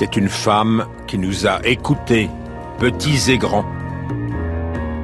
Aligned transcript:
C'est 0.00 0.16
une 0.16 0.30
femme 0.30 0.86
qui 1.06 1.18
nous 1.18 1.46
a 1.46 1.60
écoutés, 1.62 2.30
petits 2.78 3.30
et 3.30 3.36
grands. 3.36 3.66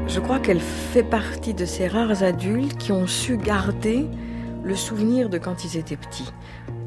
Je 0.08 0.18
crois 0.20 0.38
qu'elle 0.38 0.62
fait 0.62 1.02
partie 1.02 1.52
de 1.52 1.66
ces 1.66 1.86
rares 1.86 2.22
adultes 2.22 2.78
qui 2.78 2.92
ont 2.92 3.06
su 3.06 3.36
garder 3.36 4.06
le 4.64 4.74
souvenir 4.74 5.28
de 5.28 5.36
quand 5.36 5.66
ils 5.66 5.76
étaient 5.76 5.98
petits. 5.98 6.32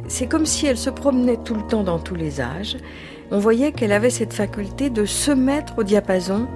C'est 0.08 0.26
comme 0.26 0.48
si 0.48 0.66
elle 0.66 0.80
se 0.80 0.90
promenait 0.90 1.38
tout 1.38 1.54
le 1.54 1.62
temps 1.62 1.84
dans 1.84 2.00
tous 2.00 2.16
les 2.16 2.41
âges. 2.41 2.77
On 3.30 3.38
voyait 3.38 3.73
qu'elle 3.73 3.91
avait 3.91 4.10
cette 4.10 4.34
faculté 4.34 4.90
de 4.90 5.05
se 5.05 5.30
mettre 5.30 5.77
au 5.77 5.84
diapason 5.84 6.48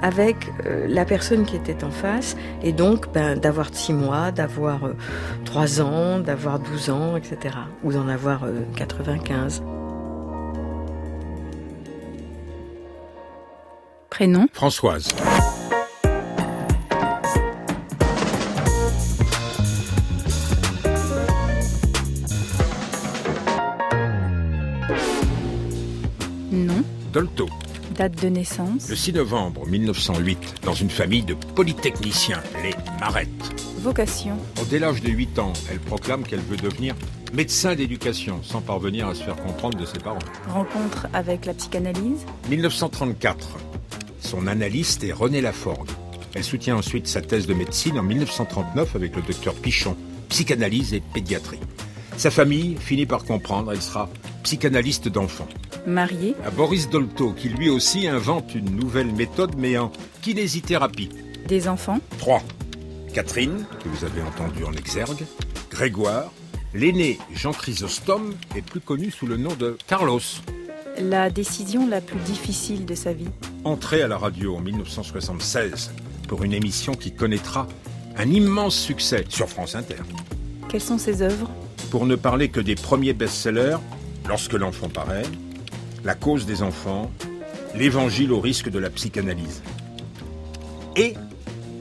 avec 0.00 0.36
euh, 0.64 0.86
la 0.88 1.04
personne 1.04 1.44
qui 1.44 1.56
était 1.56 1.84
en 1.84 1.90
face, 1.90 2.38
et 2.62 2.72
donc 2.72 3.12
ben, 3.12 3.38
d'avoir 3.38 3.68
6 3.70 3.92
mois, 3.92 4.32
d'avoir 4.32 4.80
3 5.44 5.80
euh, 5.80 5.84
ans, 5.84 6.20
d'avoir 6.20 6.58
12 6.58 6.88
ans, 6.88 7.16
etc. 7.16 7.54
Ou 7.84 7.92
d'en 7.92 8.08
avoir 8.08 8.46
95. 8.76 9.62
Prénom 14.12 14.46
Françoise. 14.52 15.08
Nom 26.52 26.84
Dolto. 27.10 27.48
Date 27.96 28.22
de 28.22 28.28
naissance 28.28 28.90
Le 28.90 28.96
6 28.96 29.14
novembre 29.14 29.66
1908, 29.66 30.56
dans 30.62 30.74
une 30.74 30.90
famille 30.90 31.22
de 31.22 31.32
polytechniciens, 31.32 32.42
les 32.62 32.74
Marettes. 33.00 33.71
Vocation 33.82 34.38
Dès 34.70 34.78
l'âge 34.78 35.02
de 35.02 35.08
8 35.08 35.40
ans, 35.40 35.52
elle 35.68 35.80
proclame 35.80 36.22
qu'elle 36.22 36.38
veut 36.38 36.56
devenir 36.56 36.94
médecin 37.32 37.74
d'éducation, 37.74 38.40
sans 38.44 38.60
parvenir 38.60 39.08
à 39.08 39.14
se 39.16 39.24
faire 39.24 39.34
comprendre 39.34 39.76
de 39.76 39.84
ses 39.84 39.98
parents. 39.98 40.20
Rencontre 40.48 41.08
avec 41.12 41.46
la 41.46 41.54
psychanalyse 41.54 42.24
1934. 42.48 43.58
Son 44.20 44.46
analyste 44.46 45.02
est 45.02 45.12
René 45.12 45.40
Laforgue. 45.40 45.90
Elle 46.34 46.44
soutient 46.44 46.76
ensuite 46.76 47.08
sa 47.08 47.22
thèse 47.22 47.48
de 47.48 47.54
médecine 47.54 47.98
en 47.98 48.04
1939 48.04 48.94
avec 48.94 49.16
le 49.16 49.22
docteur 49.22 49.54
Pichon, 49.54 49.96
psychanalyse 50.28 50.94
et 50.94 51.00
pédiatrie. 51.00 51.58
Sa 52.16 52.30
famille 52.30 52.76
finit 52.78 53.06
par 53.06 53.24
comprendre, 53.24 53.72
elle 53.72 53.82
sera 53.82 54.08
psychanalyste 54.44 55.08
d'enfants. 55.08 55.48
Mariée 55.88 56.36
À 56.46 56.50
Boris 56.50 56.88
Dolto, 56.88 57.32
qui 57.32 57.48
lui 57.48 57.68
aussi 57.68 58.06
invente 58.06 58.54
une 58.54 58.76
nouvelle 58.76 59.12
méthode, 59.12 59.56
mais 59.58 59.76
en 59.76 59.90
kinésithérapie. 60.20 61.08
Des 61.48 61.66
enfants 61.66 61.98
Trois. 62.18 62.42
Catherine, 63.12 63.66
que 63.82 63.88
vous 63.90 64.04
avez 64.04 64.22
entendu 64.22 64.64
en 64.64 64.72
exergue, 64.72 65.24
Grégoire, 65.70 66.32
l'aîné 66.72 67.18
Jean 67.34 67.52
Chrysostome 67.52 68.34
est 68.56 68.62
plus 68.62 68.80
connu 68.80 69.10
sous 69.10 69.26
le 69.26 69.36
nom 69.36 69.54
de 69.54 69.76
Carlos. 69.86 70.20
La 70.98 71.28
décision 71.28 71.86
la 71.86 72.00
plus 72.00 72.18
difficile 72.20 72.86
de 72.86 72.94
sa 72.94 73.12
vie 73.12 73.28
Entrée 73.64 74.02
à 74.02 74.08
la 74.08 74.16
radio 74.16 74.56
en 74.56 74.60
1976 74.60 75.92
pour 76.26 76.42
une 76.42 76.54
émission 76.54 76.94
qui 76.94 77.12
connaîtra 77.12 77.66
un 78.16 78.30
immense 78.30 78.76
succès 78.76 79.24
sur 79.28 79.48
France 79.48 79.74
Inter. 79.74 80.02
Quelles 80.70 80.80
sont 80.80 80.98
ses 80.98 81.20
œuvres? 81.20 81.50
Pour 81.90 82.06
ne 82.06 82.16
parler 82.16 82.48
que 82.48 82.60
des 82.60 82.74
premiers 82.74 83.12
best-sellers, 83.12 83.76
Lorsque 84.28 84.52
l'enfant 84.52 84.88
paraît, 84.88 85.26
La 86.04 86.14
cause 86.14 86.46
des 86.46 86.62
enfants, 86.62 87.10
L'Évangile 87.74 88.32
au 88.32 88.40
risque 88.40 88.70
de 88.70 88.78
la 88.78 88.88
psychanalyse. 88.88 89.62
Et 90.96 91.14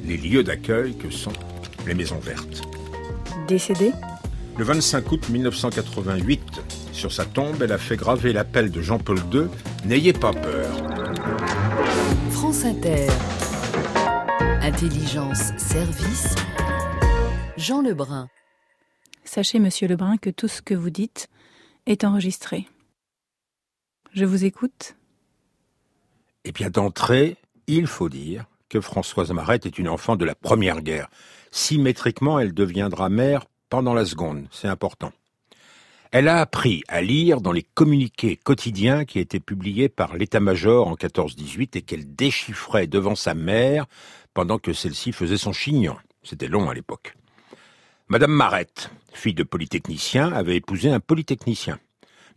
les 0.03 0.17
lieux 0.17 0.43
d'accueil 0.43 0.97
que 0.97 1.09
sont 1.09 1.33
les 1.85 1.93
maisons 1.93 2.19
vertes. 2.19 2.61
Décédée 3.47 3.91
Le 4.57 4.63
25 4.63 5.11
août 5.11 5.29
1988, 5.29 6.41
sur 6.91 7.11
sa 7.11 7.25
tombe, 7.25 7.61
elle 7.61 7.71
a 7.71 7.77
fait 7.77 7.95
graver 7.95 8.33
l'appel 8.33 8.71
de 8.71 8.81
Jean-Paul 8.81 9.19
II 9.33 9.47
N'ayez 9.85 10.13
pas 10.13 10.31
peur. 10.31 10.69
France 12.29 12.65
Inter. 12.65 13.07
Intelligence, 14.61 15.57
service. 15.57 16.35
Jean 17.57 17.81
Lebrun. 17.81 18.27
Sachez, 19.23 19.59
monsieur 19.59 19.87
Lebrun, 19.87 20.17
que 20.17 20.29
tout 20.29 20.47
ce 20.47 20.61
que 20.61 20.73
vous 20.75 20.89
dites 20.91 21.29
est 21.87 22.03
enregistré. 22.03 22.67
Je 24.13 24.25
vous 24.25 24.45
écoute. 24.45 24.95
Eh 26.43 26.51
bien, 26.51 26.69
d'entrée, 26.69 27.37
il 27.67 27.87
faut 27.87 28.09
dire 28.09 28.45
que 28.71 28.79
Françoise 28.79 29.31
Marette 29.31 29.65
est 29.65 29.79
une 29.79 29.89
enfant 29.89 30.15
de 30.15 30.23
la 30.23 30.33
Première 30.33 30.81
Guerre. 30.81 31.09
Symétriquement, 31.51 32.39
elle 32.39 32.53
deviendra 32.53 33.09
mère 33.09 33.43
pendant 33.69 33.93
la 33.93 34.05
Seconde. 34.05 34.47
C'est 34.49 34.69
important. 34.69 35.11
Elle 36.11 36.29
a 36.29 36.39
appris 36.39 36.81
à 36.87 37.01
lire 37.01 37.41
dans 37.41 37.51
les 37.51 37.63
communiqués 37.63 38.37
quotidiens 38.37 39.03
qui 39.03 39.19
étaient 39.19 39.41
publiés 39.41 39.89
par 39.89 40.15
l'état-major 40.15 40.87
en 40.87 40.95
14-18 40.95 41.77
et 41.77 41.81
qu'elle 41.81 42.15
déchiffrait 42.15 42.87
devant 42.87 43.15
sa 43.15 43.33
mère 43.33 43.87
pendant 44.33 44.57
que 44.57 44.71
celle-ci 44.71 45.11
faisait 45.11 45.37
son 45.37 45.51
chignon. 45.51 45.97
C'était 46.23 46.47
long 46.47 46.69
à 46.69 46.73
l'époque. 46.73 47.15
Madame 48.07 48.31
Marette, 48.31 48.89
fille 49.11 49.33
de 49.33 49.43
polytechnicien, 49.43 50.31
avait 50.31 50.55
épousé 50.55 50.89
un 50.89 51.01
polytechnicien. 51.01 51.77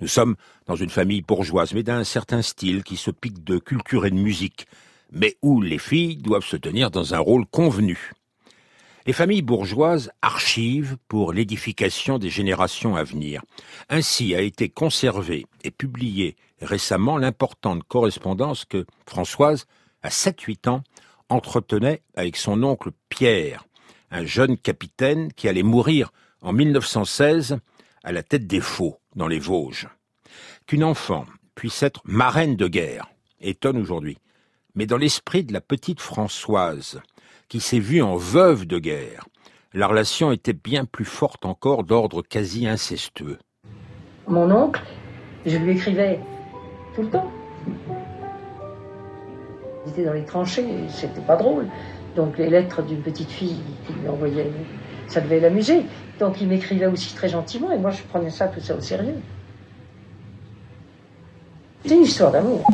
Nous 0.01 0.09
sommes 0.09 0.35
dans 0.67 0.77
une 0.77 0.91
famille 0.91 1.23
bourgeoise, 1.23 1.75
mais 1.75 1.85
d'un 1.85 2.03
certain 2.03 2.43
style 2.43 2.83
qui 2.83 2.97
se 2.97 3.13
pique 3.13 3.45
de 3.45 3.59
culture 3.59 4.05
et 4.05 4.11
de 4.11 4.17
musique, 4.17 4.67
mais 5.15 5.37
où 5.43 5.63
les 5.63 5.79
filles 5.79 6.17
doivent 6.17 6.45
se 6.45 6.57
tenir 6.57 6.91
dans 6.91 7.15
un 7.15 7.19
rôle 7.19 7.47
convenu. 7.47 8.13
Les 9.07 9.13
familles 9.13 9.43
bourgeoises 9.43 10.11
archivent 10.23 10.97
pour 11.09 11.33
l'édification 11.33 12.19
des 12.19 12.31
générations 12.31 12.97
à 12.97 13.05
venir. 13.05 13.43
Ainsi 13.91 14.35
a 14.35 14.41
été 14.41 14.69
conservée 14.69 15.47
et 15.63 15.71
publiée 15.71 16.37
récemment 16.61 17.19
l'importante 17.19 17.85
correspondance 17.85 18.65
que 18.65 18.87
Françoise, 19.07 19.67
à 20.03 20.09
7-8 20.09 20.69
ans, 20.71 20.83
entretenait 21.29 22.03
avec 22.15 22.37
son 22.37 22.63
oncle 22.63 22.91
Pierre, 23.09 23.67
un 24.11 24.25
jeune 24.25 24.57
capitaine 24.57 25.33
qui 25.35 25.49
allait 25.49 25.63
mourir 25.63 26.11
en 26.41 26.53
1916 26.53 27.59
à 28.03 28.13
la 28.13 28.23
tête 28.23 28.47
des 28.47 28.61
Faux, 28.61 28.99
dans 29.17 29.29
les 29.29 29.39
Vosges. 29.39 29.89
Qu'une 30.67 30.85
enfant 30.85 31.27
puisse 31.55 31.83
être 31.83 32.01
marraine 32.05 32.57
de 32.57 32.69
guerre 32.69 33.11
étonne 33.41 33.77
aujourd'hui. 33.77 34.19
Mais 34.77 34.87
dans 34.87 34.97
l'esprit 34.97 35.45
de 35.45 35.53
la 35.53 35.61
petite 35.61 36.01
Françoise, 36.01 37.01
qui 37.49 37.61
s'est 37.61 37.79
vue 37.79 38.03
en 38.03 38.17
veuve 38.17 38.67
de 38.67 38.81
guerre, 38.81 39.29
la 39.73 39.87
relation 39.87 40.33
était 40.33 40.53
bien 40.53 40.85
plus 40.85 41.05
forte 41.05 41.47
encore 41.47 41.85
d'ordre 41.85 42.23
quasi 42.23 42.67
incestueux. 42.67 43.39
Mon 44.27 44.51
oncle, 44.51 44.83
je 45.47 45.57
lui 45.59 45.73
écrivais 45.73 46.19
tout 46.97 47.03
le 47.03 47.11
temps. 47.11 47.31
Il 49.87 49.93
était 49.93 50.05
dans 50.05 50.13
les 50.13 50.25
tranchées, 50.25 50.89
c'était 50.89 51.21
pas 51.21 51.37
drôle. 51.37 51.69
Donc 52.17 52.37
les 52.37 52.51
lettres 52.51 52.83
d'une 52.83 53.03
petite 53.03 53.31
fille 53.31 53.61
qui 53.87 53.93
lui 53.93 54.09
envoyait, 54.09 54.51
ça 55.07 55.21
devait 55.21 55.39
l'amuser. 55.39 55.83
Donc 56.19 56.41
il 56.41 56.49
m'écrivait 56.49 56.87
aussi 56.87 57.15
très 57.15 57.29
gentiment 57.29 57.71
et 57.71 57.79
moi 57.79 57.91
je 57.91 58.03
prenais 58.03 58.31
ça 58.31 58.49
tout 58.49 58.61
ça 58.61 58.75
au 58.75 58.81
sérieux. 58.81 59.21
C'est 61.85 61.95
une 61.95 62.03
histoire 62.03 62.33
d'amour. 62.33 62.65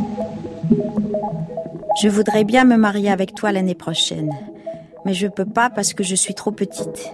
Je 1.96 2.08
voudrais 2.08 2.44
bien 2.44 2.64
me 2.64 2.76
marier 2.76 3.10
avec 3.10 3.34
toi 3.34 3.52
l'année 3.52 3.74
prochaine, 3.74 4.30
mais 5.04 5.12
je 5.12 5.26
peux 5.26 5.44
pas 5.44 5.70
parce 5.70 5.92
que 5.92 6.04
je 6.04 6.14
suis 6.14 6.34
trop 6.34 6.52
petite. 6.52 7.10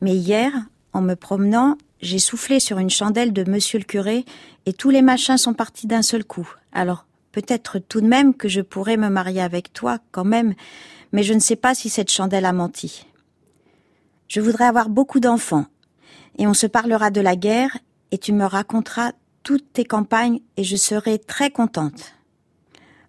Mais 0.00 0.14
hier, 0.14 0.52
en 0.92 1.00
me 1.00 1.14
promenant, 1.14 1.76
j'ai 2.00 2.18
soufflé 2.18 2.60
sur 2.60 2.78
une 2.78 2.90
chandelle 2.90 3.32
de 3.32 3.48
monsieur 3.48 3.78
le 3.78 3.84
curé 3.84 4.24
et 4.66 4.72
tous 4.72 4.90
les 4.90 5.02
machins 5.02 5.36
sont 5.36 5.54
partis 5.54 5.86
d'un 5.86 6.02
seul 6.02 6.24
coup. 6.24 6.48
Alors, 6.72 7.06
peut-être 7.32 7.78
tout 7.78 8.00
de 8.00 8.06
même 8.06 8.34
que 8.34 8.48
je 8.48 8.60
pourrais 8.60 8.96
me 8.96 9.08
marier 9.08 9.42
avec 9.42 9.72
toi 9.72 9.98
quand 10.10 10.24
même, 10.24 10.54
mais 11.12 11.22
je 11.22 11.34
ne 11.34 11.40
sais 11.40 11.56
pas 11.56 11.74
si 11.74 11.88
cette 11.88 12.10
chandelle 12.10 12.44
a 12.44 12.52
menti. 12.52 13.06
Je 14.28 14.40
voudrais 14.40 14.64
avoir 14.66 14.88
beaucoup 14.88 15.20
d'enfants, 15.20 15.66
et 16.38 16.46
on 16.46 16.54
se 16.54 16.66
parlera 16.66 17.10
de 17.10 17.20
la 17.20 17.36
guerre, 17.36 17.76
et 18.10 18.18
tu 18.18 18.32
me 18.32 18.44
raconteras 18.44 19.12
toutes 19.42 19.72
tes 19.72 19.84
campagnes, 19.84 20.40
et 20.56 20.64
je 20.64 20.76
serai 20.76 21.18
très 21.18 21.50
contente. 21.50 22.14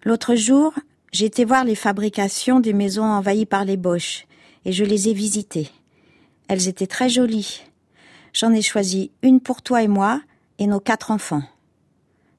L'autre 0.04 0.34
jour, 0.34 0.74
j'ai 1.12 1.26
été 1.26 1.44
voir 1.44 1.64
les 1.64 1.74
fabrications 1.74 2.60
des 2.60 2.72
maisons 2.72 3.04
envahies 3.04 3.46
par 3.46 3.64
les 3.64 3.76
Boches, 3.76 4.26
et 4.64 4.72
je 4.72 4.84
les 4.84 5.08
ai 5.08 5.14
visitées. 5.14 5.70
Elles 6.48 6.68
étaient 6.68 6.86
très 6.86 7.08
jolies. 7.08 7.62
J'en 8.32 8.52
ai 8.52 8.62
choisi 8.62 9.12
une 9.22 9.40
pour 9.40 9.62
toi 9.62 9.82
et 9.82 9.88
moi, 9.88 10.20
et 10.58 10.66
nos 10.66 10.80
quatre 10.80 11.10
enfants. 11.10 11.42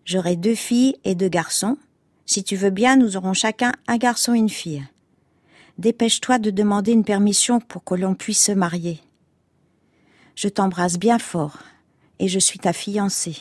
J'aurai 0.03 0.36
deux 0.36 0.56
filles 0.56 0.98
et 1.03 1.15
deux 1.15 1.30
garçons. 1.30 1.77
Si 2.25 2.44
tu 2.44 2.56
veux 2.56 2.69
bien, 2.69 2.95
nous 2.95 3.18
aurons 3.18 3.33
chacun 3.33 3.71
un 3.88 3.98
garçon 3.98 4.33
et 4.33 4.39
une 4.39 4.50
fille. 4.50 4.83
Dépêche-toi 5.77 6.38
de 6.39 6.51
demander 6.51 6.91
une 6.91 7.03
permission 7.03 7.59
pour 7.59 7.83
que 7.83 7.95
l'on 7.95 8.15
puisse 8.15 8.44
se 8.44 8.51
marier. 8.51 9.00
Je 10.36 10.48
t'embrasse 10.48 10.98
bien 10.98 11.18
fort, 11.18 11.59
et 12.19 12.27
je 12.27 12.39
suis 12.39 12.59
ta 12.59 12.74
fiancée. 12.74 13.38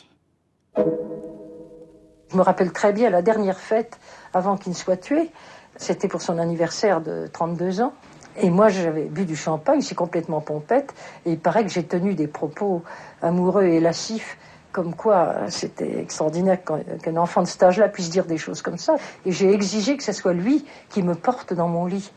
Je 2.35 2.39
me 2.41 2.43
rappelle 2.43 2.73
très 2.73 2.93
bien 2.93 3.11
la 3.11 3.23
dernière 3.23 3.61
fête 3.61 3.97
avant 4.33 4.57
qu'il 4.57 4.73
ne 4.73 4.77
soit 4.77 4.97
tué. 4.97 5.31
C'était 5.77 6.09
pour 6.09 6.21
son 6.21 6.39
anniversaire 6.39 7.01
de 7.01 7.29
32 7.33 7.81
ans. 7.81 7.93
Et 8.37 8.51
moi, 8.51 8.71
j'avais 8.71 9.05
bu 9.05 9.25
du 9.25 9.37
champagne, 9.37 9.83
c'est 9.83 9.95
complètement 9.95 10.41
pompette. 10.41 10.93
Et 11.27 11.31
il 11.31 11.39
paraît 11.39 11.63
que 11.63 11.71
j'ai 11.71 11.85
tenu 11.85 12.15
des 12.15 12.27
propos 12.27 12.83
amoureux 13.23 13.63
et 13.63 13.79
lascifs 13.79 14.37
Comme 14.73 14.97
quoi, 14.97 15.49
c'était 15.49 16.01
extraordinaire 16.01 16.59
qu'un 17.01 17.17
enfant 17.17 17.43
de 17.43 17.47
cet 17.47 17.63
âge-là 17.63 17.89
puisse 17.89 18.11
dire 18.11 18.25
des 18.25 18.37
choses 18.37 18.63
comme 18.63 18.79
ça. 18.79 18.97
Et 19.25 19.31
j'ai 19.31 19.53
exigé 19.53 19.97
que 19.97 20.03
ce 20.03 20.11
soit 20.11 20.33
lui 20.33 20.67
qui 20.89 21.05
me 21.05 21.15
porte 21.15 21.55
dans 21.55 21.69
mon 21.69 21.87
lit. 21.87 22.11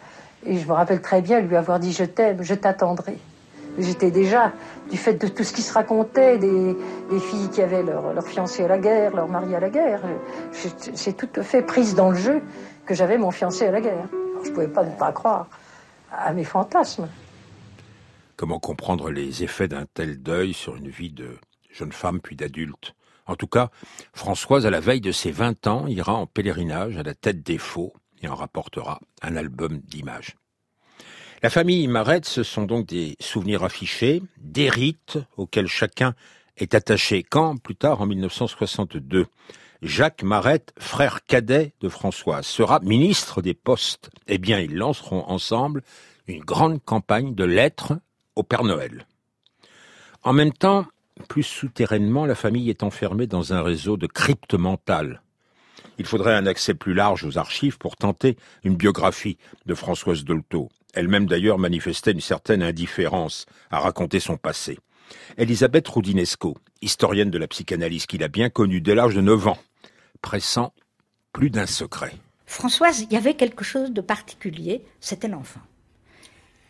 Et 0.48 0.58
je 0.58 0.68
me 0.68 0.74
rappelle 0.74 1.04
très 1.04 1.22
bien 1.22 1.42
lui 1.42 1.56
avoir 1.56 1.80
dit 1.80 1.94
Je 1.94 2.06
t'aime, 2.06 2.42
je 2.42 2.56
t'attendrai. 2.56 3.20
J'étais 3.78 4.12
déjà, 4.12 4.54
du 4.90 4.98
fait 4.98 5.14
de 5.14 5.28
tout 5.28 5.44
ce 5.44 5.54
qui 5.54 5.62
se 5.62 5.74
racontait, 5.74 6.38
des, 6.38 6.76
filles 7.20 7.50
qui 7.52 7.62
avaient 7.62 7.84
leur, 7.84 8.24
fiancé 8.26 8.64
à 8.64 8.68
la 8.68 8.80
guerre, 8.80 9.16
leur 9.16 9.28
mari 9.28 9.54
à 9.56 9.60
la 9.60 9.70
guerre, 9.70 10.02
j'ai 10.96 11.14
tout 11.14 11.30
à 11.36 11.44
fait 11.44 11.62
prise 11.62 11.94
dans 11.94 12.10
le 12.10 12.18
jeu 12.18 12.42
que 12.86 12.94
j'avais 12.96 13.18
mon 13.18 13.32
fiancé 13.32 13.66
à 13.66 13.72
la 13.72 13.82
guerre. 13.82 14.08
je 14.44 14.50
ne 14.50 14.54
pouvais 14.54 14.68
pas 14.68 14.84
ne 14.84 14.96
pas 14.96 15.12
croire 15.12 15.48
à 16.12 16.34
mes 16.34 16.44
fantasmes. 16.44 17.08
Comment 18.36 18.60
comprendre 18.60 19.10
les 19.10 19.44
effets 19.44 19.68
d'un 19.68 19.86
tel 19.94 20.22
deuil 20.22 20.54
sur 20.54 20.76
une 20.76 20.90
vie 20.90 21.12
de 21.12 21.38
jeune 21.72 21.92
femme 21.92 22.20
puis 22.22 22.36
d'adulte? 22.36 22.96
En 23.26 23.36
tout 23.36 23.48
cas, 23.48 23.70
Françoise, 24.14 24.66
à 24.66 24.70
la 24.70 24.80
veille 24.80 25.02
de 25.02 25.12
ses 25.12 25.32
20 25.32 25.68
ans, 25.68 25.88
ira 25.88 26.14
en 26.14 26.26
pèlerinage 26.26 26.98
à 26.98 27.04
la 27.04 27.14
tête 27.14 27.44
des 27.44 27.58
faux 27.58 27.94
et 28.22 28.28
en 28.28 28.36
rapportera 28.36 29.00
un 29.22 29.36
album 29.36 29.80
d'images. 29.80 30.38
La 31.44 31.52
famille 31.52 31.88
Marette, 31.88 32.26
ce 32.26 32.42
sont 32.42 32.64
donc 32.64 32.88
des 32.88 33.16
souvenirs 33.20 33.64
affichés, 33.64 34.24
des 34.40 34.70
rites 34.70 35.20
auxquels 35.38 35.68
chacun 35.68 36.16
est 36.58 36.74
attaché. 36.74 37.22
Quand, 37.22 37.58
plus 37.58 37.76
tard, 37.76 38.02
en 38.02 38.08
1962, 38.08 39.28
Jacques 39.84 40.24
Marette, 40.24 40.74
frère 40.80 41.24
cadet 41.26 41.74
de 41.80 41.90
Françoise, 41.90 42.48
sera 42.48 42.80
ministre 42.80 43.44
des 43.44 43.54
Postes, 43.54 44.10
eh 44.28 44.40
bien, 44.40 44.60
ils 44.60 44.76
lanceront 44.76 45.26
ensemble 45.28 45.84
une 46.26 46.44
grande 46.44 46.84
campagne 46.84 47.36
de 47.36 47.44
lettres 47.44 47.94
au 48.36 48.42
Père 48.42 48.64
Noël. 48.64 49.06
En 50.24 50.34
même 50.34 50.54
temps, 50.54 50.88
plus 51.30 51.44
souterrainement, 51.44 52.26
la 52.26 52.36
famille 52.36 52.72
est 52.72 52.82
enfermée 52.82 53.28
dans 53.28 53.54
un 53.54 53.62
réseau 53.62 53.96
de 53.96 54.08
cryptes 54.08 54.56
mentales. 54.56 55.22
Il 55.98 56.06
faudrait 56.06 56.36
un 56.36 56.46
accès 56.46 56.74
plus 56.74 56.94
large 56.94 57.24
aux 57.26 57.38
archives 57.38 57.78
pour 57.78 57.96
tenter 57.96 58.38
une 58.64 58.76
biographie 58.76 59.38
de 59.66 59.74
Françoise 59.74 60.24
Dolto. 60.24 60.70
Elle-même 60.94 61.26
d'ailleurs 61.26 61.58
manifestait 61.58 62.12
une 62.12 62.22
certaine 62.22 62.64
indifférence 62.64 63.46
à 63.72 63.80
raconter 63.80 64.20
son 64.20 64.38
passé. 64.38 64.80
Elisabeth 65.38 65.88
Roudinesco, 65.88 66.58
historienne 66.82 67.32
de 67.32 67.38
la 67.38 67.48
psychanalyse 67.48 68.06
qu'il 68.06 68.24
a 68.24 68.28
bien 68.28 68.50
connue 68.50 68.82
dès 68.82 68.96
l'âge 68.96 69.16
de 69.16 69.22
9 69.22 69.48
ans, 69.48 69.58
pressant 70.22 70.74
plus 71.34 71.50
d'un 71.50 71.66
secret. 71.66 72.14
Françoise, 72.46 73.02
il 73.02 73.14
y 73.14 73.18
avait 73.18 73.36
quelque 73.36 73.64
chose 73.64 73.92
de 73.92 74.02
particulier, 74.02 74.84
c'était 75.00 75.28
l'enfant. 75.28 75.62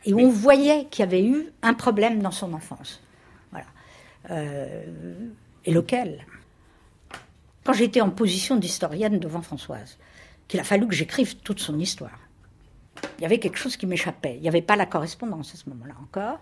Et 0.06 0.13
on 0.13 0.30
voyait 0.30 0.85
qu'il 0.85 1.03
y 1.03 1.07
avait 1.07 1.23
eu 1.23 1.47
un 1.62 1.73
problème 1.73 2.21
dans 2.21 2.31
son 2.31 2.53
enfance. 2.53 3.01
Voilà. 3.51 3.65
Euh, 4.31 4.83
et 5.65 5.71
lequel? 5.71 6.25
Quand 7.67 7.73
j'étais 7.73 7.99
en 7.99 8.09
position 8.09 8.55
d'historienne 8.55 9.19
devant 9.19 9.41
Françoise, 9.41 9.97
qu'il 10.47 10.61
a 10.61 10.63
fallu 10.63 10.87
que 10.87 10.95
j'écrive 10.95 11.35
toute 11.39 11.59
son 11.59 11.77
histoire 11.77 12.17
il 13.17 13.21
y 13.21 13.25
avait 13.25 13.39
quelque 13.39 13.57
chose 13.57 13.77
qui 13.77 13.85
m'échappait. 13.85 14.35
Il 14.35 14.41
n'y 14.41 14.47
avait 14.47 14.61
pas 14.61 14.75
la 14.75 14.85
correspondance 14.85 15.53
à 15.53 15.57
ce 15.57 15.69
moment-là 15.69 15.95
encore. 16.01 16.39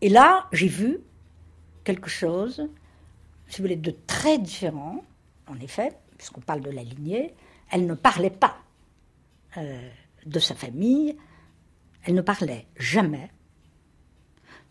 Et 0.00 0.08
là, 0.08 0.46
j'ai 0.52 0.68
vu 0.68 1.00
quelque 1.84 2.08
chose, 2.08 2.68
si 3.48 3.58
vous 3.58 3.64
voulez, 3.64 3.76
de 3.76 3.94
très 4.06 4.38
différent, 4.38 5.04
en 5.46 5.58
effet, 5.60 5.96
puisqu'on 6.18 6.40
parle 6.40 6.60
de 6.60 6.70
la 6.70 6.82
lignée. 6.82 7.34
Elle 7.70 7.86
ne 7.86 7.94
parlait 7.94 8.30
pas 8.30 8.58
euh, 9.56 9.88
de 10.24 10.38
sa 10.38 10.54
famille, 10.54 11.16
elle 12.04 12.14
ne 12.14 12.22
parlait 12.22 12.66
jamais 12.76 13.30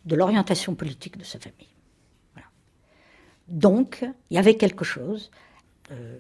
de 0.06 0.16
l'orientation 0.16 0.76
politique 0.76 1.18
de 1.18 1.24
sa 1.24 1.40
famille. 1.40 1.68
Donc, 3.48 4.04
il 4.32 4.36
y 4.36 4.40
avait 4.40 4.58
quelque 4.58 4.84
chose. 4.84 5.30
Euh, 5.92 6.18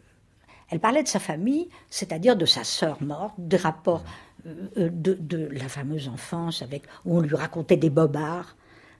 elle 0.69 0.79
parlait 0.79 1.03
de 1.03 1.07
sa 1.07 1.19
famille, 1.19 1.69
c'est-à-dire 1.89 2.35
de 2.35 2.45
sa 2.45 2.63
sœur 2.63 3.01
morte, 3.01 3.35
des 3.37 3.57
rapports 3.57 4.03
euh, 4.47 4.89
de, 4.91 5.49
la 5.51 5.67
fameuse 5.67 6.07
enfance 6.07 6.61
avec, 6.61 6.83
où 7.05 7.17
on 7.17 7.21
lui 7.21 7.35
racontait 7.35 7.77
des 7.77 7.89
bobards. 7.89 8.55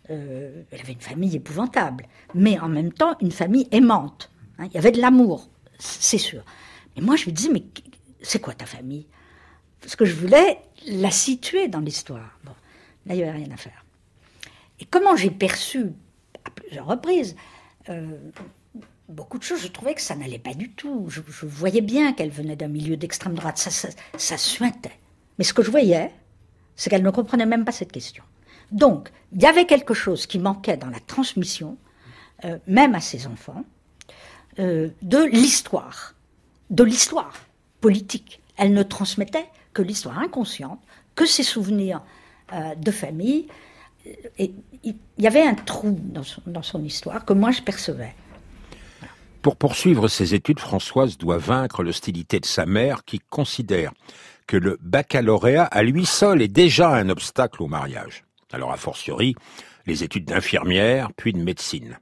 Euh, 0.10 0.64
elle 0.72 0.82
avait 0.82 0.94
une 0.94 1.02
famille 1.02 1.36
épouvantable, 1.36 2.06
mais 2.36 2.60
en 2.60 2.70
même 2.70 2.94
temps 2.94 3.16
une 3.22 3.32
famille 3.32 3.68
aimante. 3.72 4.32
Hein. 4.58 4.66
il 4.66 4.74
y 4.74 4.78
avait 4.78 4.92
de 4.92 5.02
l'amour, 5.02 5.50
c'est 5.80 6.20
sûr. 6.20 6.44
Mais 6.96 7.02
moi, 7.02 7.16
je 7.16 7.26
lui 7.26 7.34
disais, 7.34 7.50
mais 7.52 7.64
c'est 8.22 8.40
quoi 8.40 8.54
ta 8.54 8.66
famille? 8.66 9.08
Parce 9.82 9.96
que 9.96 10.06
je 10.06 10.16
voulais 10.16 10.60
la 10.88 11.12
situer 11.12 11.68
dans 11.68 11.80
l'histoire. 11.80 12.40
Bon, 12.44 12.54
là, 13.06 13.16
il 13.16 13.18
n'y 13.18 13.24
avait 13.24 13.38
rien 13.44 13.52
à 13.52 13.58
faire. 13.58 13.86
Et 14.80 14.86
comment 14.86 15.16
j'ai 15.16 15.32
perçu, 15.32 15.94
à 16.46 16.50
plusieurs 16.50 16.86
reprises, 16.86 17.36
euh, 17.90 18.18
beaucoup 19.10 19.38
de 19.38 19.44
choses, 19.44 19.62
je 19.62 19.68
trouvais 19.68 19.94
que 19.94 20.02
ça 20.02 20.16
n'allait 20.16 20.40
pas 20.40 20.54
du 20.54 20.72
tout. 20.72 21.06
Je, 21.10 21.22
voyais 21.46 21.82
bien 21.82 22.14
qu'elle 22.14 22.30
venait 22.30 22.56
d'un 22.56 22.68
milieu 22.68 22.98
d'extrême 22.98 23.34
droite, 23.34 23.58
ça, 23.58 23.70
ça, 23.70 23.90
ça 24.18 24.38
suintait. 24.38 24.98
Mais 25.38 25.44
ce 25.44 25.54
que 25.54 25.64
je 25.64 25.72
voyais, 25.72 26.12
c'est 26.76 26.90
qu'elle 26.90 27.04
ne 27.04 27.10
comprenait 27.10 27.46
même 27.46 27.66
pas 27.66 27.72
cette 27.72 27.92
question. 27.92 28.24
Donc, 28.72 29.12
il 29.34 29.42
y 29.42 29.46
avait 29.46 29.66
quelque 29.66 29.94
chose 29.94 30.26
qui 30.26 30.40
manquait 30.40 30.78
dans 30.78 30.90
la 30.90 31.00
transmission, 31.00 31.78
euh, 32.44 32.58
même 32.68 32.96
à 32.96 33.00
ses 33.00 33.28
enfants, 33.28 33.64
euh, 34.60 34.90
de 35.02 35.24
l'histoire, 35.24 36.16
de 36.70 36.84
l'histoire 36.84 37.34
politique. 37.82 38.42
Elle 38.58 38.74
ne 38.74 38.84
transmettait 38.84 39.46
que 39.74 39.82
l'histoire 39.82 40.20
inconsciente, 40.20 40.80
que 41.14 41.26
ses 41.26 41.44
souvenirs 41.44 42.02
euh, 42.54 42.76
de 42.76 42.92
famille. 42.92 43.48
Et 44.38 44.54
il 44.84 44.96
y 45.18 45.28
avait 45.28 45.42
un 45.42 45.56
trou 45.56 45.98
dans 46.00 46.24
son, 46.24 46.42
dans 46.46 46.64
son 46.64 46.84
histoire 46.84 47.26
que 47.26 47.34
moi 47.34 47.52
je 47.52 47.62
percevais. 47.62 48.16
Pour 49.46 49.58
poursuivre 49.58 50.08
ses 50.08 50.34
études, 50.34 50.60
Françoise 50.60 51.20
doit 51.20 51.38
vaincre 51.38 51.84
l'hostilité 51.84 52.40
de 52.40 52.48
sa 52.48 52.66
mère 52.66 53.06
qui 53.06 53.20
considère 53.20 53.94
que 54.48 54.58
le 54.58 54.80
baccalauréat 54.82 55.66
à 55.66 55.84
lui 55.84 56.08
seul 56.08 56.42
est 56.42 56.48
déjà 56.48 56.90
un 56.96 57.10
obstacle 57.10 57.62
au 57.62 57.68
mariage. 57.68 58.26
Alors 58.52 58.72
a 58.72 58.78
fortiori, 58.78 59.36
les 59.86 60.04
études 60.04 60.26
d'infirmière 60.26 61.10
puis 61.16 61.32
de 61.32 61.38
médecine. 61.38 62.00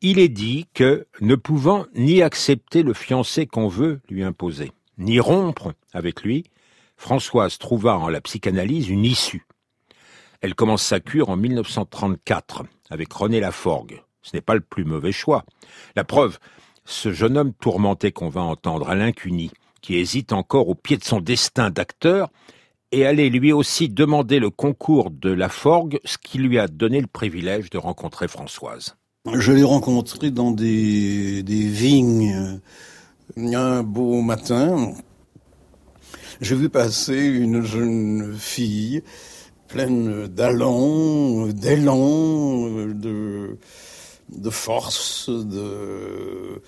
Il 0.00 0.18
est 0.18 0.30
dit 0.30 0.66
que, 0.72 1.06
ne 1.20 1.34
pouvant 1.34 1.84
ni 1.94 2.22
accepter 2.22 2.82
le 2.82 2.94
fiancé 2.94 3.46
qu'on 3.46 3.68
veut 3.68 4.00
lui 4.08 4.24
imposer, 4.24 4.72
ni 4.96 5.20
rompre 5.20 5.74
avec 5.92 6.22
lui, 6.22 6.44
Françoise 6.96 7.58
trouva 7.58 7.98
en 7.98 8.08
la 8.08 8.22
psychanalyse 8.22 8.88
une 8.88 9.04
issue. 9.04 9.44
Elle 10.40 10.54
commence 10.54 10.84
sa 10.84 11.00
cure 11.00 11.28
en 11.28 11.36
1934 11.36 12.62
avec 12.88 13.12
René 13.12 13.40
Laforgue. 13.40 14.00
Ce 14.22 14.36
n'est 14.36 14.42
pas 14.42 14.54
le 14.54 14.60
plus 14.60 14.84
mauvais 14.84 15.12
choix. 15.12 15.44
La 15.96 16.04
preuve, 16.04 16.38
ce 16.84 17.12
jeune 17.12 17.36
homme 17.36 17.52
tourmenté 17.54 18.12
qu'on 18.12 18.28
va 18.28 18.42
entendre, 18.42 18.88
Alain 18.88 19.12
Cuny, 19.12 19.50
qui 19.80 19.96
hésite 19.96 20.32
encore 20.32 20.68
au 20.68 20.74
pied 20.74 20.96
de 20.96 21.04
son 21.04 21.20
destin 21.20 21.70
d'acteur, 21.70 22.30
et 22.92 23.06
allait 23.06 23.30
lui 23.30 23.52
aussi 23.52 23.88
demander 23.88 24.40
le 24.40 24.50
concours 24.50 25.10
de 25.10 25.30
la 25.30 25.48
Forgue, 25.48 26.00
ce 26.04 26.18
qui 26.18 26.38
lui 26.38 26.58
a 26.58 26.66
donné 26.66 27.00
le 27.00 27.06
privilège 27.06 27.70
de 27.70 27.78
rencontrer 27.78 28.26
Françoise. 28.26 28.96
Je 29.32 29.52
l'ai 29.52 29.62
rencontré 29.62 30.30
dans 30.30 30.50
des, 30.50 31.42
des 31.42 31.68
vignes 31.68 32.60
un 33.36 33.82
beau 33.82 34.22
matin. 34.22 34.92
J'ai 36.40 36.56
vu 36.56 36.68
passer 36.68 37.26
une 37.26 37.62
jeune 37.62 38.34
fille 38.36 39.02
pleine 39.68 40.26
d'allant, 40.26 41.46
d'élan, 41.46 42.66
de, 42.88 43.58
de 44.36 44.50
force, 44.50 45.28
de, 45.28 46.62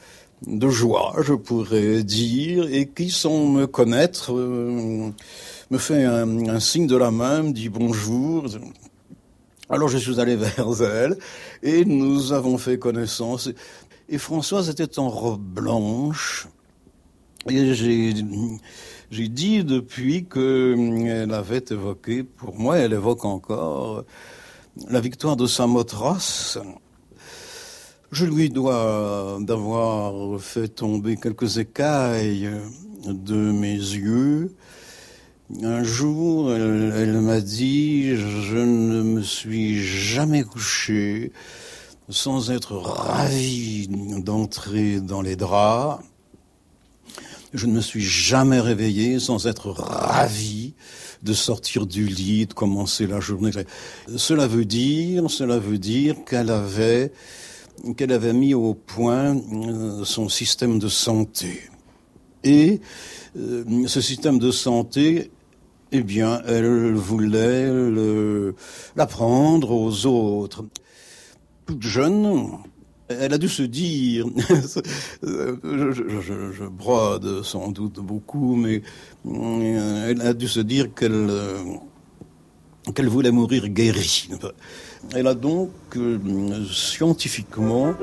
de 0.46 0.68
joie, 0.68 1.14
je 1.22 1.34
pourrais 1.34 2.02
dire, 2.02 2.66
et 2.72 2.88
qui, 2.88 3.10
sans 3.10 3.46
me 3.46 3.66
connaître, 3.66 4.32
euh, 4.32 5.10
me 5.70 5.78
fait 5.78 6.04
un, 6.04 6.60
signe 6.60 6.86
de 6.86 6.96
la 6.96 7.10
main, 7.10 7.42
me 7.42 7.52
dit 7.52 7.68
bonjour. 7.68 8.46
Alors 9.68 9.88
je 9.88 9.98
suis 9.98 10.20
allé 10.20 10.36
vers 10.36 10.82
elle, 10.82 11.16
et 11.62 11.84
nous 11.84 12.32
avons 12.32 12.58
fait 12.58 12.78
connaissance. 12.78 13.50
Et 14.08 14.18
Françoise 14.18 14.68
était 14.68 14.98
en 14.98 15.08
robe 15.08 15.40
blanche, 15.40 16.48
et 17.48 17.74
j'ai, 17.74 18.14
j'ai 19.10 19.28
dit 19.28 19.64
depuis 19.64 20.26
qu'elle 20.26 21.32
avait 21.32 21.64
évoqué, 21.70 22.22
pour 22.22 22.58
moi, 22.58 22.78
elle 22.78 22.92
évoque 22.92 23.24
encore 23.24 24.04
la 24.88 25.00
victoire 25.00 25.36
de 25.36 25.46
Samothrace, 25.46 26.58
je 28.12 28.26
lui 28.26 28.50
dois 28.50 29.38
d'avoir 29.40 30.38
fait 30.38 30.68
tomber 30.68 31.16
quelques 31.16 31.56
écailles 31.56 32.50
de 33.06 33.34
mes 33.34 33.72
yeux. 33.72 34.54
Un 35.62 35.82
jour, 35.82 36.52
elle, 36.52 37.20
m'a 37.20 37.40
dit, 37.40 38.14
je 38.16 38.58
ne 38.58 39.02
me 39.02 39.22
suis 39.22 39.82
jamais 39.82 40.44
couché 40.44 41.32
sans 42.10 42.50
être 42.50 42.76
ravi 42.76 43.88
d'entrer 43.88 45.00
dans 45.00 45.22
les 45.22 45.36
draps. 45.36 46.04
Je 47.54 47.64
ne 47.66 47.72
me 47.72 47.80
suis 47.80 48.02
jamais 48.02 48.60
réveillé 48.60 49.20
sans 49.20 49.46
être 49.46 49.70
ravi 49.70 50.74
de 51.22 51.32
sortir 51.32 51.86
du 51.86 52.06
lit, 52.06 52.46
de 52.46 52.52
commencer 52.52 53.06
la 53.06 53.20
journée. 53.20 53.52
Cela 54.16 54.46
veut 54.46 54.66
dire, 54.66 55.30
cela 55.30 55.58
veut 55.58 55.78
dire 55.78 56.16
qu'elle 56.26 56.50
avait 56.50 57.12
qu'elle 57.96 58.12
avait 58.12 58.32
mis 58.32 58.54
au 58.54 58.74
point 58.74 59.36
euh, 59.36 60.04
son 60.04 60.28
système 60.28 60.78
de 60.78 60.88
santé. 60.88 61.60
Et 62.44 62.80
euh, 63.36 63.64
ce 63.86 64.00
système 64.00 64.38
de 64.38 64.50
santé, 64.50 65.30
eh 65.92 66.02
bien, 66.02 66.42
elle 66.46 66.94
voulait 66.94 67.68
l'apprendre 68.96 69.70
aux 69.70 70.06
autres. 70.06 70.64
Toute 71.66 71.82
jeune, 71.82 72.58
elle 73.08 73.34
a 73.34 73.38
dû 73.38 73.48
se 73.48 73.62
dire, 73.62 74.26
je, 75.22 76.68
brode 76.68 77.42
sans 77.42 77.70
doute 77.70 78.00
beaucoup, 78.00 78.56
mais 78.56 78.82
euh, 79.26 80.10
elle 80.10 80.22
a 80.22 80.32
dû 80.32 80.48
se 80.48 80.60
dire 80.60 80.94
qu'elle 80.94 81.30
qu'elle 82.94 83.08
voulait 83.08 83.30
mourir 83.30 83.68
guérie. 83.68 84.28
Elle 85.14 85.26
a 85.26 85.34
donc 85.34 85.70
euh, 85.96 86.18
scientifiquement 86.70 87.94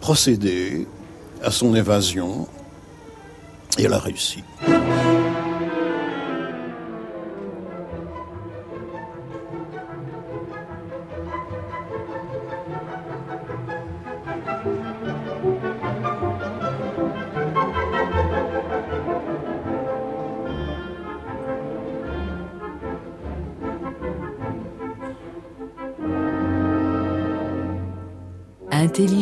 procédé 0.00 0.86
à 1.42 1.50
son 1.50 1.74
évasion 1.74 2.46
et 3.78 3.84
elle 3.84 3.92
a 3.92 3.98
réussi. 3.98 4.42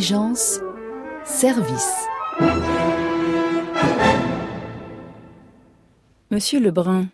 Intelligence, 0.01 0.61
service. 1.27 1.93
Monsieur 6.31 6.59
Lebrun, 6.59 7.09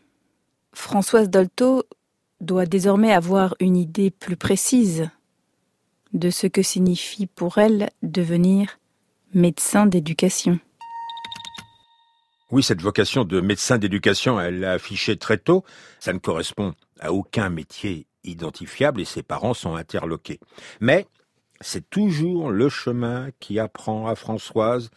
Françoise 0.72 1.28
Dolto 1.28 1.82
doit 2.40 2.64
désormais 2.64 3.12
avoir 3.12 3.56
une 3.58 3.76
idée 3.76 4.12
plus 4.12 4.36
précise 4.36 5.10
de 6.12 6.30
ce 6.30 6.46
que 6.46 6.62
signifie 6.62 7.26
pour 7.26 7.58
elle 7.58 7.90
devenir 8.04 8.78
médecin 9.34 9.86
d'éducation. 9.86 10.60
Oui, 12.52 12.62
cette 12.62 12.82
vocation 12.82 13.24
de 13.24 13.40
médecin 13.40 13.78
d'éducation, 13.78 14.38
elle 14.40 14.60
l'a 14.60 14.74
affichée 14.74 15.16
très 15.16 15.38
tôt. 15.38 15.64
Ça 15.98 16.12
ne 16.12 16.20
correspond 16.20 16.72
à 17.00 17.12
aucun 17.12 17.50
métier 17.50 18.06
identifiable 18.22 19.00
et 19.00 19.04
ses 19.04 19.24
parents 19.24 19.54
sont 19.54 19.74
interloqués. 19.74 20.38
Mais 20.80 21.08
c'est 21.60 21.88
toujours 21.88 22.50
le 22.50 22.68
chemin 22.68 23.28
qui 23.40 23.58
apprend 23.58 24.06
à 24.06 24.14
Françoise 24.14 24.90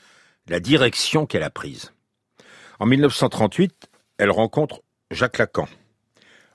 la 0.48 0.60
direction 0.60 1.26
qu'elle 1.26 1.44
a 1.44 1.50
prise. 1.50 1.94
En 2.80 2.86
1938, 2.86 3.90
elle 4.18 4.32
rencontre 4.32 4.82
Jacques 5.12 5.38
Lacan. 5.38 5.68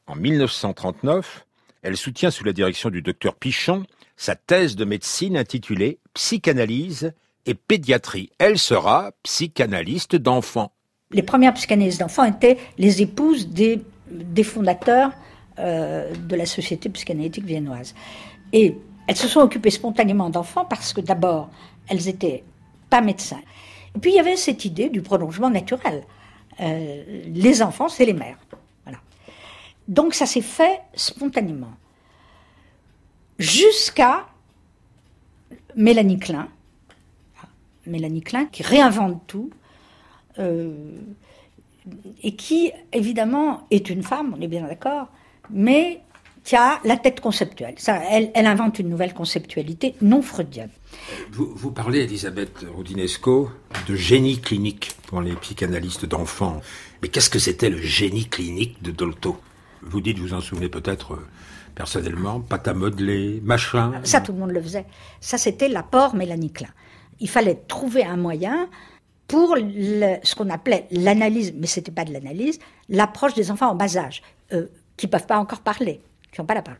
En 0.06 0.16
1939, 0.16 1.46
elle 1.82 1.96
soutient 1.96 2.30
sous 2.30 2.44
la 2.44 2.52
direction 2.52 2.90
du 2.90 3.02
docteur 3.02 3.34
Pichon 3.34 3.84
sa 4.16 4.37
thèse 4.37 4.76
de 4.76 4.84
médecine 4.84 5.37
intitulée 5.37 5.99
Psychanalyse 6.14 7.12
et 7.46 7.54
pédiatrie. 7.54 8.30
Elle 8.38 8.58
sera 8.58 9.12
psychanalyste 9.23 10.16
d'enfants. 10.16 10.73
Les 11.11 11.23
premières 11.23 11.54
psychanalystes 11.54 12.00
d'enfants 12.00 12.25
étaient 12.25 12.58
les 12.78 13.02
épouses 13.02 13.49
des, 13.49 13.82
fondateurs 14.42 15.12
euh, 15.58 16.12
de 16.14 16.37
la 16.37 16.46
Société 16.46 16.88
psychanalytique 16.88 17.44
viennoise. 17.44 17.94
Et 18.52 18.76
elles 19.06 19.16
se 19.16 19.28
sont 19.28 19.40
occupées 19.40 19.70
spontanément 19.70 20.30
d'enfants 20.30 20.64
parce 20.64 20.92
que 20.92 21.00
d'abord, 21.00 21.50
elles 21.88 22.08
étaient 22.08 22.44
pas 22.90 23.00
médecins. 23.00 23.40
Et 23.94 23.99
puis 23.99 24.12
il 24.12 24.16
y 24.16 24.20
avait 24.20 24.37
cette 24.37 24.64
idée 24.64 24.88
du 24.88 25.02
prolongement 25.02 25.50
naturel. 25.50 26.04
Euh, 26.61 27.23
les 27.26 27.62
enfants, 27.62 27.88
c'est 27.88 28.04
les 28.04 28.12
mères. 28.12 28.38
Donc 29.87 30.14
ça 30.14 30.25
s'est 30.26 30.40
fait 30.40 30.80
spontanément. 30.94 31.73
Jusqu'à 33.38 34.26
Mélanie 35.76 36.18
Klein. 36.18 36.49
Mélanie 37.87 38.23
Klein 38.23 38.46
qui 38.46 38.62
réinvente 38.62 39.20
tout. 39.26 39.50
Euh, 40.38 40.73
et 42.23 42.34
qui, 42.34 42.73
évidemment, 42.92 43.66
est 43.70 43.90
une 43.90 44.02
femme, 44.02 44.34
on 44.37 44.40
est 44.40 44.49
bien 44.49 44.66
d'accord, 44.66 45.08
mais 45.50 46.00
qui 46.44 46.56
a 46.56 46.78
la 46.84 46.96
tête 46.96 47.20
conceptuelle. 47.20 47.74
Ça, 47.78 48.00
elle, 48.10 48.30
elle, 48.34 48.46
invente 48.46 48.78
une 48.78 48.90
nouvelle 48.90 49.14
conceptualité 49.14 49.94
non 50.02 50.20
freudienne. 50.20 50.68
Vous, 51.32 51.50
vous 51.56 51.70
parlez, 51.70 52.00
Elisabeth 52.00 52.66
Rodinesco, 52.76 53.50
de 53.88 53.96
génie 53.96 54.40
clinique 54.40 54.92
pour 55.06 55.22
les 55.22 55.34
psychanalystes 55.36 56.04
d'enfants. 56.04 56.60
Mais 57.02 57.08
qu'est-ce 57.08 57.30
que 57.30 57.38
c'était 57.38 57.70
le 57.70 57.80
génie 57.80 58.26
clinique 58.26 58.82
de 58.82 58.90
Dolto? 58.90 59.38
Vous 59.82 60.02
dites, 60.02 60.18
vous 60.18 60.34
en 60.34 60.40
souvenez 60.40 60.68
peut-être 60.68 61.14
euh, 61.14 61.26
personnellement, 61.74 62.40
pâte 62.40 62.68
à 62.68 62.74
modeler, 62.74 63.40
machin. 63.42 63.92
Ça, 64.04 64.20
tout 64.20 64.32
le 64.32 64.38
monde 64.38 64.52
le 64.52 64.62
faisait. 64.62 64.84
Ça, 65.20 65.38
c'était 65.38 65.68
l'apport 65.68 66.14
Mélanie 66.14 66.52
Klein. 66.52 66.70
Il 67.20 67.28
fallait 67.28 67.62
trouver 67.68 68.04
un 68.04 68.16
moyen 68.16 68.68
pour 69.28 69.56
ce 69.56 70.34
qu'on 70.34 70.50
appelait 70.50 70.86
l'analyse, 70.90 71.54
mais 71.56 71.66
c'était 71.66 71.92
pas 71.92 72.04
de 72.04 72.12
l'analyse, 72.12 72.58
l'approche 72.90 73.34
des 73.34 73.50
enfants 73.50 73.70
en 73.70 73.74
bas 73.74 73.96
âge, 73.96 74.22
euh, 74.52 74.66
qui 74.96 75.06
peuvent 75.06 75.26
pas 75.26 75.38
encore 75.38 75.60
parler 75.60 76.02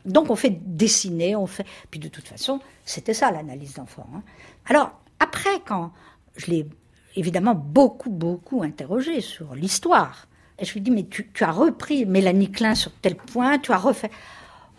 Donc 0.05 0.31
on 0.31 0.37
fait 0.37 0.51
dessiner, 0.51 1.37
on 1.37 1.47
fait. 1.47 1.67
Puis 1.91 2.01
de 2.01 2.09
toute 2.09 2.27
façon, 2.27 2.61
c'était 2.85 3.15
ça 3.15 3.31
l'analyse 3.31 3.75
d'enfant. 3.75 4.07
Hein. 4.15 4.23
Alors 4.67 4.93
après, 5.21 5.61
quand 5.65 5.93
je 6.37 6.47
l'ai 6.47 6.69
évidemment 7.17 7.55
beaucoup, 7.55 8.11
beaucoup 8.11 8.63
interrogé 8.63 9.21
sur 9.21 9.55
l'histoire, 9.55 10.27
et 10.59 10.65
je 10.65 10.73
lui 10.73 10.81
ai 10.81 10.83
dit, 10.83 10.91
mais 10.91 11.05
tu, 11.05 11.27
as 11.41 11.51
repris 11.51 12.07
Mélanie 12.07 12.51
Klein 12.51 12.75
sur 12.75 12.93
tel 12.93 13.17
point, 13.17 13.59
tu 13.59 13.73
as 13.73 13.77
refait. 13.77 14.11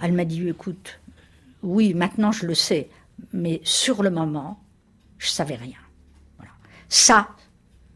Elle 0.01 0.13
m'a 0.13 0.25
dit, 0.25 0.47
écoute, 0.47 0.99
oui, 1.63 1.93
maintenant 1.93 2.31
je 2.31 2.45
le 2.45 2.55
sais, 2.55 2.89
mais 3.33 3.61
sur 3.63 4.03
le 4.03 4.09
moment, 4.09 4.59
je 5.17 5.27
savais 5.27 5.55
rien. 5.55 5.77
Voilà. 6.37 6.51
Ça, 6.87 7.29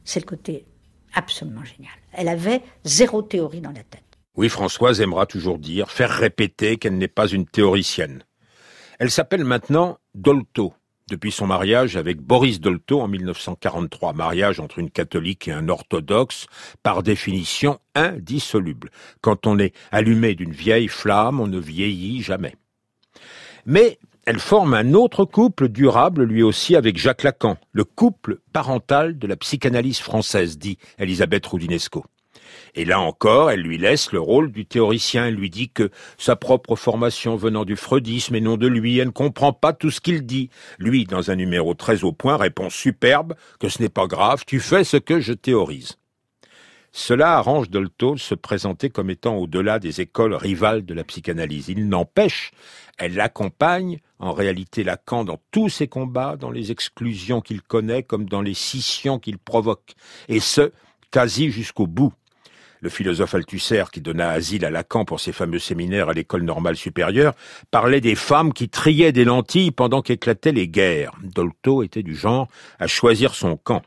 c'est 0.04 0.20
le 0.20 0.26
côté 0.26 0.66
absolument 1.14 1.64
génial. 1.64 1.94
Elle 2.14 2.28
avait 2.28 2.62
zéro 2.84 3.22
théorie 3.22 3.62
dans 3.62 3.72
la 3.72 3.84
tête. 3.84 4.09
Oui, 4.40 4.48
Françoise 4.48 5.02
aimera 5.02 5.26
toujours 5.26 5.60
dire, 5.60 5.92
faire 5.92 6.12
répéter 6.12 6.78
qu'elle 6.78 6.98
n'est 6.98 7.10
pas 7.10 7.28
une 7.28 7.46
théoricienne. 7.46 8.24
Elle 8.98 9.12
s'appelle 9.12 9.44
maintenant 9.44 9.98
Dolto, 10.16 10.74
depuis 11.10 11.34
son 11.34 11.46
mariage 11.46 11.98
avec 11.98 12.22
Boris 12.22 12.62
Dolto 12.62 13.02
en 13.02 13.10
1943, 13.10 14.14
mariage 14.14 14.62
entre 14.62 14.80
une 14.80 14.92
catholique 14.92 15.50
et 15.50 15.52
un 15.52 15.68
orthodoxe, 15.68 16.46
par 16.84 17.04
définition 17.04 17.80
indissoluble. 17.96 18.92
Quand 19.20 19.46
on 19.46 19.60
est 19.60 19.76
allumé 19.92 20.36
d'une 20.36 20.54
vieille 20.54 20.88
flamme, 20.88 21.42
on 21.42 21.48
ne 21.48 21.60
vieillit 21.60 22.22
jamais. 22.22 22.56
Mais 23.66 24.00
elle 24.26 24.40
forme 24.40 24.74
un 24.74 24.94
autre 24.94 25.26
couple 25.26 25.68
durable 25.68 26.24
lui 26.24 26.44
aussi 26.44 26.78
avec 26.78 26.96
Jacques 26.96 27.24
Lacan, 27.24 27.58
le 27.74 27.84
couple 27.84 28.40
parental 28.54 29.20
de 29.20 29.28
la 29.28 29.36
psychanalyse 29.36 30.00
française, 30.00 30.58
dit 30.58 30.78
Elisabeth 30.98 31.46
Roudinesco. 31.46 32.06
Et 32.76 32.86
là 32.86 33.00
encore, 33.00 33.52
elle 33.52 33.62
lui 33.62 33.78
laisse 33.78 34.12
le 34.12 34.20
rôle 34.20 34.52
du 34.52 34.66
théoricien. 34.66 35.28
Elle 35.28 35.36
lui 35.36 35.50
dit 35.50 35.70
que 35.70 35.90
sa 36.18 36.36
propre 36.36 36.76
formation 36.76 37.36
venant 37.36 37.66
du 37.66 37.76
freudisme 37.76 38.36
et 38.36 38.42
non 38.42 38.58
de 38.58 38.68
lui, 38.68 38.98
elle 38.98 39.08
ne 39.08 39.12
comprend 39.12 39.54
pas 39.54 39.74
tout 39.74 39.92
ce 39.92 40.02
qu'il 40.02 40.26
dit. 40.26 40.50
Lui, 40.78 41.06
dans 41.06 41.32
un 41.32 41.36
numéro 41.36 41.74
très 41.74 42.04
au 42.04 42.12
point, 42.12 42.38
répond 42.38 42.70
superbe 42.70 43.36
que 43.60 43.70
ce 43.70 43.82
n'est 43.82 43.90
pas 43.90 44.08
grave, 44.08 44.44
tu 44.46 44.60
fais 44.60 44.84
ce 44.84 44.98
que 44.98 45.20
je 45.20 45.34
théorise. 45.34 45.98
Cela 46.92 47.38
arrange 47.38 47.70
Dolto 47.70 48.16
de 48.16 48.20
se 48.20 48.34
présenter 48.34 48.90
comme 48.90 49.10
étant 49.10 49.36
au-delà 49.38 49.80
des 49.80 50.02
écoles 50.02 50.34
rivales 50.34 50.86
de 50.86 50.94
la 50.94 51.04
psychanalyse. 51.04 51.70
Il 51.70 51.88
n'empêche, 51.88 52.52
elle 52.98 53.14
l'accompagne, 53.14 54.00
en 54.18 54.34
réalité 54.34 54.84
Lacan, 54.84 55.24
dans 55.24 55.40
tous 55.52 55.70
ses 55.70 55.88
combats, 55.88 56.36
dans 56.36 56.52
les 56.52 56.72
exclusions 56.72 57.42
qu'il 57.42 57.62
connaît 57.62 58.04
comme 58.04 58.28
dans 58.28 58.42
les 58.42 58.56
scissions 58.56 59.20
qu'il 59.20 59.38
provoque, 59.38 59.94
et 60.28 60.40
ce, 60.40 60.72
quasi 61.12 61.52
jusqu'au 61.52 61.88
bout 61.88 62.14
le 62.82 62.90
philosophe 62.90 63.36
Althusser, 63.36 63.86
qui 63.92 64.02
donna 64.02 64.30
asile 64.30 64.66
à 64.66 64.70
Lacan 64.70 65.06
pour 65.06 65.20
ses 65.20 65.32
fameux 65.32 65.60
séminaires 65.60 66.10
à 66.10 66.14
l'école 66.14 66.44
normale 66.44 66.76
supérieure, 66.76 67.34
parlait 67.72 68.02
des 68.02 68.16
femmes 68.16 68.54
qui 68.54 68.70
triaient 68.70 69.12
des 69.12 69.26
lentilles 69.26 69.72
pendant 69.72 70.02
qu'éclataient 70.02 70.52
les 70.52 70.68
guerres. 70.68 71.14
Dolto 71.24 71.84
était 71.84 72.04
du 72.04 72.16
genre 72.16 72.48
à 72.80 72.88
choisir 72.88 73.36
son 73.36 73.58
camp. 73.58 73.82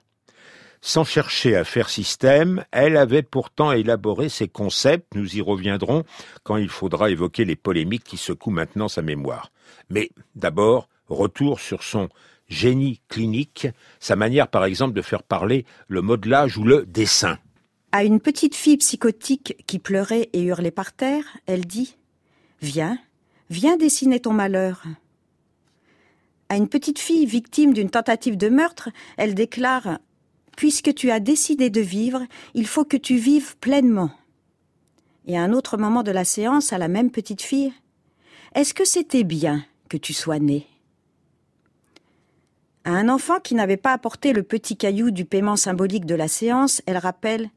Sans 0.84 1.04
chercher 1.04 1.54
à 1.56 1.62
faire 1.62 1.88
système, 1.88 2.64
elle 2.72 2.96
avait 2.96 3.22
pourtant 3.22 3.70
élaboré 3.70 4.28
ses 4.28 4.48
concepts, 4.48 5.14
nous 5.14 5.36
y 5.36 5.40
reviendrons 5.40 6.02
quand 6.42 6.56
il 6.56 6.68
faudra 6.68 7.08
évoquer 7.08 7.44
les 7.44 7.54
polémiques 7.54 8.02
qui 8.02 8.16
secouent 8.16 8.50
maintenant 8.50 8.88
sa 8.88 9.00
mémoire. 9.00 9.52
Mais 9.90 10.10
d'abord, 10.34 10.88
retour 11.08 11.60
sur 11.60 11.84
son 11.84 12.08
génie 12.48 13.00
clinique, 13.08 13.68
sa 14.00 14.16
manière 14.16 14.48
par 14.48 14.64
exemple 14.64 14.94
de 14.94 15.02
faire 15.02 15.22
parler 15.22 15.64
le 15.86 16.02
modelage 16.02 16.58
ou 16.58 16.64
le 16.64 16.84
dessin. 16.84 17.38
À 17.94 18.04
une 18.04 18.20
petite 18.20 18.54
fille 18.54 18.78
psychotique 18.78 19.62
qui 19.66 19.78
pleurait 19.78 20.30
et 20.32 20.40
hurlait 20.40 20.70
par 20.70 20.94
terre, 20.94 21.24
elle 21.44 21.66
dit 21.66 21.98
Viens, 22.62 22.98
viens 23.50 23.76
dessiner 23.76 24.18
ton 24.18 24.32
malheur. 24.32 24.84
À 26.48 26.56
une 26.56 26.68
petite 26.68 26.98
fille 26.98 27.26
victime 27.26 27.74
d'une 27.74 27.90
tentative 27.90 28.38
de 28.38 28.48
meurtre, 28.48 28.88
elle 29.18 29.34
déclare 29.34 29.98
Puisque 30.56 30.94
tu 30.94 31.10
as 31.10 31.20
décidé 31.20 31.68
de 31.68 31.82
vivre, 31.82 32.22
il 32.54 32.66
faut 32.66 32.86
que 32.86 32.96
tu 32.96 33.16
vives 33.16 33.58
pleinement. 33.58 34.10
Et 35.26 35.36
à 35.36 35.42
un 35.42 35.52
autre 35.52 35.76
moment 35.76 36.02
de 36.02 36.10
la 36.10 36.24
séance, 36.24 36.72
à 36.72 36.78
la 36.78 36.88
même 36.88 37.10
petite 37.10 37.42
fille 37.42 37.74
Est-ce 38.54 38.72
que 38.72 38.86
c'était 38.86 39.24
bien 39.24 39.66
que 39.90 39.98
tu 39.98 40.14
sois 40.14 40.38
née? 40.38 40.66
À 42.84 42.92
un 42.92 43.10
enfant 43.10 43.38
qui 43.38 43.54
n'avait 43.54 43.76
pas 43.76 43.92
apporté 43.92 44.32
le 44.32 44.42
petit 44.42 44.78
caillou 44.78 45.10
du 45.10 45.26
paiement 45.26 45.56
symbolique 45.56 46.06
de 46.06 46.14
la 46.14 46.28
séance, 46.28 46.80
elle 46.86 46.96
rappelle 46.96 47.50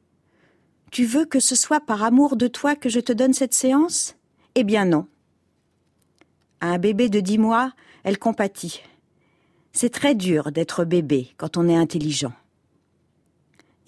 Tu 0.90 1.04
veux 1.04 1.24
que 1.24 1.40
ce 1.40 1.54
soit 1.54 1.80
par 1.80 2.02
amour 2.02 2.36
de 2.36 2.48
toi 2.48 2.76
que 2.76 2.88
je 2.88 3.00
te 3.00 3.12
donne 3.12 3.34
cette 3.34 3.54
séance? 3.54 4.16
Eh 4.54 4.64
bien 4.64 4.84
non. 4.84 5.06
À 6.60 6.68
un 6.68 6.78
bébé 6.78 7.08
de 7.08 7.20
dix 7.20 7.38
mois, 7.38 7.72
elle 8.04 8.18
compatit. 8.18 8.82
C'est 9.72 9.90
très 9.90 10.14
dur 10.14 10.52
d'être 10.52 10.84
bébé 10.84 11.34
quand 11.36 11.56
on 11.56 11.68
est 11.68 11.76
intelligent. 11.76 12.32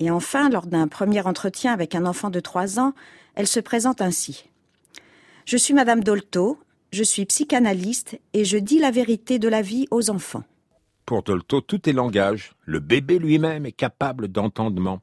Et 0.01 0.11
enfin, 0.11 0.49
lors 0.51 0.67
d'un 0.67 0.87
premier 0.87 1.27
entretien 1.27 1.73
avec 1.73 1.95
un 1.95 2.05
enfant 2.05 2.31
de 2.31 2.41
trois 2.41 2.79
ans, 2.79 2.93
elle 3.35 3.47
se 3.47 3.61
présente 3.61 4.03
ainsi. 4.03 4.49
Je 5.45 5.57
suis 5.57 5.75
Madame 5.75 6.05
Dolto, 6.05 6.59
je 6.93 7.03
suis 7.03 7.25
psychanalyste 7.25 8.21
et 8.33 8.45
je 8.45 8.59
dis 8.59 8.79
la 8.79 8.91
vérité 8.91 9.39
de 9.39 9.49
la 9.49 9.63
vie 9.63 9.87
aux 9.91 10.11
enfants. 10.11 10.45
Pour 11.07 11.23
Dolto, 11.23 11.63
tout 11.63 11.89
est 11.89 11.95
langage. 11.95 12.53
Le 12.67 12.81
bébé 12.81 13.19
lui-même 13.19 13.65
est 13.65 13.73
capable 13.73 14.29
d'entendement. 14.29 15.01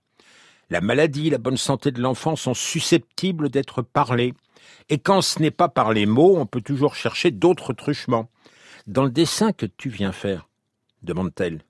La 0.70 0.82
maladie, 0.82 1.30
la 1.30 1.38
bonne 1.38 1.58
santé 1.58 1.92
de 1.92 2.02
l'enfant 2.02 2.36
sont 2.36 2.54
susceptibles 2.54 3.50
d'être 3.50 3.82
parlées. 3.82 4.34
Et 4.90 4.98
quand 4.98 5.22
ce 5.22 5.40
n'est 5.40 5.52
pas 5.52 5.70
par 5.70 5.94
les 5.94 6.06
mots, 6.06 6.38
on 6.38 6.46
peut 6.46 6.62
toujours 6.62 6.96
chercher 6.96 7.32
d'autres 7.32 7.74
truchements. 7.74 8.30
Dans 8.88 9.04
le 9.04 9.12
dessin 9.12 9.52
que 9.52 9.66
tu 9.66 9.90
viens 9.90 10.12
faire, 10.12 10.48
demande-t-elle, 11.04 11.62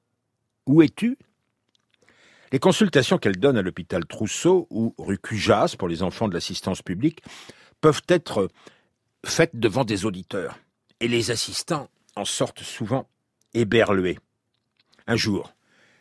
où 0.65 0.81
es-tu? 0.81 1.17
Les 2.51 2.59
consultations 2.59 3.17
qu'elle 3.17 3.37
donne 3.37 3.57
à 3.57 3.61
l'hôpital 3.61 4.05
Trousseau 4.05 4.67
ou 4.69 4.93
rue 4.97 5.17
Cujas 5.17 5.75
pour 5.77 5.87
les 5.87 6.03
enfants 6.03 6.27
de 6.27 6.33
l'assistance 6.33 6.81
publique 6.81 7.21
peuvent 7.81 8.03
être 8.07 8.49
faites 9.25 9.59
devant 9.59 9.83
des 9.83 10.05
auditeurs. 10.05 10.57
Et 10.99 11.07
les 11.07 11.31
assistants 11.31 11.89
en 12.15 12.23
sortent 12.23 12.63
souvent 12.63 13.09
éberlués. 13.53 14.19
Un 15.07 15.15
jour, 15.15 15.53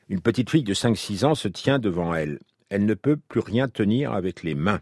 une 0.08 0.20
petite 0.20 0.50
fille 0.50 0.62
de 0.62 0.74
5-6 0.74 1.24
ans 1.24 1.34
se 1.34 1.48
tient 1.48 1.78
devant 1.78 2.14
elle. 2.14 2.38
Elle 2.74 2.86
ne 2.86 2.94
peut 2.94 3.16
plus 3.16 3.38
rien 3.38 3.68
tenir 3.68 4.14
avec 4.14 4.42
les 4.42 4.56
mains. 4.56 4.80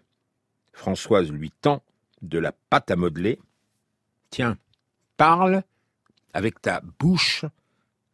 Françoise 0.72 1.30
lui 1.30 1.52
tend 1.61 1.82
de 2.22 2.38
la 2.38 2.52
pâte 2.70 2.90
à 2.90 2.96
modeler. 2.96 3.38
Tiens, 4.30 4.56
parle 5.18 5.62
avec 6.32 6.62
ta 6.62 6.80
bouche 6.99 7.44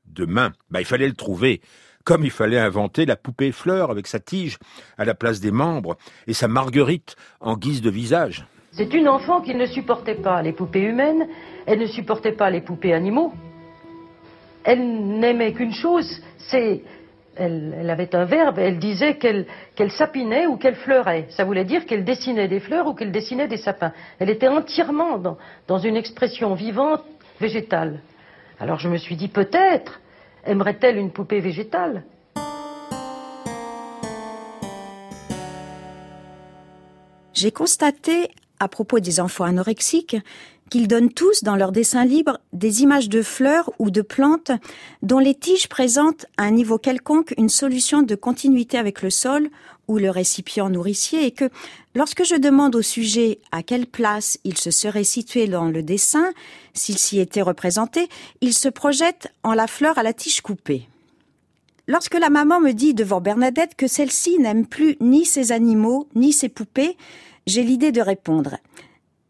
de 0.07 0.27
main. 0.27 0.53
Bah, 0.69 0.81
il 0.81 0.85
fallait 0.85 1.07
le 1.07 1.15
trouver, 1.15 1.61
comme 2.03 2.25
il 2.25 2.33
fallait 2.33 2.59
inventer 2.59 3.07
la 3.07 3.15
poupée 3.15 3.53
fleur 3.53 3.93
avec 3.93 4.09
sa 4.09 4.19
tige 4.19 4.59
à 4.97 5.05
la 5.05 5.15
place 5.15 5.39
des 5.39 5.53
membres 5.53 5.97
et 6.27 6.33
sa 6.33 6.49
marguerite 6.49 7.15
en 7.39 7.57
guise 7.57 7.81
de 7.81 7.91
visage. 7.91 8.49
C'est 8.73 8.93
une 8.93 9.07
enfant 9.07 9.43
qui 9.43 9.55
ne 9.55 9.67
supportait 9.67 10.21
pas 10.21 10.43
les 10.43 10.53
poupées 10.53 10.83
humaines, 10.83 11.29
elle 11.67 11.79
ne 11.79 11.87
supportait 11.87 12.33
pas 12.33 12.51
les 12.51 12.63
poupées 12.63 12.95
animaux. 12.95 13.33
Elle 14.65 15.21
n'aimait 15.21 15.53
qu'une 15.53 15.73
chose, 15.73 16.21
c'est 16.51 16.83
elle, 17.39 17.89
avait 17.89 18.15
un 18.15 18.25
verbe, 18.25 18.59
elle 18.59 18.79
disait 18.79 19.17
qu'elle 19.17 19.91
sapinait 19.91 20.47
ou 20.47 20.57
qu'elle 20.57 20.75
fleurait. 20.75 21.27
Ça 21.31 21.45
voulait 21.45 21.65
dire 21.65 21.87
qu'elle 21.87 22.05
dessinait 22.05 22.49
des 22.49 22.61
fleurs 22.61 22.87
ou 22.87 22.95
qu'elle 22.95 23.13
dessinait 23.13 23.49
des 23.49 23.57
sapins. 23.57 23.93
Elle 24.19 24.31
était 24.31 24.49
entièrement 24.49 25.19
dans, 25.69 25.79
une 25.79 25.97
expression 25.97 26.55
vivante, 26.55 27.05
végétale. 27.41 28.01
Alors 28.59 28.79
je 28.79 28.89
me 28.89 28.97
suis 28.97 29.17
dit, 29.17 29.29
peut-être 29.29 30.01
aimerait-elle 30.45 30.99
une 30.99 31.13
poupée 31.13 31.41
végétale? 31.41 32.03
J'ai 37.33 37.53
constaté, 37.53 38.31
à 38.59 38.67
propos 38.67 38.99
des 38.99 39.21
enfants 39.21 39.45
anorexiques, 39.45 40.17
qu'ils 40.71 40.89
donnent 40.89 41.13
tous 41.13 41.43
dans 41.43 41.57
leurs 41.57 41.73
dessins 41.73 42.05
libres 42.05 42.39
des 42.53 42.83
images 42.83 43.09
de 43.09 43.23
fleurs 43.23 43.71
ou 43.79 43.91
de 43.91 44.03
plantes 44.03 44.51
dont 45.03 45.19
les 45.19 45.35
tiges 45.35 45.69
présentent 45.69 46.27
à 46.37 46.45
un 46.45 46.51
niveau 46.51 46.79
quelconque 46.79 47.35
une 47.37 47.49
solution 47.49 48.03
de 48.03 48.15
continuité 48.15 48.79
avec 48.79 49.03
le 49.03 49.11
sol 49.11 49.49
ou 49.89 49.99
le 49.99 50.11
récipient 50.11 50.69
nourricier 50.69 51.25
et 51.27 51.31
que 51.31 51.49
lorsque 51.95 52.25
je 52.25 52.37
demande 52.37 52.77
au 52.77 52.83
sujet 52.83 53.39
à 53.53 53.63
quelle 53.63 53.87
place 53.87 54.39
il 54.45 54.59
se 54.59 54.71
serait 54.71 55.05
situé 55.05 55.47
dans 55.47 55.65
le 55.65 55.83
dessin, 55.83 56.33
s'il 56.75 56.99
s'y 56.99 57.19
était 57.19 57.43
représenté, 57.43 58.09
il 58.41 58.53
se 58.53 58.69
projette 58.69 59.33
en 59.43 59.55
la 59.55 59.67
fleur 59.67 59.99
à 59.99 60.03
la 60.03 60.13
tige 60.13 60.43
coupée. 60.43 60.89
Lorsque 61.87 62.19
la 62.19 62.29
maman 62.29 62.61
me 62.61 62.73
dit 62.73 62.93
devant 62.93 63.23
Bernadette 63.23 63.75
que 63.75 63.87
celle-ci 63.87 64.39
n'aime 64.39 64.67
plus 64.67 64.99
ni 65.01 65.25
ses 65.25 65.53
animaux 65.53 66.07
ni 66.15 66.35
ses 66.35 66.51
poupées, 66.51 66.99
j'ai 67.47 67.63
l'idée 67.63 67.93
de 67.93 68.03
répondre. 68.03 68.59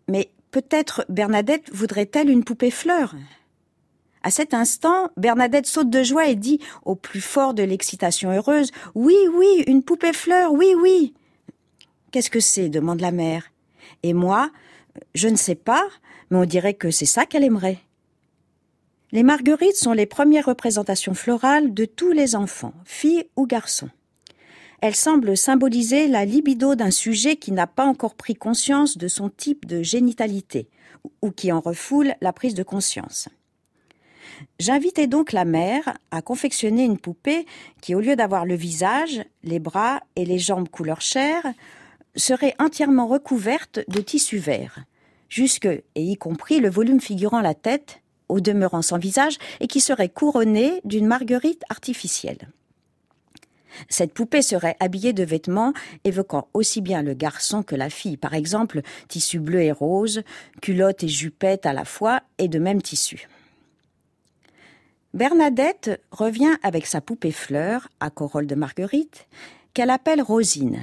Mais 0.08 0.30
Peut-être 0.50 1.04
Bernadette 1.08 1.70
voudrait-elle 1.72 2.30
une 2.30 2.44
poupée 2.44 2.70
fleur 2.70 3.14
À 4.22 4.30
cet 4.30 4.54
instant, 4.54 5.10
Bernadette 5.16 5.66
saute 5.66 5.90
de 5.90 6.02
joie 6.02 6.28
et 6.28 6.36
dit, 6.36 6.60
au 6.84 6.94
plus 6.94 7.20
fort 7.20 7.54
de 7.54 7.62
l'excitation 7.62 8.30
heureuse, 8.32 8.70
Oui, 8.94 9.16
oui, 9.34 9.64
une 9.66 9.82
poupée 9.82 10.12
fleur, 10.12 10.52
oui, 10.52 10.74
oui. 10.80 11.14
Qu'est-ce 12.10 12.30
que 12.30 12.40
c'est? 12.40 12.68
demande 12.68 13.00
la 13.00 13.12
mère. 13.12 13.44
Et 14.02 14.14
moi, 14.14 14.50
je 15.14 15.28
ne 15.28 15.36
sais 15.36 15.54
pas, 15.54 15.86
mais 16.30 16.38
on 16.38 16.44
dirait 16.44 16.74
que 16.74 16.90
c'est 16.90 17.06
ça 17.06 17.26
qu'elle 17.26 17.44
aimerait. 17.44 17.78
Les 19.12 19.22
marguerites 19.22 19.76
sont 19.76 19.92
les 19.92 20.06
premières 20.06 20.46
représentations 20.46 21.14
florales 21.14 21.72
de 21.72 21.84
tous 21.84 22.12
les 22.12 22.36
enfants, 22.36 22.74
filles 22.84 23.24
ou 23.36 23.46
garçons. 23.46 23.90
Elle 24.80 24.94
semble 24.94 25.36
symboliser 25.36 26.06
la 26.06 26.24
libido 26.24 26.76
d'un 26.76 26.92
sujet 26.92 27.36
qui 27.36 27.50
n'a 27.50 27.66
pas 27.66 27.84
encore 27.84 28.14
pris 28.14 28.36
conscience 28.36 28.96
de 28.96 29.08
son 29.08 29.28
type 29.28 29.66
de 29.66 29.82
génitalité, 29.82 30.68
ou 31.20 31.32
qui 31.32 31.50
en 31.50 31.58
refoule 31.58 32.14
la 32.20 32.32
prise 32.32 32.54
de 32.54 32.62
conscience. 32.62 33.28
J'invitais 34.60 35.08
donc 35.08 35.32
la 35.32 35.44
mère 35.44 35.98
à 36.12 36.22
confectionner 36.22 36.84
une 36.84 36.98
poupée 36.98 37.44
qui, 37.80 37.96
au 37.96 38.00
lieu 38.00 38.14
d'avoir 38.14 38.44
le 38.44 38.54
visage, 38.54 39.24
les 39.42 39.58
bras 39.58 40.00
et 40.14 40.24
les 40.24 40.38
jambes 40.38 40.68
couleur 40.68 41.00
chair, 41.00 41.42
serait 42.14 42.54
entièrement 42.60 43.08
recouverte 43.08 43.80
de 43.88 44.00
tissu 44.00 44.38
vert, 44.38 44.84
jusque 45.28 45.66
et 45.66 46.02
y 46.02 46.16
compris 46.16 46.60
le 46.60 46.70
volume 46.70 47.00
figurant 47.00 47.40
la 47.40 47.54
tête, 47.54 48.00
au 48.28 48.38
demeurant 48.38 48.82
sans 48.82 48.98
visage, 48.98 49.38
et 49.58 49.66
qui 49.66 49.80
serait 49.80 50.08
couronnée 50.08 50.80
d'une 50.84 51.06
marguerite 51.06 51.64
artificielle. 51.68 52.48
Cette 53.88 54.12
poupée 54.12 54.42
serait 54.42 54.76
habillée 54.80 55.12
de 55.12 55.24
vêtements 55.24 55.72
évoquant 56.04 56.48
aussi 56.54 56.80
bien 56.80 57.02
le 57.02 57.14
garçon 57.14 57.62
que 57.62 57.76
la 57.76 57.90
fille, 57.90 58.16
par 58.16 58.34
exemple 58.34 58.82
tissu 59.08 59.38
bleu 59.38 59.62
et 59.62 59.72
rose, 59.72 60.22
culotte 60.62 61.04
et 61.04 61.08
jupette 61.08 61.66
à 61.66 61.72
la 61.72 61.84
fois 61.84 62.22
et 62.38 62.48
de 62.48 62.58
même 62.58 62.82
tissu. 62.82 63.28
Bernadette 65.14 66.00
revient 66.10 66.56
avec 66.62 66.86
sa 66.86 67.00
poupée 67.00 67.32
fleur 67.32 67.88
à 67.98 68.10
corolle 68.10 68.46
de 68.46 68.54
marguerite 68.54 69.26
qu'elle 69.72 69.90
appelle 69.90 70.22
Rosine. 70.22 70.80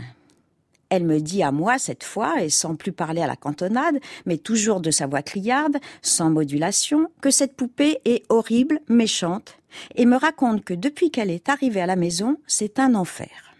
Elle 0.89 1.03
me 1.03 1.19
dit 1.19 1.43
à 1.43 1.51
moi 1.51 1.79
cette 1.79 2.03
fois, 2.03 2.43
et 2.43 2.49
sans 2.49 2.75
plus 2.75 2.91
parler 2.91 3.21
à 3.21 3.27
la 3.27 3.35
cantonade, 3.35 3.99
mais 4.25 4.37
toujours 4.37 4.81
de 4.81 4.91
sa 4.91 5.07
voix 5.07 5.23
criarde, 5.23 5.77
sans 6.01 6.29
modulation, 6.29 7.09
que 7.21 7.31
cette 7.31 7.55
poupée 7.55 7.99
est 8.05 8.23
horrible, 8.29 8.81
méchante, 8.87 9.57
et 9.95 10.05
me 10.05 10.15
raconte 10.15 10.63
que 10.63 10.73
depuis 10.73 11.11
qu'elle 11.11 11.31
est 11.31 11.49
arrivée 11.49 11.81
à 11.81 11.85
la 11.85 11.95
maison, 11.95 12.37
c'est 12.47 12.79
un 12.79 12.95
enfer. 12.95 13.53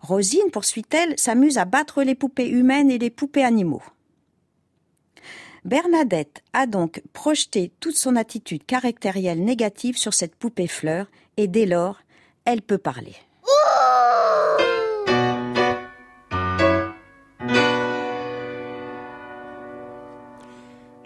Rosine, 0.00 0.50
poursuit-elle, 0.50 1.18
s'amuse 1.18 1.58
à 1.58 1.66
battre 1.66 2.02
les 2.02 2.14
poupées 2.14 2.48
humaines 2.48 2.90
et 2.90 2.98
les 2.98 3.10
poupées 3.10 3.44
animaux. 3.44 3.82
Bernadette 5.66 6.42
a 6.54 6.66
donc 6.66 7.02
projeté 7.12 7.70
toute 7.80 7.96
son 7.96 8.16
attitude 8.16 8.64
caractérielle 8.64 9.44
négative 9.44 9.98
sur 9.98 10.14
cette 10.14 10.34
poupée 10.34 10.66
fleur, 10.66 11.06
et 11.36 11.48
dès 11.48 11.66
lors, 11.66 12.00
elle 12.46 12.62
peut 12.62 12.78
parler. 12.78 13.14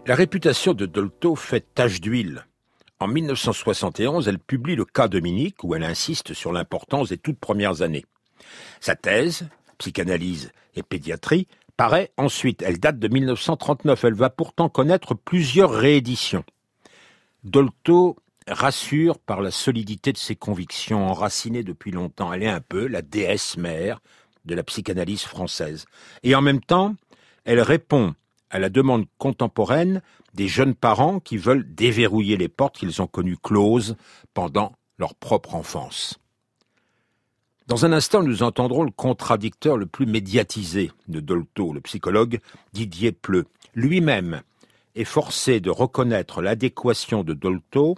La 0.06 0.14
réputation 0.14 0.74
de 0.74 0.84
Dolto 0.84 1.34
fait 1.34 1.64
tache 1.74 2.02
d'huile. 2.02 2.44
En 3.00 3.06
1971, 3.06 4.28
elle 4.28 4.38
publie 4.38 4.76
Le 4.76 4.84
cas 4.84 5.08
Dominique, 5.08 5.64
où 5.64 5.74
elle 5.74 5.82
insiste 5.82 6.34
sur 6.34 6.52
l'importance 6.52 7.08
des 7.08 7.16
toutes 7.16 7.38
premières 7.38 7.80
années. 7.80 8.04
Sa 8.80 8.96
thèse, 8.96 9.48
psychanalyse 9.78 10.52
et 10.74 10.82
pédiatrie, 10.82 11.48
paraît 11.78 12.12
ensuite. 12.18 12.60
Elle 12.60 12.78
date 12.78 12.98
de 12.98 13.08
1939. 13.08 14.04
Elle 14.04 14.12
va 14.12 14.28
pourtant 14.28 14.68
connaître 14.68 15.14
plusieurs 15.14 15.70
rééditions. 15.70 16.44
Dolto 17.42 18.18
rassure 18.46 19.18
par 19.18 19.40
la 19.40 19.50
solidité 19.50 20.12
de 20.12 20.18
ses 20.18 20.36
convictions 20.36 21.08
enracinées 21.08 21.62
depuis 21.62 21.92
longtemps. 21.92 22.30
Elle 22.30 22.42
est 22.42 22.48
un 22.48 22.60
peu 22.60 22.88
la 22.88 23.00
déesse 23.00 23.56
mère 23.56 24.02
de 24.44 24.54
la 24.54 24.64
psychanalyse 24.64 25.22
française. 25.22 25.86
Et 26.22 26.34
en 26.34 26.42
même 26.42 26.60
temps, 26.60 26.94
elle 27.46 27.60
répond 27.62 28.14
à 28.50 28.58
la 28.58 28.68
demande 28.68 29.06
contemporaine 29.18 30.02
des 30.34 30.48
jeunes 30.48 30.74
parents 30.74 31.20
qui 31.20 31.36
veulent 31.36 31.66
déverrouiller 31.74 32.36
les 32.36 32.48
portes 32.48 32.76
qu'ils 32.76 33.02
ont 33.02 33.06
connues 33.06 33.36
closes 33.36 33.96
pendant 34.32 34.72
leur 34.98 35.14
propre 35.14 35.54
enfance. 35.54 36.18
Dans 37.66 37.86
un 37.86 37.92
instant, 37.92 38.22
nous 38.22 38.42
entendrons 38.42 38.82
le 38.82 38.90
contradicteur 38.90 39.78
le 39.78 39.86
plus 39.86 40.04
médiatisé 40.04 40.90
de 41.08 41.20
Dolto, 41.20 41.72
le 41.72 41.80
psychologue 41.80 42.40
Didier 42.74 43.12
Pleu. 43.12 43.46
Lui-même 43.74 44.42
est 44.94 45.04
forcé 45.04 45.60
de 45.60 45.70
reconnaître 45.70 46.42
l'adéquation 46.42 47.24
de 47.24 47.32
Dolto 47.32 47.96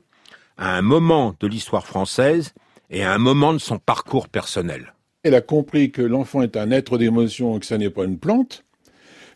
à 0.57 0.77
un 0.77 0.83
moment 0.83 1.35
de 1.41 1.47
l'histoire 1.49 1.87
française 1.87 2.55
et 2.91 3.03
à 3.03 3.13
un 3.13 3.19
moment 3.19 3.53
de 3.53 3.59
son 3.59 3.79
parcours 3.79 4.29
personnel. 4.29 4.95
Elle 5.25 5.35
a 5.35 5.41
compris 5.41 5.91
que 5.91 6.03
l'enfant 6.03 6.43
est 6.43 6.57
un 6.57 6.71
être 6.71 6.99
d'émotion 6.99 7.57
et 7.57 7.61
que 7.61 7.67
ça 7.67 7.79
n'est 7.79 7.91
pas 7.91 8.05
une 8.05 8.19
plante, 8.19 8.65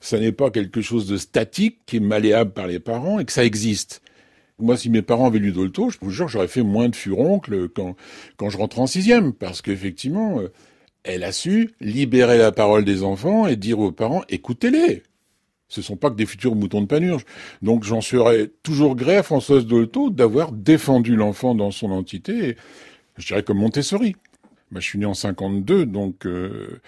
ça 0.00 0.18
n'est 0.18 0.32
pas 0.32 0.50
quelque 0.50 0.80
chose 0.80 1.06
de 1.06 1.16
statique 1.16 1.80
qui 1.86 1.96
est 1.96 2.00
malléable 2.00 2.52
par 2.52 2.66
les 2.66 2.80
parents 2.80 3.18
et 3.18 3.24
que 3.24 3.32
ça 3.32 3.44
existe. 3.44 4.02
Moi, 4.58 4.76
si 4.76 4.90
mes 4.90 5.02
parents 5.02 5.26
avaient 5.26 5.38
lu 5.38 5.52
Dolto, 5.52 5.90
je 5.90 5.98
vous 6.00 6.10
jure, 6.10 6.28
j'aurais 6.28 6.48
fait 6.48 6.62
moins 6.62 6.88
de 6.88 6.96
furoncle 6.96 7.68
quand, 7.68 7.96
je 8.50 8.56
rentre 8.56 8.80
en 8.80 8.86
sixième, 8.86 9.32
parce 9.32 9.62
qu'effectivement, 9.62 10.40
euh, 10.40 10.48
elle 11.02 11.24
a 11.24 11.32
su 11.32 11.70
libérer 11.80 12.36
la 12.36 12.52
parole 12.52 12.84
des 12.84 13.02
enfants 13.02 13.46
et 13.46 13.56
dire 13.56 13.78
aux 13.78 13.92
parents, 13.92 14.22
écoutez-les. 14.28 15.02
Ce 15.68 15.82
sont 15.82 15.96
pas 15.96 16.10
que 16.10 16.16
des 16.16 16.26
futurs 16.26 16.56
moutons 16.56 16.82
de 16.82 16.86
panurge. 16.86 17.24
Donc, 17.62 17.84
j'en 17.84 18.00
serais 18.00 18.50
toujours 18.62 18.96
gré 18.96 19.16
à 19.16 19.22
Françoise 19.22 19.66
Dolto 19.66 20.10
d'avoir 20.10 20.52
défendu 20.52 21.14
l'enfant 21.14 21.54
dans 21.54 21.70
son 21.70 21.90
entité, 21.90 22.56
je 23.16 23.26
dirais 23.26 23.42
comme 23.42 23.58
Montessori. 23.58 24.16
Bah, 24.70 24.78
je 24.78 24.86
suis 24.86 24.98
né 25.00 25.06
en 25.06 25.14
52, 25.14 25.84
donc 25.84 26.26
euh, 26.26 26.80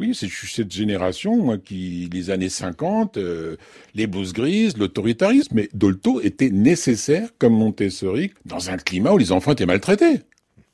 oui, 0.00 0.12
c'est 0.12 0.28
cette 0.28 0.72
génération 0.72 1.36
moi, 1.36 1.56
qui, 1.56 2.08
les 2.12 2.30
années 2.30 2.48
50, 2.48 3.16
euh, 3.16 3.56
les 3.94 4.08
blouses 4.08 4.32
grises, 4.32 4.76
l'autoritarisme. 4.76 5.54
Mais 5.54 5.68
Dolto 5.72 6.20
était 6.20 6.50
nécessaire, 6.50 7.28
comme 7.38 7.52
Montessori, 7.52 8.32
dans 8.44 8.70
un 8.70 8.76
climat 8.76 9.12
où 9.12 9.18
les 9.18 9.30
enfants 9.30 9.52
étaient 9.52 9.66
maltraités, 9.66 10.22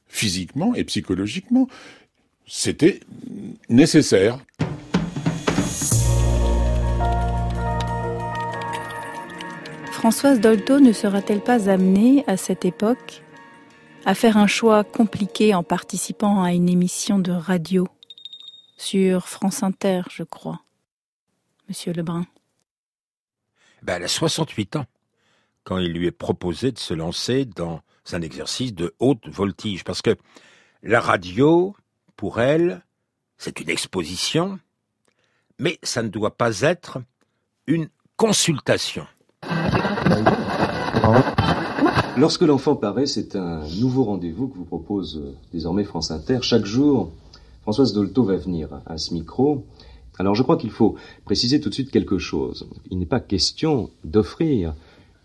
physiquement 0.08 0.74
et 0.74 0.84
psychologiquement. 0.84 1.68
C'était 2.46 3.00
nécessaire. 3.68 4.38
Françoise 9.90 10.40
Dolto 10.40 10.80
ne 10.80 10.92
sera-t-elle 10.92 11.40
pas 11.40 11.70
amenée 11.70 12.24
à 12.26 12.36
cette 12.38 12.64
époque 12.64 13.23
à 14.04 14.14
faire 14.14 14.36
un 14.36 14.46
choix 14.46 14.84
compliqué 14.84 15.54
en 15.54 15.62
participant 15.62 16.42
à 16.42 16.52
une 16.52 16.68
émission 16.68 17.18
de 17.18 17.32
radio 17.32 17.88
sur 18.76 19.28
France 19.28 19.62
Inter, 19.62 20.02
je 20.10 20.22
crois. 20.22 20.60
Monsieur 21.68 21.92
Lebrun. 21.92 22.26
Ben, 23.82 23.96
elle 23.96 24.04
a 24.04 24.08
68 24.08 24.76
ans 24.76 24.86
quand 25.64 25.78
il 25.78 25.92
lui 25.92 26.06
est 26.06 26.12
proposé 26.12 26.72
de 26.72 26.78
se 26.78 26.92
lancer 26.92 27.46
dans 27.46 27.80
un 28.12 28.20
exercice 28.20 28.74
de 28.74 28.94
haute 28.98 29.26
voltige. 29.28 29.84
Parce 29.84 30.02
que 30.02 30.16
la 30.82 31.00
radio, 31.00 31.74
pour 32.16 32.40
elle, 32.40 32.82
c'est 33.38 33.60
une 33.60 33.70
exposition, 33.70 34.58
mais 35.58 35.78
ça 35.82 36.02
ne 36.02 36.08
doit 36.08 36.36
pas 36.36 36.60
être 36.60 36.98
une 37.66 37.88
consultation. 38.16 39.06
Lorsque 42.16 42.42
l'enfant 42.42 42.76
paraît, 42.76 43.06
c'est 43.06 43.34
un 43.34 43.66
nouveau 43.80 44.04
rendez-vous 44.04 44.46
que 44.46 44.56
vous 44.56 44.64
propose 44.64 45.18
euh, 45.18 45.34
désormais 45.52 45.82
France 45.82 46.12
Inter. 46.12 46.38
Chaque 46.42 46.64
jour, 46.64 47.10
Françoise 47.62 47.92
Dolto 47.92 48.22
va 48.22 48.36
venir 48.36 48.68
à 48.86 48.98
ce 48.98 49.12
micro. 49.12 49.64
Alors 50.18 50.36
je 50.36 50.44
crois 50.44 50.56
qu'il 50.56 50.70
faut 50.70 50.94
préciser 51.24 51.60
tout 51.60 51.70
de 51.70 51.74
suite 51.74 51.90
quelque 51.90 52.18
chose. 52.18 52.68
Il 52.90 53.00
n'est 53.00 53.06
pas 53.06 53.18
question 53.18 53.90
d'offrir 54.04 54.74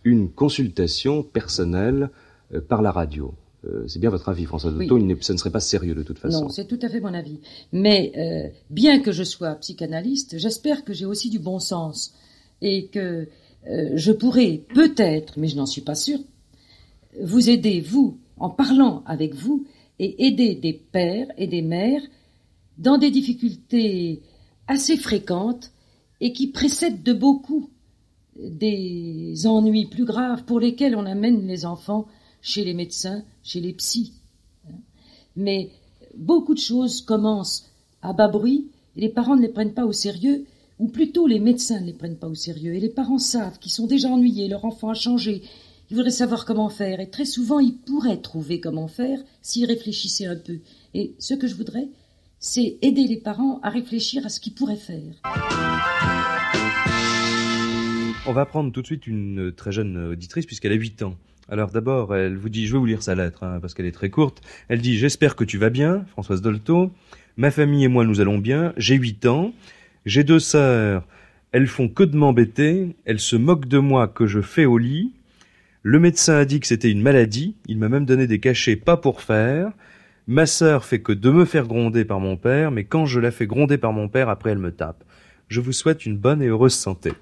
une 0.04 0.32
consultation 0.32 1.22
personnelle 1.22 2.10
euh, 2.56 2.62
par 2.62 2.82
la 2.82 2.92
radio. 2.92 3.36
Euh, 3.66 3.88
c'est 3.88 4.00
bien 4.00 4.10
votre 4.10 4.28
avis, 4.30 4.46
Françoise 4.46 4.74
Dolto, 4.74 4.96
oui. 4.96 5.18
ça 5.22 5.34
ne 5.34 5.38
serait 5.38 5.52
pas 5.52 5.60
sérieux 5.60 5.94
de 5.94 6.02
toute 6.02 6.18
façon. 6.18 6.46
Non, 6.46 6.50
c'est 6.50 6.66
tout 6.66 6.80
à 6.82 6.90
fait 6.90 7.02
mon 7.02 7.14
avis. 7.14 7.40
Mais 7.72 8.14
euh, 8.18 8.50
bien 8.72 9.00
que 9.00 9.12
je 9.12 9.24
sois 9.24 9.54
psychanalyste, 9.56 10.40
j'espère 10.40 10.84
que 10.84 10.94
j'ai 10.94 11.06
aussi 11.06 11.30
du 11.30 11.38
bon 11.38 11.60
sens 11.60 12.16
et 12.64 12.88
que 12.88 13.28
je 13.94 14.12
pourrais 14.14 14.62
peut-être, 14.74 15.38
mais 15.38 15.50
je 15.50 15.58
n'en 15.58 15.66
suis 15.66 15.82
pas 15.82 15.94
sûre, 15.94 16.20
vous 17.22 17.50
aider, 17.50 17.82
vous, 17.82 18.18
en 18.38 18.50
parlant 18.50 19.04
avec 19.06 19.34
vous, 19.34 19.66
et 20.00 20.28
aider 20.28 20.56
des 20.56 20.74
pères 20.74 21.28
et 21.38 21.48
des 21.48 21.62
mères 21.62 22.02
dans 22.78 22.98
des 22.98 23.12
difficultés 23.12 24.22
assez 24.68 24.96
fréquentes 24.96 25.72
et 26.22 26.32
qui 26.32 26.48
précèdent 26.48 27.04
de 27.04 27.14
beaucoup 27.14 27.70
des 28.38 29.46
ennuis 29.46 29.88
plus 29.88 30.06
graves 30.06 30.46
pour 30.46 30.60
lesquels 30.60 30.96
on 30.96 31.06
amène 31.06 31.46
les 31.46 31.66
enfants 31.66 32.08
chez 32.42 32.64
les 32.64 32.74
médecins, 32.74 33.24
chez 33.44 33.60
les 33.60 33.74
psys. 33.74 34.14
Mais 35.36 35.72
beaucoup 36.16 36.54
de 36.54 36.60
choses 36.60 37.02
commencent 37.02 37.66
à 38.02 38.14
bas 38.14 38.30
bruit 38.30 38.70
et 38.96 39.02
les 39.02 39.10
parents 39.10 39.36
ne 39.36 39.42
les 39.42 39.50
prennent 39.50 39.74
pas 39.74 39.86
au 39.86 39.92
sérieux, 39.92 40.46
ou 40.80 40.88
plutôt 40.88 41.28
les 41.28 41.40
médecins 41.40 41.82
ne 41.82 41.88
les 41.88 41.94
prennent 41.94 42.18
pas 42.18 42.28
au 42.28 42.36
sérieux, 42.36 42.74
et 42.74 42.80
les 42.80 42.90
parents 42.90 43.18
savent 43.18 43.60
qu'ils 43.60 43.72
sont 43.72 43.88
déjà 43.88 44.10
ennuyés, 44.10 44.48
leur 44.48 44.66
enfant 44.66 44.90
a 44.90 44.94
changé, 44.94 45.44
il 45.92 45.96
voudrait 45.96 46.12
savoir 46.12 46.46
comment 46.46 46.70
faire, 46.70 47.00
et 47.00 47.10
très 47.10 47.26
souvent 47.26 47.60
il 47.60 47.76
pourrait 47.76 48.22
trouver 48.22 48.60
comment 48.60 48.88
faire 48.88 49.20
s'il 49.42 49.66
réfléchissait 49.66 50.28
un 50.28 50.36
peu. 50.36 50.60
Et 50.94 51.14
ce 51.18 51.34
que 51.34 51.48
je 51.48 51.56
voudrais, 51.56 51.88
c'est 52.40 52.78
aider 52.82 53.06
les 53.08 53.18
parents 53.18 53.60
à 53.64 53.70
réfléchir 53.70 54.26
à 54.26 54.30
ce 54.30 54.40
qu'ils 54.40 54.54
pourraient 54.54 54.76
faire. 54.76 55.16
On 58.28 58.34
va 58.34 58.46
prendre 58.46 58.72
tout 58.72 58.82
de 58.82 58.86
suite 58.86 59.08
une 59.08 59.52
très 59.52 59.72
jeune 59.72 60.12
auditrice 60.12 60.46
puisqu'elle 60.46 60.74
a 60.74 60.76
8 60.76 61.02
ans. 61.02 61.16
Alors 61.50 61.72
d'abord, 61.72 62.16
elle 62.16 62.38
vous 62.38 62.50
dit, 62.50 62.68
je 62.68 62.74
vais 62.74 62.80
vous 62.80 62.86
lire 62.86 63.02
sa 63.02 63.16
lettre 63.16 63.44
hein, 63.44 63.58
parce 63.60 63.74
qu'elle 63.74 63.88
est 63.88 63.92
très 63.92 64.12
courte. 64.12 64.42
Elle 64.68 64.82
dit, 64.82 64.98
j'espère 64.98 65.36
que 65.36 65.44
tu 65.44 65.58
vas 65.58 65.72
bien, 65.72 66.06
Françoise 66.12 66.44
Dolto. 66.44 66.92
Ma 67.38 67.50
famille 67.50 67.86
et 67.86 67.88
moi, 67.88 68.06
nous 68.06 68.22
allons 68.22 68.38
bien. 68.38 68.74
J'ai 68.78 68.96
8 68.96 69.26
ans. 69.26 69.54
J'ai 70.06 70.24
deux 70.24 70.40
sœurs. 70.40 71.08
Elles 71.52 71.68
font 71.68 71.90
que 71.90 72.04
de 72.04 72.16
m'embêter. 72.16 72.96
Elles 73.06 73.20
se 73.20 73.36
moquent 73.36 73.68
de 73.68 73.80
moi 73.80 74.08
que 74.08 74.28
je 74.28 74.42
fais 74.42 74.66
au 74.66 74.78
lit. 74.78 75.14
Le 75.84 76.00
médecin 76.00 76.36
a 76.36 76.46
dit 76.46 76.60
que 76.60 76.68
c'était 76.68 76.92
une 76.92 77.02
maladie, 77.02 77.56
il 77.68 77.78
m'a 77.78 77.90
même 77.90 78.06
donné 78.06 78.28
des 78.28 78.40
cachets 78.40 78.76
pas 78.76 78.98
pour 78.98 79.22
faire. 79.22 79.72
Ma 80.28 80.46
sœur 80.46 80.86
fait 80.86 81.00
que 81.00 81.14
de 81.14 81.32
me 81.32 81.46
faire 81.46 81.66
gronder 81.68 82.06
par 82.06 82.20
mon 82.20 82.38
père, 82.38 82.70
mais 82.70 82.84
quand 82.84 83.06
je 83.06 83.20
la 83.20 83.32
fais 83.32 83.48
gronder 83.48 83.78
par 83.78 83.94
mon 83.94 84.10
père, 84.10 84.30
après 84.30 84.52
elle 84.52 84.60
me 84.60 84.72
tape. 84.72 85.04
Je 85.48 85.62
vous 85.62 85.72
souhaite 85.72 86.06
une 86.06 86.18
bonne 86.18 86.42
et 86.42 86.48
heureuse 86.48 86.76
santé. 86.76 87.14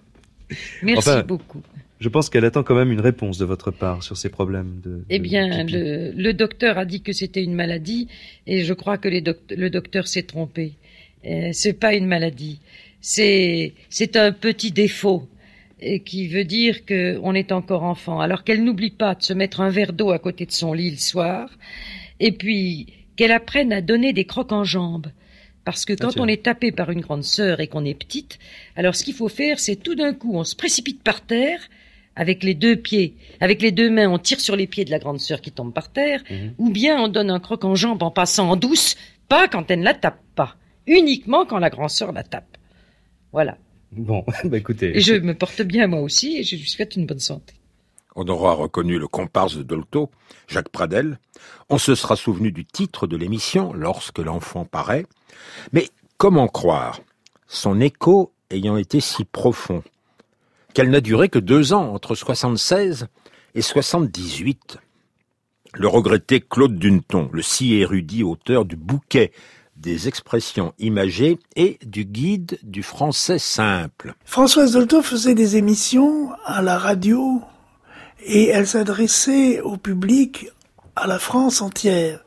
Merci 0.83 1.09
enfin, 1.09 1.23
beaucoup. 1.23 1.61
Je 1.99 2.09
pense 2.09 2.29
qu'elle 2.29 2.45
attend 2.45 2.63
quand 2.63 2.75
même 2.75 2.91
une 2.91 2.99
réponse 2.99 3.37
de 3.37 3.45
votre 3.45 3.71
part 3.71 4.03
sur 4.03 4.17
ces 4.17 4.29
problèmes 4.29 4.81
de. 4.83 5.03
Eh 5.09 5.19
bien, 5.19 5.63
de 5.63 5.71
le, 5.71 6.11
le, 6.11 6.33
docteur 6.33 6.77
a 6.77 6.85
dit 6.85 7.01
que 7.01 7.13
c'était 7.13 7.43
une 7.43 7.55
maladie, 7.55 8.07
et 8.45 8.63
je 8.63 8.73
crois 8.73 8.97
que 8.97 9.19
doc 9.19 9.37
le 9.49 9.69
docteur 9.69 10.07
s'est 10.07 10.23
trompé. 10.23 10.73
Euh, 11.25 11.49
c'est 11.53 11.73
pas 11.73 11.93
une 11.95 12.05
maladie, 12.05 12.59
c'est 13.01 13.73
c'est 13.89 14.15
un 14.15 14.31
petit 14.31 14.71
défaut 14.71 15.27
et 15.79 15.99
qui 16.01 16.27
veut 16.27 16.43
dire 16.43 16.85
qu'on 16.85 17.33
est 17.33 17.51
encore 17.51 17.83
enfant. 17.83 18.19
Alors 18.19 18.43
qu'elle 18.43 18.63
n'oublie 18.63 18.89
pas 18.91 19.15
de 19.15 19.23
se 19.23 19.33
mettre 19.33 19.61
un 19.61 19.69
verre 19.69 19.93
d'eau 19.93 20.11
à 20.11 20.19
côté 20.19 20.45
de 20.45 20.51
son 20.51 20.73
lit 20.73 20.91
le 20.91 20.97
soir, 20.97 21.49
et 22.19 22.31
puis 22.31 22.87
qu'elle 23.15 23.31
apprenne 23.31 23.71
à 23.73 23.81
donner 23.81 24.13
des 24.13 24.25
crocs 24.25 24.51
en 24.51 24.63
jambes. 24.63 25.07
Parce 25.65 25.83
que 25.85 25.93
quand 25.93 26.11
Ah, 26.15 26.21
on 26.21 26.27
est 26.27 26.43
tapé 26.43 26.71
par 26.71 26.89
une 26.91 27.01
grande 27.01 27.23
sœur 27.25 27.59
et 27.59 27.67
qu'on 27.67 27.83
est 27.83 27.93
petite, 27.93 28.39
alors 28.75 28.95
ce 28.95 29.03
qu'il 29.03 29.13
faut 29.13 29.27
faire, 29.27 29.59
c'est 29.59 29.75
tout 29.75 29.95
d'un 29.95 30.13
coup, 30.13 30.35
on 30.35 30.43
se 30.45 30.55
précipite 30.55 31.03
par 31.03 31.21
terre 31.21 31.59
avec 32.15 32.41
les 32.43 32.53
deux 32.55 32.75
pieds, 32.77 33.15
avec 33.41 33.61
les 33.61 33.71
deux 33.71 33.89
mains, 33.91 34.09
on 34.09 34.17
tire 34.17 34.39
sur 34.39 34.55
les 34.55 34.65
pieds 34.65 34.85
de 34.85 34.91
la 34.91 34.97
grande 34.97 35.19
sœur 35.19 35.41
qui 35.41 35.51
tombe 35.51 35.73
par 35.73 35.91
terre, 35.91 36.23
Mhm. 36.29 36.53
ou 36.57 36.69
bien 36.71 36.99
on 37.01 37.07
donne 37.09 37.29
un 37.29 37.39
croc 37.39 37.63
en 37.65 37.75
jambe 37.75 38.01
en 38.01 38.09
passant 38.11 38.49
en 38.49 38.55
douce, 38.55 38.95
pas 39.27 39.47
quand 39.47 39.69
elle 39.69 39.79
ne 39.79 39.83
la 39.85 39.93
tape 39.93 40.21
pas, 40.35 40.55
uniquement 40.87 41.45
quand 41.45 41.59
la 41.59 41.69
grande 41.69 41.89
sœur 41.91 42.11
la 42.13 42.23
tape. 42.23 42.57
Voilà. 43.33 43.57
Bon, 43.91 44.23
bah 44.43 44.57
écoutez. 44.57 44.97
Et 44.97 45.01
je 45.01 45.13
me 45.13 45.33
porte 45.33 45.61
bien 45.61 45.87
moi 45.87 46.01
aussi 46.01 46.37
et 46.37 46.43
je 46.43 46.55
lui 46.55 46.67
souhaite 46.67 46.95
une 46.95 47.05
bonne 47.05 47.19
santé. 47.19 47.53
On 48.15 48.27
aura 48.27 48.53
reconnu 48.53 48.97
le 48.97 49.07
comparse 49.07 49.55
de 49.55 49.63
Dolto, 49.63 50.09
Jacques 50.47 50.69
Pradel. 50.69 51.19
On 51.69 51.77
se 51.77 51.93
sera 51.93 52.15
souvenu 52.15 52.51
du 52.51 52.65
titre 52.65 53.05
de 53.05 53.15
l'émission 53.15 53.73
lorsque 53.73 54.17
l'enfant 54.17 54.65
paraît. 54.65 55.05
Mais 55.71 55.89
comment 56.17 56.47
croire, 56.47 57.01
son 57.47 57.79
écho 57.79 58.33
ayant 58.49 58.77
été 58.77 59.01
si 59.01 59.23
profond, 59.23 59.83
qu'elle 60.73 60.89
n'a 60.89 61.01
duré 61.01 61.29
que 61.29 61.39
deux 61.39 61.73
ans, 61.73 61.93
entre 61.93 62.15
76 62.15 63.07
et 63.55 63.61
78. 63.61 64.79
Le 65.75 65.87
regretté 65.87 66.41
Claude 66.41 66.79
Duneton, 66.79 67.29
le 67.31 67.41
si 67.41 67.75
érudit 67.75 68.23
auteur 68.23 68.65
du 68.65 68.75
bouquet 68.75 69.31
des 69.77 70.07
expressions 70.07 70.73
imagées 70.79 71.39
et 71.55 71.77
du 71.85 72.05
guide 72.05 72.59
du 72.63 72.83
français 72.83 73.39
simple. 73.39 74.15
Françoise 74.25 74.73
Dolto 74.73 75.01
faisait 75.01 75.35
des 75.35 75.55
émissions 75.55 76.31
à 76.45 76.61
la 76.61 76.77
radio 76.77 77.41
et 78.25 78.47
elle 78.47 78.67
s'adressait 78.67 79.61
au 79.61 79.77
public 79.77 80.49
à 80.95 81.07
la 81.07 81.19
France 81.19 81.61
entière. 81.61 82.23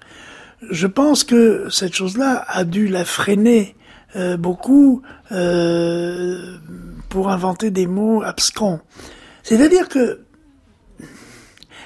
Je 0.70 0.86
pense 0.86 1.24
que 1.24 1.68
cette 1.70 1.94
chose-là 1.94 2.44
a 2.46 2.64
dû 2.64 2.86
la 2.86 3.04
freiner 3.04 3.74
euh, 4.16 4.36
beaucoup 4.36 5.02
euh, 5.32 6.56
pour 7.08 7.30
inventer 7.30 7.70
des 7.70 7.86
mots 7.86 8.22
abscons. 8.22 8.80
C'est-à-dire 9.42 9.88
que 9.88 10.20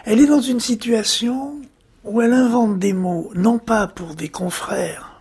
elle 0.04 0.20
est 0.20 0.26
dans 0.26 0.40
une 0.40 0.60
situation 0.60 1.60
où 2.04 2.20
elle 2.20 2.34
invente 2.34 2.78
des 2.78 2.92
mots, 2.92 3.30
non 3.34 3.58
pas 3.58 3.86
pour 3.86 4.14
des 4.14 4.28
confrères, 4.28 5.13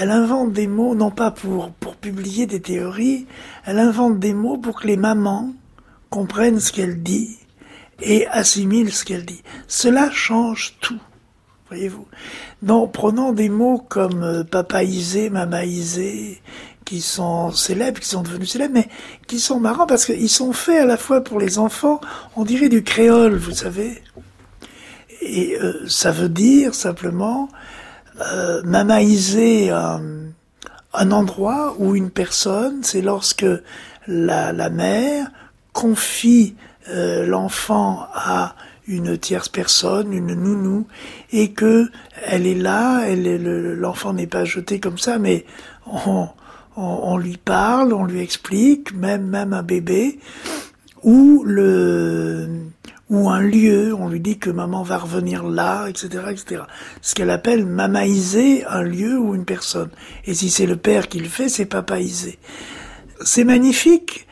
elle 0.00 0.12
invente 0.12 0.54
des 0.54 0.66
mots, 0.66 0.94
non 0.94 1.10
pas 1.10 1.30
pour, 1.30 1.72
pour 1.72 1.94
publier 1.94 2.46
des 2.46 2.60
théories, 2.62 3.26
elle 3.66 3.78
invente 3.78 4.18
des 4.18 4.32
mots 4.32 4.56
pour 4.56 4.80
que 4.80 4.86
les 4.86 4.96
mamans 4.96 5.52
comprennent 6.08 6.58
ce 6.58 6.72
qu'elle 6.72 7.02
dit 7.02 7.36
et 8.00 8.26
assimilent 8.28 8.94
ce 8.94 9.04
qu'elle 9.04 9.26
dit. 9.26 9.42
Cela 9.68 10.10
change 10.10 10.78
tout, 10.80 10.98
voyez-vous. 11.68 12.06
Non, 12.62 12.88
prenons 12.88 13.32
des 13.34 13.50
mots 13.50 13.76
comme 13.76 14.22
euh, 14.22 14.42
papaisé, 14.42 15.28
mamaisé, 15.28 16.40
qui 16.86 17.02
sont 17.02 17.52
célèbres, 17.52 18.00
qui 18.00 18.08
sont 18.08 18.22
devenus 18.22 18.52
célèbres, 18.52 18.72
mais 18.72 18.88
qui 19.26 19.38
sont 19.38 19.60
marrants 19.60 19.86
parce 19.86 20.06
qu'ils 20.06 20.30
sont 20.30 20.54
faits 20.54 20.80
à 20.80 20.86
la 20.86 20.96
fois 20.96 21.22
pour 21.22 21.38
les 21.38 21.58
enfants, 21.58 22.00
on 22.36 22.44
dirait 22.46 22.70
du 22.70 22.82
créole, 22.82 23.36
vous 23.36 23.52
savez. 23.52 24.02
Et 25.20 25.58
euh, 25.60 25.86
ça 25.88 26.10
veut 26.10 26.30
dire 26.30 26.74
simplement 26.74 27.50
euh, 28.20 28.62
mamaïser 28.64 29.70
un, 29.70 30.02
un, 30.94 31.10
endroit 31.10 31.74
ou 31.78 31.94
une 31.96 32.10
personne, 32.10 32.82
c'est 32.82 33.02
lorsque 33.02 33.46
la, 34.06 34.70
mère 34.70 35.30
confie 35.72 36.54
euh, 36.88 37.26
l'enfant 37.26 38.06
à 38.14 38.54
une 38.86 39.16
tierce 39.16 39.48
personne, 39.48 40.12
une 40.12 40.34
nounou, 40.34 40.86
et 41.32 41.52
que 41.52 41.88
elle 42.26 42.46
est 42.46 42.54
là, 42.54 43.06
l'enfant 43.14 44.12
n'est 44.12 44.26
pas 44.26 44.44
jeté 44.44 44.80
comme 44.80 44.98
ça, 44.98 45.18
mais 45.18 45.44
on, 46.76 47.16
lui 47.16 47.36
parle, 47.36 47.92
on 47.92 48.04
lui 48.04 48.20
explique, 48.20 48.92
même 48.94 49.26
même 49.26 49.52
un 49.52 49.62
bébé, 49.62 50.18
ou 51.04 51.44
le 51.46 52.48
ou 53.10 53.28
un 53.28 53.40
lieu, 53.40 53.92
on 53.92 54.08
lui 54.08 54.20
dit 54.20 54.38
que 54.38 54.50
maman 54.50 54.84
va 54.84 54.96
revenir 54.96 55.42
là, 55.42 55.88
etc., 55.88 56.24
etc. 56.30 56.62
Ce 57.02 57.14
qu'elle 57.14 57.30
appelle 57.30 57.66
mamaïser 57.66 58.64
un 58.64 58.82
lieu 58.82 59.18
ou 59.18 59.34
une 59.34 59.44
personne. 59.44 59.90
Et 60.24 60.34
si 60.34 60.48
c'est 60.48 60.66
le 60.66 60.76
père 60.76 61.08
qui 61.08 61.18
le 61.18 61.28
fait, 61.28 61.48
c'est 61.48 61.66
papaïser. 61.66 62.38
C'est 63.22 63.44
magnifique. 63.44 64.28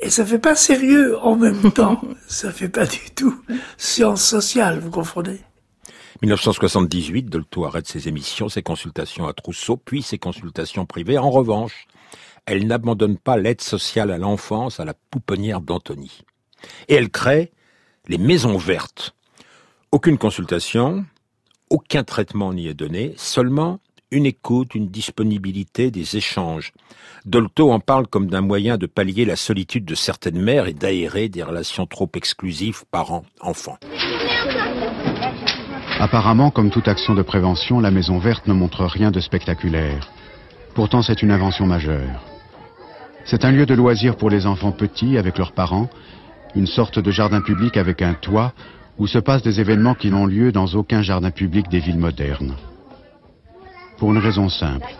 Et 0.00 0.10
ça 0.10 0.26
fait 0.26 0.40
pas 0.40 0.56
sérieux 0.56 1.16
en 1.20 1.36
même 1.36 1.72
temps. 1.74 2.00
ça 2.26 2.50
fait 2.52 2.68
pas 2.68 2.86
du 2.86 3.10
tout 3.14 3.40
science 3.78 4.22
sociale, 4.22 4.80
vous 4.80 4.90
comprenez? 4.90 5.40
1978, 6.22 7.26
Dolto 7.26 7.64
arrête 7.64 7.86
ses 7.86 8.08
émissions, 8.08 8.48
ses 8.48 8.62
consultations 8.62 9.26
à 9.26 9.32
Trousseau, 9.32 9.76
puis 9.76 10.02
ses 10.02 10.18
consultations 10.18 10.86
privées. 10.86 11.18
En 11.18 11.30
revanche, 11.30 11.86
elle 12.46 12.66
n'abandonne 12.66 13.16
pas 13.16 13.36
l'aide 13.36 13.60
sociale 13.60 14.10
à 14.10 14.18
l'enfance 14.18 14.80
à 14.80 14.84
la 14.84 14.94
pouponnière 15.10 15.60
d'Antony. 15.60 16.22
Et 16.88 16.94
elle 16.94 17.10
crée 17.10 17.52
les 18.08 18.18
maisons 18.18 18.56
vertes. 18.56 19.14
Aucune 19.92 20.18
consultation, 20.18 21.04
aucun 21.70 22.02
traitement 22.02 22.52
n'y 22.52 22.66
est 22.66 22.74
donné, 22.74 23.14
seulement 23.16 23.78
une 24.10 24.26
écoute, 24.26 24.74
une 24.74 24.88
disponibilité, 24.88 25.90
des 25.90 26.16
échanges. 26.16 26.72
Dolto 27.24 27.72
en 27.72 27.80
parle 27.80 28.06
comme 28.06 28.28
d'un 28.28 28.42
moyen 28.42 28.76
de 28.76 28.86
pallier 28.86 29.24
la 29.24 29.36
solitude 29.36 29.86
de 29.86 29.94
certaines 29.94 30.40
mères 30.40 30.66
et 30.66 30.74
d'aérer 30.74 31.28
des 31.28 31.42
relations 31.42 31.86
trop 31.86 32.10
exclusives 32.14 32.84
parents-enfants. 32.90 33.78
Apparemment, 35.98 36.50
comme 36.50 36.70
toute 36.70 36.88
action 36.88 37.14
de 37.14 37.22
prévention, 37.22 37.80
la 37.80 37.90
maison 37.90 38.18
verte 38.18 38.46
ne 38.48 38.52
montre 38.52 38.84
rien 38.84 39.10
de 39.10 39.20
spectaculaire. 39.20 40.10
Pourtant, 40.74 41.00
c'est 41.00 41.22
une 41.22 41.30
invention 41.30 41.66
majeure. 41.66 42.20
C'est 43.24 43.44
un 43.44 43.52
lieu 43.52 43.66
de 43.66 43.74
loisir 43.74 44.16
pour 44.16 44.28
les 44.28 44.46
enfants 44.46 44.72
petits 44.72 45.16
avec 45.16 45.38
leurs 45.38 45.52
parents 45.52 45.88
une 46.54 46.66
sorte 46.66 46.98
de 46.98 47.10
jardin 47.10 47.40
public 47.40 47.76
avec 47.76 48.02
un 48.02 48.14
toit 48.14 48.52
où 48.98 49.06
se 49.06 49.18
passent 49.18 49.42
des 49.42 49.60
événements 49.60 49.94
qui 49.94 50.10
n'ont 50.10 50.26
lieu 50.26 50.52
dans 50.52 50.66
aucun 50.66 51.02
jardin 51.02 51.30
public 51.30 51.68
des 51.68 51.80
villes 51.80 51.98
modernes. 51.98 52.54
Pour 53.98 54.12
une 54.12 54.18
raison 54.18 54.48
simple, 54.48 54.94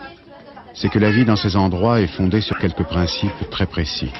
c'est 0.73 0.89
que 0.89 0.99
la 0.99 1.11
vie 1.11 1.25
dans 1.25 1.35
ces 1.35 1.55
endroits 1.55 2.01
est 2.01 2.07
fondée 2.07 2.41
sur 2.41 2.57
quelques 2.57 2.83
principes 2.83 3.49
très 3.51 3.65
précis. 3.65 4.11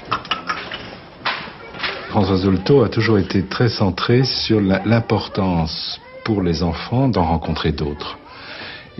François 2.09 2.37
Zolto 2.37 2.83
a 2.83 2.89
toujours 2.89 3.17
été 3.17 3.43
très 3.43 3.69
centré 3.69 4.23
sur 4.23 4.61
l'importance 4.61 5.99
pour 6.23 6.43
les 6.43 6.61
enfants 6.61 7.09
d'en 7.09 7.23
rencontrer 7.23 7.71
d'autres. 7.71 8.19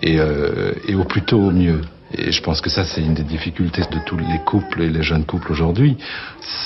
Et, 0.01 0.19
euh, 0.19 0.73
au 0.95 1.03
plus 1.03 1.21
tôt 1.21 1.37
au 1.37 1.51
mieux. 1.51 1.81
Et 2.15 2.31
je 2.31 2.41
pense 2.41 2.61
que 2.61 2.69
ça, 2.69 2.83
c'est 2.83 3.01
une 3.01 3.13
des 3.13 3.23
difficultés 3.23 3.81
de 3.81 3.99
tous 4.05 4.17
les 4.17 4.39
couples 4.45 4.81
et 4.81 4.89
les 4.89 5.01
jeunes 5.01 5.25
couples 5.25 5.51
aujourd'hui, 5.51 5.97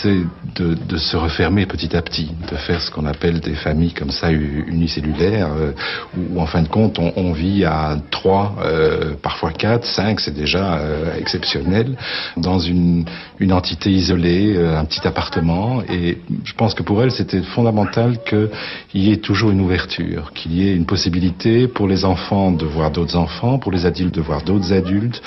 c'est 0.01 0.21
de, 0.55 0.73
de, 0.73 0.97
se 0.97 1.15
refermer 1.15 1.65
petit 1.65 1.95
à 1.95 2.01
petit, 2.01 2.31
de 2.51 2.55
faire 2.57 2.81
ce 2.81 2.91
qu'on 2.91 3.05
appelle 3.05 3.39
des 3.39 3.53
familles 3.53 3.93
comme 3.93 4.11
ça 4.11 4.31
unicellulaires, 4.31 5.49
euh, 5.53 5.71
où, 6.17 6.41
en 6.41 6.47
fin 6.47 6.61
de 6.61 6.67
compte, 6.67 6.99
on, 6.99 7.13
on 7.15 7.31
vit 7.31 7.63
à 7.63 7.97
trois, 8.11 8.55
euh, 8.61 9.13
parfois 9.21 9.51
quatre, 9.51 9.85
cinq, 9.85 10.19
c'est 10.19 10.33
déjà 10.33 10.75
euh, 10.79 11.15
exceptionnel, 11.17 11.95
dans 12.35 12.59
une, 12.59 13.05
une 13.39 13.53
entité 13.53 13.89
isolée, 13.89 14.55
euh, 14.55 14.77
un 14.77 14.85
petit 14.85 15.07
appartement. 15.07 15.81
Et 15.89 16.17
je 16.43 16.53
pense 16.53 16.73
que 16.73 16.83
pour 16.83 17.01
elle, 17.03 17.11
c'était 17.11 17.41
fondamental 17.41 18.17
qu'il 18.27 18.49
y 18.93 19.11
ait 19.11 19.17
toujours 19.17 19.51
une 19.51 19.61
ouverture, 19.61 20.31
qu'il 20.33 20.53
y 20.53 20.67
ait 20.67 20.75
une 20.75 20.85
possibilité 20.85 21.67
pour 21.67 21.87
les 21.87 22.03
enfants 22.03 22.51
de 22.51 22.65
voir 22.65 22.91
d'autres 22.91 23.15
enfants, 23.15 23.59
pour 23.59 23.71
les 23.71 23.85
adultes 23.85 24.15
de 24.15 24.21
voir 24.21 24.41
d'autres 24.43 24.73
adultes, 24.73 25.21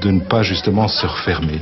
de 0.00 0.10
ne 0.10 0.20
pas 0.20 0.42
justement 0.42 0.88
se 0.88 1.06
refermer. 1.06 1.60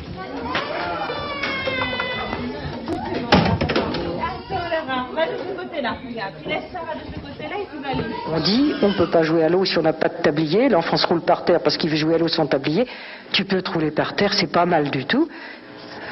On 8.33 8.41
dit, 8.41 8.75
on 8.83 8.89
ne 8.89 8.95
peut 8.95 9.11
pas 9.11 9.23
jouer 9.23 9.45
à 9.45 9.49
l'eau 9.49 9.65
si 9.65 9.79
on 9.79 9.83
n'a 9.83 9.93
pas 9.93 10.09
de 10.09 10.23
tablier. 10.23 10.69
L'enfant 10.69 10.97
se 10.97 11.07
roule 11.07 11.21
par 11.21 11.45
terre 11.45 11.61
parce 11.61 11.77
qu'il 11.77 11.91
veut 11.91 11.97
jouer 11.97 12.15
à 12.15 12.19
l'eau 12.19 12.29
sans 12.29 12.47
tablier. 12.47 12.87
Tu 13.33 13.45
peux 13.45 13.63
te 13.63 13.71
rouler 13.71 13.91
par 13.91 14.15
terre, 14.17 14.33
c'est 14.33 14.51
pas 14.51 14.67
mal 14.67 14.91
du 14.91 15.05
tout. 15.05 15.29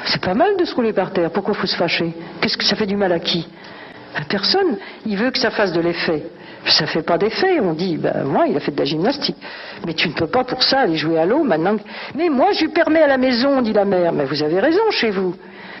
C'est 0.05 0.21
pas 0.21 0.33
mal 0.33 0.57
de 0.57 0.65
se 0.65 0.75
rouler 0.75 0.93
par 0.93 1.11
terre. 1.11 1.31
Pourquoi 1.31 1.53
faut 1.53 1.67
se 1.67 1.75
fâcher? 1.75 2.13
Qu'est-ce 2.41 2.57
que 2.57 2.65
ça 2.65 2.75
fait 2.75 2.85
du 2.85 2.95
mal 2.95 3.11
à 3.11 3.19
qui? 3.19 3.47
Personne. 4.29 4.77
Il 5.05 5.17
veut 5.17 5.31
que 5.31 5.39
ça 5.39 5.51
fasse 5.51 5.73
de 5.73 5.81
l'effet. 5.81 6.23
Ça 6.65 6.85
fait 6.85 7.01
pas 7.01 7.17
d'effet. 7.17 7.59
On 7.59 7.73
dit, 7.73 7.97
ben 7.97 8.23
moi, 8.23 8.45
il 8.47 8.55
a 8.55 8.59
fait 8.59 8.71
de 8.71 8.79
la 8.79 8.85
gymnastique. 8.85 9.35
Mais 9.85 9.93
tu 9.93 10.07
ne 10.07 10.13
peux 10.13 10.27
pas 10.27 10.43
pour 10.43 10.63
ça 10.63 10.81
aller 10.81 10.95
jouer 10.95 11.19
à 11.19 11.25
l'eau 11.25 11.43
maintenant. 11.43 11.75
Mais 12.15 12.29
moi, 12.29 12.51
je 12.53 12.61
lui 12.61 12.69
permets 12.69 13.01
à 13.01 13.07
la 13.07 13.17
maison, 13.17 13.61
dit 13.61 13.73
la 13.73 13.85
mère. 13.85 14.13
Mais 14.13 14.25
vous 14.25 14.41
avez 14.43 14.59
raison 14.59 14.89
chez 14.91 15.11
vous. 15.11 15.35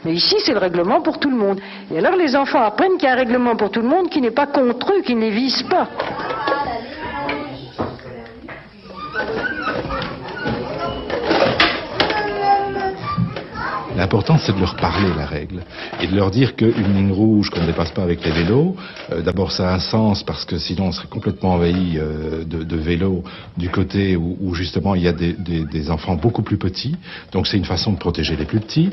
Mais 0.05 0.13
ici, 0.13 0.35
c'est 0.43 0.51
le 0.51 0.59
règlement 0.59 1.01
pour 1.01 1.19
tout 1.19 1.29
le 1.29 1.37
monde. 1.37 1.61
Et 1.93 1.97
alors, 1.97 2.15
les 2.15 2.35
enfants 2.35 2.61
apprennent 2.61 2.97
qu'il 2.97 3.07
y 3.07 3.07
a 3.07 3.13
un 3.13 3.17
règlement 3.17 3.55
pour 3.55 3.71
tout 3.71 3.81
le 3.81 3.87
monde 3.87 4.09
qui 4.09 4.19
n'est 4.19 4.31
pas 4.31 4.47
contre 4.47 4.93
eux, 4.93 5.01
qui 5.01 5.15
ne 5.15 5.21
les 5.21 5.29
vise 5.29 5.63
pas. 5.63 5.87
L'important, 14.03 14.37
c'est 14.37 14.53
de 14.53 14.59
leur 14.59 14.75
parler 14.75 15.07
la 15.15 15.25
règle 15.25 15.63
et 16.01 16.07
de 16.07 16.13
leur 16.13 16.29
dire 16.29 16.57
qu'une 16.57 16.93
ligne 16.93 17.13
rouge 17.13 17.49
qu'on 17.49 17.61
ne 17.61 17.67
dépasse 17.67 17.91
pas 17.91 18.03
avec 18.03 18.21
les 18.25 18.31
vélos, 18.31 18.75
euh, 19.13 19.21
d'abord 19.21 19.53
ça 19.53 19.69
a 19.69 19.75
un 19.75 19.79
sens 19.79 20.23
parce 20.23 20.43
que 20.43 20.57
sinon 20.57 20.87
on 20.87 20.91
serait 20.91 21.07
complètement 21.07 21.53
envahi 21.53 21.97
euh, 21.97 22.43
de, 22.43 22.63
de, 22.63 22.75
vélos 22.75 23.23
du 23.55 23.69
côté 23.69 24.17
où, 24.17 24.37
où, 24.41 24.55
justement 24.55 24.93
il 24.93 25.03
y 25.03 25.07
a 25.07 25.13
des, 25.13 25.31
des, 25.31 25.63
des, 25.63 25.89
enfants 25.89 26.15
beaucoup 26.15 26.41
plus 26.41 26.57
petits. 26.57 26.97
Donc 27.31 27.47
c'est 27.47 27.55
une 27.55 27.63
façon 27.63 27.93
de 27.93 27.97
protéger 27.97 28.35
les 28.35 28.43
plus 28.43 28.59
petits. 28.59 28.89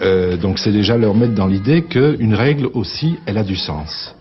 Euh, 0.00 0.38
donc 0.38 0.58
c'est 0.58 0.72
déjà 0.72 0.96
leur 0.96 1.14
mettre 1.14 1.34
dans 1.34 1.46
l'idée 1.46 1.82
qu'une 1.82 2.34
règle 2.34 2.70
aussi, 2.72 3.18
elle 3.26 3.36
a 3.36 3.44
du 3.44 3.56
sens 3.56 4.14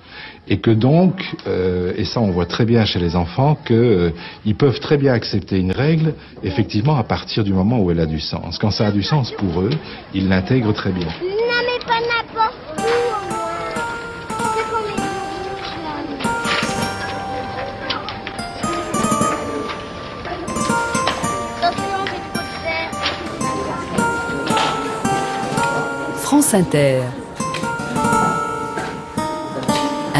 et 0.47 0.57
que 0.59 0.71
donc, 0.71 1.23
euh, 1.47 1.93
et 1.95 2.05
ça 2.05 2.19
on 2.19 2.31
voit 2.31 2.45
très 2.45 2.65
bien 2.65 2.85
chez 2.85 2.99
les 2.99 3.15
enfants, 3.15 3.57
qu'ils 3.65 3.75
euh, 3.75 4.11
peuvent 4.57 4.79
très 4.79 4.97
bien 4.97 5.13
accepter 5.13 5.57
une 5.57 5.71
règle, 5.71 6.13
effectivement, 6.43 6.97
à 6.97 7.03
partir 7.03 7.43
du 7.43 7.53
moment 7.53 7.79
où 7.79 7.91
elle 7.91 7.99
a 7.99 8.05
du 8.05 8.19
sens. 8.19 8.57
Quand 8.57 8.71
ça 8.71 8.87
a 8.87 8.91
du 8.91 9.03
sens 9.03 9.31
pour 9.31 9.61
eux, 9.61 9.71
ils 10.13 10.27
l'intègrent 10.27 10.73
très 10.73 10.91
bien. 10.91 11.07
France 26.21 26.55
Inter. 26.55 27.22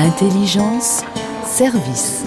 Intelligence, 0.04 1.02
service. 1.46 2.26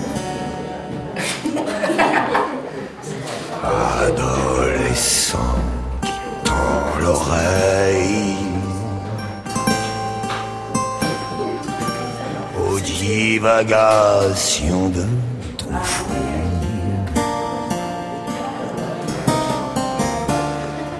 Adolescent, 4.02 5.36
dans 6.46 6.98
l'oreille. 6.98 8.38
Aux 12.58 12.80
divagations 12.80 14.88
de 14.88 15.04
ton 15.58 15.74
fou. 15.82 16.06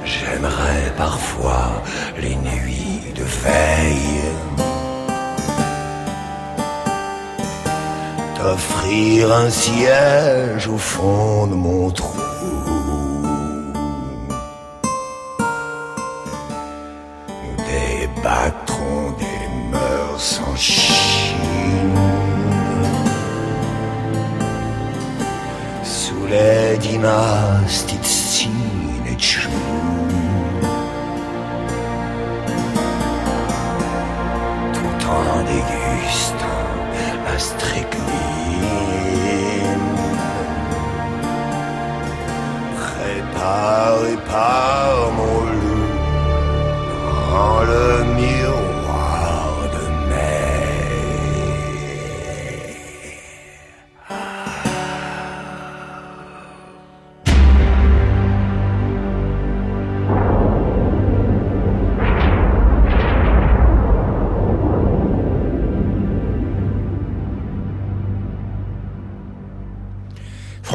J'aimerais 0.05 0.93
parfois 0.99 1.83
les 2.21 2.37
nuits 2.37 3.15
de 3.15 3.25
veille. 3.25 4.66
T'offrir 8.47 9.33
un 9.33 9.51
siège 9.51 10.69
au 10.69 10.79
fond 10.79 11.49
de 11.49 11.57
mon 11.57 11.91
trou. 11.91 12.16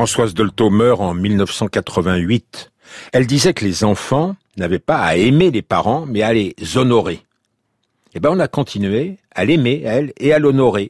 Françoise 0.01 0.33
Dolto 0.33 0.71
meurt 0.71 0.99
en 0.99 1.13
1988. 1.13 2.71
Elle 3.13 3.27
disait 3.27 3.53
que 3.53 3.63
les 3.63 3.83
enfants 3.83 4.35
n'avaient 4.57 4.79
pas 4.79 4.97
à 4.97 5.15
aimer 5.15 5.51
les 5.51 5.61
parents, 5.61 6.07
mais 6.07 6.23
à 6.23 6.33
les 6.33 6.55
honorer. 6.73 7.23
Eh 8.15 8.19
ben, 8.19 8.31
on 8.31 8.39
a 8.39 8.47
continué 8.47 9.19
à 9.35 9.45
l'aimer, 9.45 9.83
elle, 9.85 10.11
et 10.17 10.33
à 10.33 10.39
l'honorer. 10.39 10.89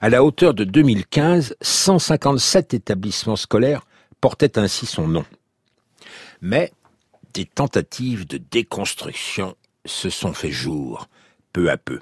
À 0.00 0.08
la 0.08 0.24
hauteur 0.24 0.52
de 0.52 0.64
2015, 0.64 1.54
157 1.60 2.74
établissements 2.74 3.36
scolaires 3.36 3.86
portaient 4.20 4.58
ainsi 4.58 4.84
son 4.84 5.06
nom. 5.06 5.24
Mais 6.40 6.72
des 7.32 7.44
tentatives 7.44 8.26
de 8.26 8.38
déconstruction 8.50 9.54
se 9.86 10.10
sont 10.10 10.32
fait 10.32 10.50
jour, 10.50 11.06
peu 11.52 11.70
à 11.70 11.76
peu. 11.76 12.00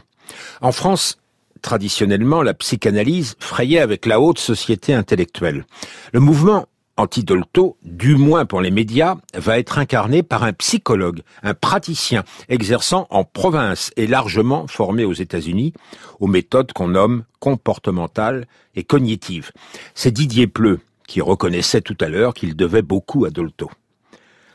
En 0.63 0.73
France, 0.73 1.19
traditionnellement, 1.61 2.43
la 2.43 2.55
psychanalyse 2.55 3.37
frayait 3.39 3.81
avec 3.81 4.07
la 4.07 4.21
haute 4.21 4.39
société 4.39 4.95
intellectuelle. 4.95 5.65
Le 6.13 6.21
mouvement 6.21 6.67
anti-Dolto, 6.99 7.77
du 7.83 8.17
moins 8.17 8.45
pour 8.45 8.61
les 8.61 8.71
médias, 8.71 9.17
va 9.35 9.59
être 9.59 9.79
incarné 9.79 10.23
par 10.23 10.43
un 10.43 10.53
psychologue, 10.53 11.23
un 11.43 11.55
praticien 11.55 12.25
exerçant 12.49 13.07
en 13.11 13.25
province 13.25 13.93
et 13.97 14.07
largement 14.07 14.67
formé 14.67 15.05
aux 15.05 15.13
États-Unis 15.13 15.73
aux 16.21 16.27
méthodes 16.27 16.73
qu'on 16.73 16.89
nomme 16.89 17.25
comportementales 17.39 18.47
et 18.75 18.83
cognitives. 18.83 19.53
C'est 19.95 20.11
Didier 20.11 20.49
Pleu 20.49 20.81
qui 21.07 21.21
reconnaissait 21.21 21.81
tout 21.81 21.97
à 22.01 22.09
l'heure 22.09 22.35
qu'il 22.35 22.57
devait 22.57 22.83
beaucoup 22.83 23.25
à 23.25 23.31
Dolto. 23.31 23.71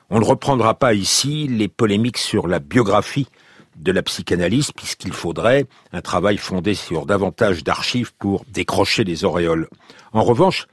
On 0.09 0.19
ne 0.19 0.25
reprendra 0.25 0.75
pas 0.75 0.93
ici 0.93 1.47
les 1.47 1.67
polémiques 1.67 2.19
sur 2.19 2.47
la 2.47 2.59
biographie 2.59 3.27
de 3.75 3.91
la 3.91 4.03
psychanalyse, 4.03 4.71
puisqu'il 4.71 5.13
faudrait 5.13 5.65
un 5.91 6.01
travail 6.01 6.38
fondé 6.38 6.73
sur 6.73 7.05
davantage 7.05 7.63
d'archives 7.63 8.13
pour 8.17 8.45
décrocher 8.51 9.03
les 9.03 9.23
auréoles. 9.23 9.67
En 10.12 10.23
revanche, 10.23 10.67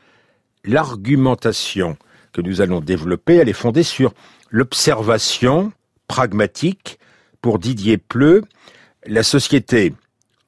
l'argumentation 0.64 1.96
que 2.32 2.40
nous 2.40 2.60
allons 2.60 2.80
développer, 2.80 3.36
elle 3.36 3.48
est 3.48 3.54
fondée 3.54 3.82
sur 3.82 4.12
l'observation 4.50 5.72
pragmatique. 6.08 6.98
Pour 7.40 7.58
Didier 7.58 7.96
Pleu, 7.96 8.42
la 9.06 9.22
société 9.22 9.94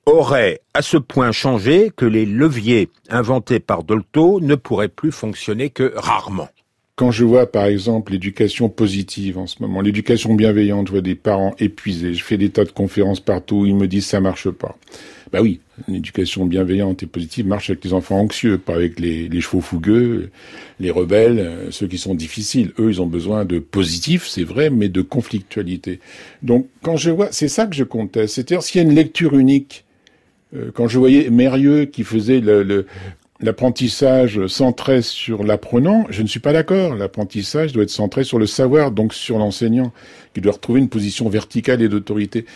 aurait 0.04 0.60
à 0.74 0.82
ce 0.82 0.98
point 0.98 1.32
changé 1.32 1.90
que 1.96 2.04
les 2.04 2.26
leviers 2.26 2.90
inventés 3.08 3.60
par 3.60 3.82
Dolto 3.82 4.40
ne 4.40 4.56
pourraient 4.56 4.88
plus 4.88 5.12
fonctionner 5.12 5.70
que 5.70 5.92
rarement. 5.96 6.50
Quand 6.94 7.10
je 7.10 7.24
vois 7.24 7.50
par 7.50 7.64
exemple 7.64 8.12
l'éducation 8.12 8.68
positive 8.68 9.38
en 9.38 9.46
ce 9.46 9.62
moment, 9.62 9.80
l'éducation 9.80 10.34
bienveillante, 10.34 10.88
je 10.88 10.92
vois 10.92 11.00
des 11.00 11.14
parents 11.14 11.54
épuisés, 11.58 12.12
je 12.12 12.22
fais 12.22 12.36
des 12.36 12.50
tas 12.50 12.64
de 12.64 12.70
conférences 12.70 13.20
partout, 13.20 13.64
ils 13.64 13.74
me 13.74 13.88
disent 13.88 14.04
ça 14.04 14.20
marche 14.20 14.50
pas. 14.50 14.76
Bah 15.32 15.40
oui, 15.40 15.60
l'éducation 15.88 16.44
bienveillante 16.44 17.02
et 17.02 17.06
positive 17.06 17.46
marche 17.46 17.70
avec 17.70 17.82
les 17.82 17.94
enfants 17.94 18.18
anxieux, 18.18 18.58
pas 18.58 18.74
avec 18.74 19.00
les, 19.00 19.40
chevaux 19.40 19.62
fougueux, 19.62 20.28
les 20.80 20.90
rebelles, 20.90 21.38
euh, 21.38 21.70
ceux 21.70 21.86
qui 21.86 21.96
sont 21.96 22.14
difficiles. 22.14 22.72
Eux, 22.78 22.90
ils 22.90 23.00
ont 23.00 23.06
besoin 23.06 23.46
de 23.46 23.58
positif, 23.58 24.26
c'est 24.28 24.44
vrai, 24.44 24.68
mais 24.68 24.90
de 24.90 25.00
conflictualité. 25.00 25.98
Donc 26.42 26.68
quand 26.82 26.98
je 26.98 27.10
vois, 27.10 27.28
c'est 27.32 27.48
ça 27.48 27.66
que 27.66 27.74
je 27.74 27.84
conteste. 27.84 28.34
C'est-à-dire 28.34 28.62
s'il 28.62 28.82
y 28.82 28.84
a 28.84 28.86
une 28.86 28.94
lecture 28.94 29.32
unique, 29.32 29.86
euh, 30.54 30.70
quand 30.74 30.88
je 30.88 30.98
voyais 30.98 31.30
Mérieux 31.30 31.86
qui 31.86 32.04
faisait 32.04 32.40
le 32.40 32.86
l'apprentissage 33.42 34.46
centré 34.46 35.02
sur 35.02 35.44
l'apprenant, 35.44 36.06
je 36.10 36.22
ne 36.22 36.28
suis 36.28 36.40
pas 36.40 36.52
d'accord. 36.52 36.94
L'apprentissage 36.94 37.72
doit 37.72 37.82
être 37.82 37.90
centré 37.90 38.24
sur 38.24 38.38
le 38.38 38.46
savoir, 38.46 38.92
donc 38.92 39.12
sur 39.14 39.38
l'enseignant, 39.38 39.92
qui 40.34 40.40
doit 40.40 40.52
retrouver 40.52 40.80
une 40.80 40.88
position 40.88 41.28
verticale 41.28 41.82
et 41.82 41.88
d'autorité. 41.88 42.46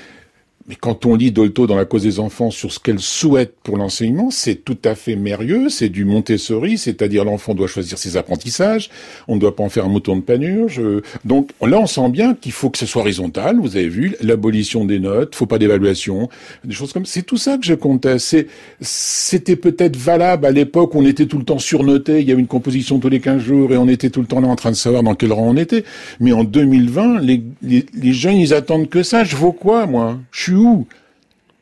Mais 0.69 0.75
quand 0.75 1.07
on 1.07 1.15
lit 1.15 1.31
Dolto 1.31 1.67
dans 1.67 1.77
la 1.77 1.85
cause 1.85 2.03
des 2.03 2.19
enfants 2.19 2.51
sur 2.51 2.73
ce 2.73 2.81
qu'elle 2.81 2.99
souhaite 2.99 3.55
pour 3.63 3.77
l'enseignement, 3.77 4.31
c'est 4.31 4.57
tout 4.57 4.79
à 4.85 4.97
fait 4.97 5.15
mérieux, 5.15 5.69
c'est 5.69 5.89
du 5.89 6.05
Montessori, 6.05 6.77
c'est-à-dire 6.77 7.25
l'enfant 7.25 7.55
doit 7.55 7.69
choisir 7.69 7.99
ses 7.99 8.17
apprentissages, 8.17 8.91
on 9.29 9.37
ne 9.37 9.41
doit 9.41 9.55
pas 9.55 9.63
en 9.63 9.69
faire 9.69 9.85
un 9.85 9.89
mouton 9.89 10.17
de 10.17 10.23
panurge. 10.23 10.81
Donc 11.25 11.51
là, 11.63 11.79
on 11.79 11.87
sent 11.87 12.09
bien 12.09 12.35
qu'il 12.35 12.51
faut 12.51 12.71
que 12.71 12.79
ce 12.79 12.87
soit 12.87 13.03
horizontal, 13.03 13.59
vous 13.61 13.77
avez 13.77 13.89
vu, 13.89 14.17
l'abolition 14.21 14.85
des 14.85 14.99
notes, 14.99 15.37
faut 15.37 15.47
pas 15.47 15.59
d'évaluation, 15.59 16.29
des 16.65 16.75
choses 16.75 16.93
comme 16.93 17.07
C'est 17.07 17.23
tout 17.23 17.37
ça 17.37 17.59
que 17.59 17.65
je. 17.65 17.75
C'est, 18.19 18.49
c'était 18.81 19.57
peut-être 19.57 19.97
valable 19.97 20.47
à 20.47 20.51
l'époque 20.51 20.95
où 20.95 20.99
on 20.99 21.07
était 21.07 21.27
tout 21.27 21.39
le 21.39 21.45
temps 21.45 21.59
surnoté, 21.59 22.21
il 22.21 22.29
y 22.29 22.33
avait 22.33 22.41
une 22.41 22.47
composition 22.47 22.99
tous 22.99 23.09
les 23.09 23.21
15 23.21 23.41
jours 23.41 23.73
et 23.73 23.77
on 23.77 23.89
était 23.89 24.11
tout 24.11 24.21
le 24.21 24.27
temps 24.27 24.41
là 24.41 24.49
en 24.49 24.57
train 24.57 24.71
de 24.71 24.77
savoir 24.77 25.03
dans 25.03 25.15
quel 25.15 25.33
rang 25.33 25.49
on 25.49 25.57
était. 25.57 25.85
Mais 26.19 26.33
en 26.33 26.43
2020, 26.43 27.21
les, 27.21 27.43
les, 27.63 27.87
les 27.95 28.13
jeunes, 28.13 28.37
ils 28.37 28.53
attendent 28.55 28.89
que 28.89 29.03
ça. 29.03 29.25
Je 29.25 29.37
vaux 29.37 29.53
quoi, 29.53 29.87
moi? 29.87 30.19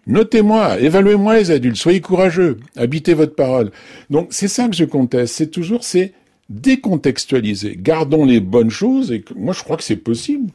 Notez-moi, 0.07 0.81
évaluez-moi 0.81 1.39
les 1.39 1.51
adultes, 1.51 1.77
soyez 1.77 2.03
courageux, 2.03 2.59
habitez 2.77 3.15
votre 3.15 3.35
parole. 3.35 3.71
Donc 4.11 4.29
c'est 4.31 4.49
ça 4.49 4.69
que 4.69 4.77
je 4.77 4.85
conteste, 4.85 5.35
c'est 5.35 5.51
toujours 5.51 5.83
c'est 5.83 6.13
décontextualiser. 6.51 7.77
Gardons 7.79 8.27
les 8.27 8.41
bonnes 8.41 8.71
choses 8.71 9.13
et 9.13 9.25
moi 9.35 9.55
je 9.55 9.63
crois 9.63 9.79
que 9.79 9.83
c'est 9.83 9.97
possible. 9.97 10.53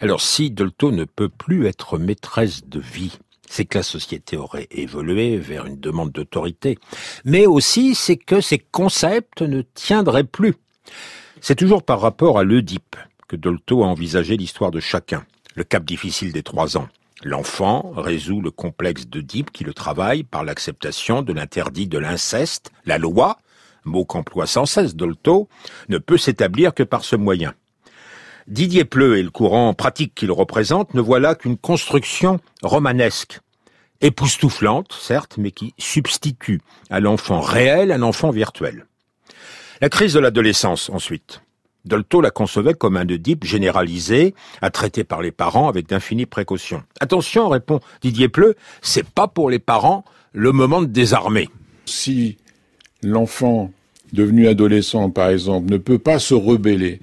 Alors 0.00 0.20
si 0.20 0.50
Dolto 0.50 0.90
ne 0.90 1.04
peut 1.04 1.28
plus 1.28 1.66
être 1.66 1.98
maîtresse 1.98 2.66
de 2.66 2.80
vie, 2.80 3.16
c'est 3.48 3.64
que 3.64 3.78
la 3.78 3.84
société 3.84 4.36
aurait 4.36 4.66
évolué 4.70 5.36
vers 5.36 5.66
une 5.66 5.78
demande 5.78 6.10
d'autorité, 6.10 6.78
mais 7.24 7.46
aussi 7.46 7.94
c'est 7.94 8.16
que 8.16 8.40
ces 8.40 8.58
concepts 8.58 9.42
ne 9.42 9.62
tiendraient 9.62 10.24
plus. 10.24 10.54
C'est 11.40 11.56
toujours 11.56 11.82
par 11.82 12.00
rapport 12.00 12.38
à 12.38 12.44
l'Oedipe 12.44 12.96
que 13.28 13.36
Dolto 13.36 13.84
a 13.84 13.86
envisagé 13.86 14.36
l'histoire 14.36 14.72
de 14.72 14.80
chacun, 14.80 15.24
le 15.54 15.62
cap 15.62 15.84
difficile 15.84 16.32
des 16.32 16.42
trois 16.42 16.76
ans. 16.76 16.88
L'enfant 17.22 17.92
résout 17.96 18.40
le 18.40 18.50
complexe 18.50 19.06
d'Oedipe 19.06 19.50
qui 19.50 19.62
le 19.62 19.74
travaille 19.74 20.22
par 20.22 20.42
l'acceptation 20.42 21.20
de 21.20 21.34
l'interdit 21.34 21.86
de 21.86 21.98
l'inceste. 21.98 22.72
La 22.86 22.96
loi, 22.96 23.38
mot 23.84 24.06
qu'emploie 24.06 24.46
sans 24.46 24.64
cesse 24.64 24.96
Dolto, 24.96 25.48
ne 25.90 25.98
peut 25.98 26.16
s'établir 26.16 26.72
que 26.72 26.82
par 26.82 27.04
ce 27.04 27.16
moyen. 27.16 27.54
Didier 28.46 28.86
Pleu 28.86 29.18
et 29.18 29.22
le 29.22 29.30
courant 29.30 29.74
pratique 29.74 30.14
qu'il 30.14 30.32
représente 30.32 30.94
ne 30.94 31.00
voient 31.02 31.20
là 31.20 31.34
qu'une 31.34 31.58
construction 31.58 32.40
romanesque, 32.62 33.40
époustouflante, 34.00 34.92
certes, 34.92 35.36
mais 35.36 35.50
qui 35.50 35.74
substitue 35.78 36.62
à 36.88 37.00
l'enfant 37.00 37.40
réel 37.40 37.92
un 37.92 38.02
enfant 38.02 38.30
virtuel. 38.30 38.86
La 39.82 39.90
crise 39.90 40.14
de 40.14 40.20
l'adolescence, 40.20 40.88
ensuite. 40.88 41.42
Dolto 41.84 42.20
la 42.20 42.30
concevait 42.30 42.74
comme 42.74 42.96
un 42.96 43.08
Oedipe 43.08 43.44
généralisé, 43.44 44.34
à 44.60 44.70
traiter 44.70 45.04
par 45.04 45.22
les 45.22 45.32
parents 45.32 45.68
avec 45.68 45.88
d'infinies 45.88 46.26
précautions. 46.26 46.82
Attention, 47.00 47.48
répond 47.48 47.80
Didier 48.02 48.28
Pleu, 48.28 48.54
c'est 48.82 49.08
pas 49.08 49.28
pour 49.28 49.50
les 49.50 49.58
parents 49.58 50.04
le 50.32 50.52
moment 50.52 50.82
de 50.82 50.86
désarmer. 50.86 51.48
Si 51.86 52.36
l'enfant 53.02 53.70
devenu 54.12 54.48
adolescent, 54.48 55.10
par 55.10 55.30
exemple, 55.30 55.70
ne 55.70 55.78
peut 55.78 55.98
pas 55.98 56.18
se 56.18 56.34
rebeller, 56.34 57.00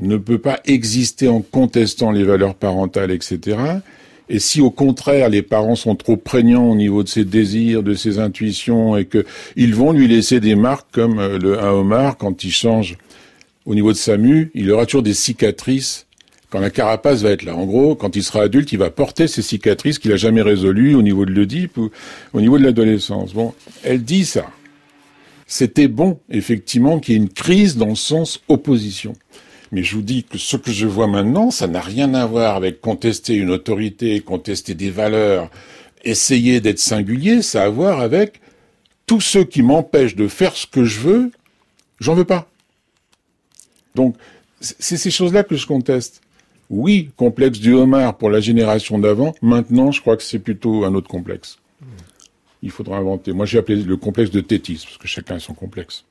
ne 0.00 0.16
peut 0.16 0.38
pas 0.38 0.60
exister 0.64 1.28
en 1.28 1.42
contestant 1.42 2.10
les 2.10 2.24
valeurs 2.24 2.54
parentales, 2.54 3.10
etc., 3.10 3.58
et 4.32 4.38
si 4.38 4.60
au 4.60 4.70
contraire 4.70 5.28
les 5.28 5.42
parents 5.42 5.74
sont 5.74 5.96
trop 5.96 6.16
prégnants 6.16 6.70
au 6.70 6.76
niveau 6.76 7.02
de 7.02 7.08
ses 7.08 7.24
désirs, 7.24 7.82
de 7.82 7.94
ses 7.94 8.20
intuitions, 8.20 8.96
et 8.96 9.06
qu'ils 9.06 9.74
vont 9.74 9.92
lui 9.92 10.06
laisser 10.06 10.38
des 10.38 10.54
marques 10.54 10.86
comme 10.92 11.20
le 11.20 11.58
un 11.58 12.12
quand 12.12 12.44
il 12.44 12.52
change 12.52 12.96
au 13.70 13.74
niveau 13.76 13.92
de 13.92 13.96
sa 13.96 14.16
mue, 14.16 14.50
il 14.54 14.68
aura 14.72 14.84
toujours 14.84 15.04
des 15.04 15.14
cicatrices 15.14 16.08
quand 16.50 16.58
la 16.58 16.70
carapace 16.70 17.22
va 17.22 17.30
être 17.30 17.44
là. 17.44 17.54
En 17.54 17.66
gros, 17.66 17.94
quand 17.94 18.16
il 18.16 18.24
sera 18.24 18.42
adulte, 18.42 18.72
il 18.72 18.80
va 18.80 18.90
porter 18.90 19.28
ces 19.28 19.42
cicatrices 19.42 20.00
qu'il 20.00 20.10
a 20.10 20.16
jamais 20.16 20.42
résolues 20.42 20.96
au 20.96 21.02
niveau 21.02 21.24
de 21.24 21.30
l'Oedipe 21.30 21.76
ou 21.76 21.88
au 22.32 22.40
niveau 22.40 22.58
de 22.58 22.64
l'adolescence. 22.64 23.32
Bon, 23.32 23.54
elle 23.84 24.02
dit 24.02 24.24
ça. 24.24 24.50
C'était 25.46 25.86
bon, 25.86 26.18
effectivement, 26.30 26.98
qu'il 26.98 27.14
y 27.14 27.16
ait 27.16 27.20
une 27.20 27.28
crise 27.28 27.76
dans 27.76 27.90
le 27.90 27.94
sens 27.94 28.40
opposition. 28.48 29.12
Mais 29.70 29.84
je 29.84 29.94
vous 29.94 30.02
dis 30.02 30.24
que 30.24 30.36
ce 30.36 30.56
que 30.56 30.72
je 30.72 30.88
vois 30.88 31.06
maintenant, 31.06 31.52
ça 31.52 31.68
n'a 31.68 31.80
rien 31.80 32.12
à 32.14 32.26
voir 32.26 32.56
avec 32.56 32.80
contester 32.80 33.36
une 33.36 33.50
autorité, 33.50 34.18
contester 34.18 34.74
des 34.74 34.90
valeurs, 34.90 35.48
essayer 36.02 36.60
d'être 36.60 36.80
singulier, 36.80 37.40
ça 37.40 37.62
a 37.62 37.66
à 37.66 37.68
voir 37.68 38.00
avec 38.00 38.40
tous 39.06 39.20
ceux 39.20 39.44
qui 39.44 39.62
m'empêchent 39.62 40.16
de 40.16 40.26
faire 40.26 40.56
ce 40.56 40.66
que 40.66 40.82
je 40.82 40.98
veux, 40.98 41.30
j'en 42.00 42.14
veux 42.14 42.24
pas. 42.24 42.50
Donc, 43.94 44.16
c'est 44.60 44.96
ces 44.96 45.10
choses-là 45.10 45.44
que 45.44 45.56
je 45.56 45.66
conteste. 45.66 46.20
Oui, 46.68 47.10
complexe 47.16 47.58
du 47.58 47.72
homard 47.72 48.16
pour 48.16 48.30
la 48.30 48.40
génération 48.40 48.98
d'avant. 48.98 49.34
Maintenant, 49.42 49.90
je 49.90 50.00
crois 50.00 50.16
que 50.16 50.22
c'est 50.22 50.38
plutôt 50.38 50.84
un 50.84 50.94
autre 50.94 51.08
complexe. 51.08 51.58
Il 52.62 52.70
faudra 52.70 52.98
inventer. 52.98 53.32
Moi, 53.32 53.46
j'ai 53.46 53.58
appelé 53.58 53.82
le 53.82 53.96
complexe 53.96 54.30
de 54.30 54.40
Tétis, 54.40 54.84
parce 54.84 54.98
que 54.98 55.08
chacun 55.08 55.36
a 55.36 55.40
son 55.40 55.54
complexe. 55.54 56.04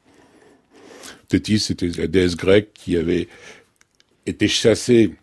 Tétis, 1.28 1.60
c'était 1.60 1.88
la 1.88 2.08
déesse 2.08 2.36
grecque 2.36 2.70
qui 2.74 2.98
avait 2.98 3.28
été 4.26 4.48
chassée 4.48 5.14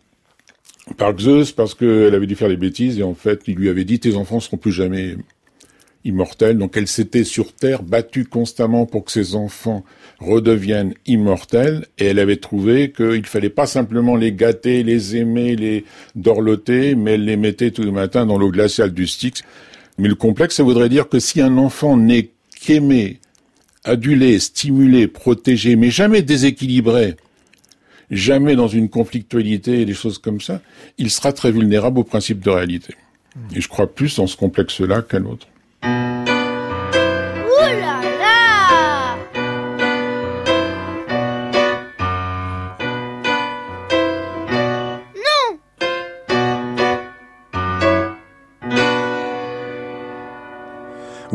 par 0.95 1.17
Zeus 1.17 1.51
parce 1.51 1.73
qu'elle 1.73 2.15
avait 2.15 2.27
dû 2.27 2.35
faire 2.35 2.47
des 2.47 2.57
bêtises 2.57 2.97
et 2.99 3.03
en 3.03 3.13
fait, 3.13 3.43
il 3.47 3.55
lui 3.55 3.69
avait 3.69 3.83
dit 3.83 3.99
tes 3.99 4.15
enfants 4.15 4.39
seront 4.39 4.57
plus 4.57 4.71
jamais 4.71 5.17
immortels. 6.07 6.57
Donc 6.57 6.77
elle 6.77 6.87
s'était 6.87 7.23
sur 7.23 7.53
Terre 7.53 7.83
battue 7.83 8.25
constamment 8.25 8.85
pour 8.85 9.05
que 9.05 9.11
ses 9.11 9.35
enfants 9.35 9.83
redeviennent 10.19 10.93
immortels 11.05 11.85
et 11.97 12.05
elle 12.07 12.19
avait 12.19 12.37
trouvé 12.37 12.91
qu'il 12.91 13.25
fallait 13.25 13.49
pas 13.49 13.67
simplement 13.67 14.15
les 14.15 14.31
gâter, 14.31 14.83
les 14.83 15.15
aimer, 15.15 15.55
les 15.55 15.85
dorloter, 16.15 16.95
mais 16.95 17.13
elle 17.13 17.25
les 17.25 17.37
mettait 17.37 17.71
tous 17.71 17.83
les 17.83 17.91
matins 17.91 18.25
dans 18.25 18.37
l'eau 18.37 18.49
glaciale 18.49 18.93
du 18.93 19.05
Styx. 19.05 19.43
Mais 19.97 20.07
le 20.07 20.15
complexe, 20.15 20.55
ça 20.55 20.63
voudrait 20.63 20.89
dire 20.89 21.09
que 21.09 21.19
si 21.19 21.41
un 21.41 21.57
enfant 21.57 21.97
n'est 21.97 22.31
qu'aimé, 22.59 23.19
adulé, 23.83 24.39
stimulé, 24.39 25.07
protégé, 25.07 25.75
mais 25.75 25.91
jamais 25.91 26.21
déséquilibré, 26.21 27.15
jamais 28.11 28.55
dans 28.55 28.67
une 28.67 28.89
conflictualité 28.89 29.81
et 29.81 29.85
des 29.85 29.93
choses 29.93 30.17
comme 30.17 30.41
ça, 30.41 30.61
il 30.97 31.09
sera 31.09 31.33
très 31.33 31.51
vulnérable 31.51 31.99
au 31.99 32.03
principe 32.03 32.39
de 32.43 32.49
réalité. 32.49 32.95
Et 33.55 33.61
je 33.61 33.67
crois 33.67 33.93
plus 33.93 34.15
dans 34.15 34.27
ce 34.27 34.35
complexe-là 34.35 35.01
qu'à 35.01 35.19
l'autre. 35.19 35.47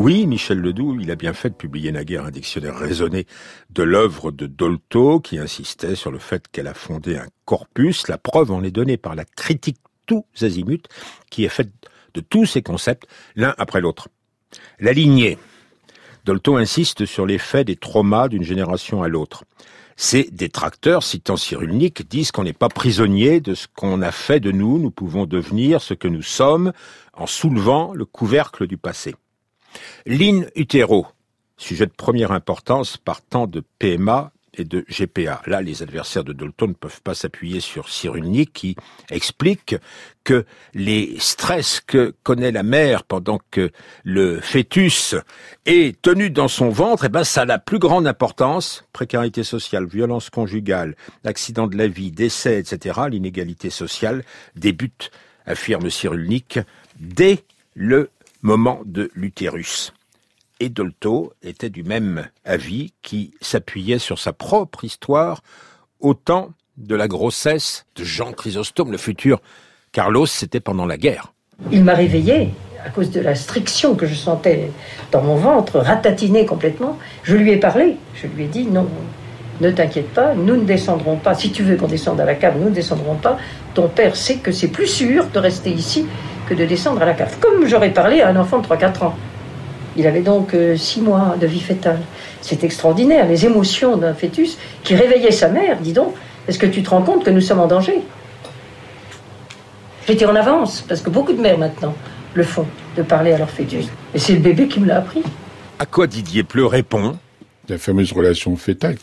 Oui, 0.03 0.27
Michel 0.27 0.59
Ledoux, 0.59 0.97
il 0.99 1.11
a 1.11 1.15
bien 1.15 1.31
fait 1.33 1.51
de 1.51 1.55
publier 1.55 1.91
naguère 1.93 2.25
un 2.25 2.31
dictionnaire 2.31 2.75
raisonné 2.75 3.25
de 3.69 3.83
l'œuvre 3.83 4.31
de 4.31 4.47
Dolto, 4.47 5.21
qui 5.21 5.37
insistait 5.37 5.95
sur 5.95 6.11
le 6.11 6.19
fait 6.19 6.47
qu'elle 6.51 6.67
a 6.67 6.73
fondé 6.73 7.15
un 7.15 7.27
corpus. 7.45 8.09
La 8.09 8.17
preuve 8.17 8.51
en 8.51 8.63
est 8.63 8.71
donnée 8.71 8.97
par 8.97 9.15
la 9.15 9.23
critique 9.23 9.77
tous 10.05 10.25
azimuts, 10.41 10.89
qui 11.29 11.45
est 11.45 11.49
faite 11.49 11.71
de 12.15 12.21
tous 12.21 12.45
ces 12.45 12.61
concepts, 12.61 13.07
l'un 13.37 13.53
après 13.57 13.79
l'autre. 13.79 14.09
La 14.79 14.93
lignée. 14.93 15.37
Dolto 16.25 16.55
insiste 16.55 17.05
sur 17.05 17.25
l'effet 17.25 17.63
des 17.63 17.75
traumas 17.75 18.29
d'une 18.29 18.43
génération 18.43 19.03
à 19.03 19.07
l'autre. 19.07 19.43
Ces 19.95 20.23
détracteurs, 20.31 21.03
citant 21.03 21.37
Cyrulnik, 21.37 22.07
disent 22.07 22.31
qu'on 22.31 22.43
n'est 22.43 22.53
pas 22.53 22.69
prisonnier 22.69 23.41
de 23.41 23.53
ce 23.53 23.67
qu'on 23.67 24.01
a 24.01 24.11
fait 24.11 24.39
de 24.39 24.51
nous, 24.51 24.79
nous 24.79 24.91
pouvons 24.91 25.25
devenir 25.25 25.81
ce 25.81 25.93
que 25.93 26.07
nous 26.07 26.23
sommes 26.23 26.73
en 27.13 27.27
soulevant 27.27 27.93
le 27.93 28.05
couvercle 28.05 28.67
du 28.67 28.77
passé. 28.77 29.15
L'in 30.05 30.43
utero, 30.55 31.07
sujet 31.57 31.85
de 31.85 31.91
première 31.91 32.31
importance 32.31 32.97
partant 32.97 33.45
de 33.45 33.63
PMA 33.79 34.31
et 34.55 34.63
de 34.63 34.85
GPA. 34.89 35.41
Là, 35.45 35.61
les 35.61 35.81
adversaires 35.83 36.23
de 36.23 36.33
Dalton 36.33 36.69
ne 36.69 36.73
peuvent 36.73 37.01
pas 37.01 37.13
s'appuyer 37.13 37.59
sur 37.59 37.89
Cyrulnik 37.89 38.53
qui 38.53 38.75
explique 39.09 39.75
que 40.23 40.45
les 40.73 41.15
stress 41.19 41.81
que 41.81 42.13
connaît 42.23 42.51
la 42.51 42.63
mère 42.63 43.03
pendant 43.03 43.39
que 43.51 43.71
le 44.03 44.39
fœtus 44.39 45.15
est 45.65 46.01
tenu 46.01 46.29
dans 46.29 46.47
son 46.47 46.69
ventre, 46.69 47.05
eh 47.05 47.09
ben, 47.09 47.23
ça 47.23 47.41
a 47.41 47.45
la 47.45 47.59
plus 47.59 47.79
grande 47.79 48.07
importance. 48.07 48.85
Précarité 48.93 49.43
sociale, 49.43 49.85
violence 49.85 50.29
conjugale, 50.29 50.95
accident 51.25 51.67
de 51.67 51.77
la 51.77 51.87
vie, 51.87 52.11
décès, 52.11 52.59
etc. 52.59 53.01
L'inégalité 53.09 53.69
sociale 53.69 54.23
débute, 54.55 55.11
affirme 55.45 55.89
Cyrulnik, 55.89 56.59
dès 56.99 57.43
le 57.75 58.09
moment 58.41 58.81
de 58.85 59.09
l'utérus. 59.15 59.93
Et 60.59 60.69
Dolto 60.69 61.33
était 61.41 61.69
du 61.69 61.83
même 61.83 62.27
avis 62.45 62.93
qui 63.01 63.33
s'appuyait 63.41 63.99
sur 63.99 64.19
sa 64.19 64.33
propre 64.33 64.83
histoire 64.83 65.41
au 65.99 66.13
temps 66.13 66.51
de 66.77 66.95
la 66.95 67.07
grossesse 67.07 67.85
de 67.95 68.03
Jean 68.03 68.31
Chrysostome, 68.31 68.91
le 68.91 68.97
futur 68.97 69.41
Carlos, 69.91 70.25
c'était 70.25 70.59
pendant 70.59 70.85
la 70.85 70.97
guerre. 70.97 71.33
Il 71.71 71.83
m'a 71.83 71.93
réveillée 71.93 72.49
à 72.85 72.89
cause 72.89 73.11
de 73.11 73.21
la 73.21 73.35
striction 73.35 73.95
que 73.95 74.05
je 74.05 74.15
sentais 74.15 74.71
dans 75.11 75.21
mon 75.21 75.35
ventre, 75.35 75.79
ratatinée 75.79 76.45
complètement. 76.45 76.97
Je 77.23 77.35
lui 77.35 77.51
ai 77.51 77.57
parlé, 77.57 77.97
je 78.15 78.27
lui 78.27 78.45
ai 78.45 78.47
dit 78.47 78.65
non, 78.65 78.89
ne 79.61 79.69
t'inquiète 79.69 80.09
pas, 80.09 80.33
nous 80.33 80.57
ne 80.57 80.63
descendrons 80.63 81.17
pas. 81.17 81.35
Si 81.35 81.51
tu 81.51 81.63
veux 81.63 81.77
qu'on 81.77 81.87
descende 81.87 82.19
à 82.19 82.25
la 82.25 82.35
cave, 82.35 82.57
nous 82.59 82.69
ne 82.69 82.75
descendrons 82.75 83.15
pas. 83.15 83.37
Ton 83.75 83.87
père 83.87 84.15
sait 84.15 84.37
que 84.37 84.51
c'est 84.51 84.67
plus 84.67 84.87
sûr 84.87 85.27
de 85.27 85.39
rester 85.39 85.69
ici 85.69 86.07
que 86.49 86.53
de 86.53 86.65
descendre 86.65 87.01
à 87.01 87.05
la 87.05 87.13
cave. 87.13 87.37
Comme 87.39 87.67
j'aurais 87.67 87.93
parlé 87.93 88.21
à 88.21 88.29
un 88.29 88.35
enfant 88.35 88.59
de 88.59 88.67
3-4 88.67 89.03
ans. 89.05 89.15
Il 89.97 90.07
avait 90.07 90.21
donc 90.21 90.51
6 90.51 90.55
euh, 90.55 91.03
mois 91.03 91.35
de 91.39 91.47
vie 91.47 91.59
fétale. 91.59 92.01
C'est 92.41 92.63
extraordinaire, 92.63 93.27
les 93.27 93.45
émotions 93.45 93.97
d'un 93.97 94.13
fœtus 94.13 94.57
qui 94.83 94.95
réveillait 94.95 95.31
sa 95.31 95.49
mère. 95.49 95.77
Dis 95.79 95.93
donc, 95.93 96.13
est-ce 96.47 96.59
que 96.59 96.65
tu 96.65 96.83
te 96.83 96.89
rends 96.89 97.01
compte 97.01 97.23
que 97.23 97.29
nous 97.29 97.41
sommes 97.41 97.59
en 97.59 97.67
danger? 97.67 98.01
J'étais 100.07 100.25
en 100.25 100.35
avance, 100.35 100.83
parce 100.87 101.01
que 101.01 101.09
beaucoup 101.09 101.33
de 101.33 101.41
mères 101.41 101.57
maintenant 101.57 101.95
le 102.33 102.43
font, 102.43 102.65
de 102.97 103.03
parler 103.03 103.31
à 103.31 103.37
leur 103.37 103.49
fœtus. 103.49 103.85
Et 104.13 104.19
c'est 104.19 104.33
le 104.33 104.39
bébé 104.39 104.67
qui 104.67 104.79
me 104.79 104.87
l'a 104.87 104.97
appris. 104.97 105.21
À 105.79 105.85
quoi 105.85 106.07
Didier 106.07 106.43
Pleu 106.43 106.65
répond? 106.65 107.17
La 107.69 107.77
fameuse 107.77 108.11
relation 108.11 108.55
fétale 108.55 108.97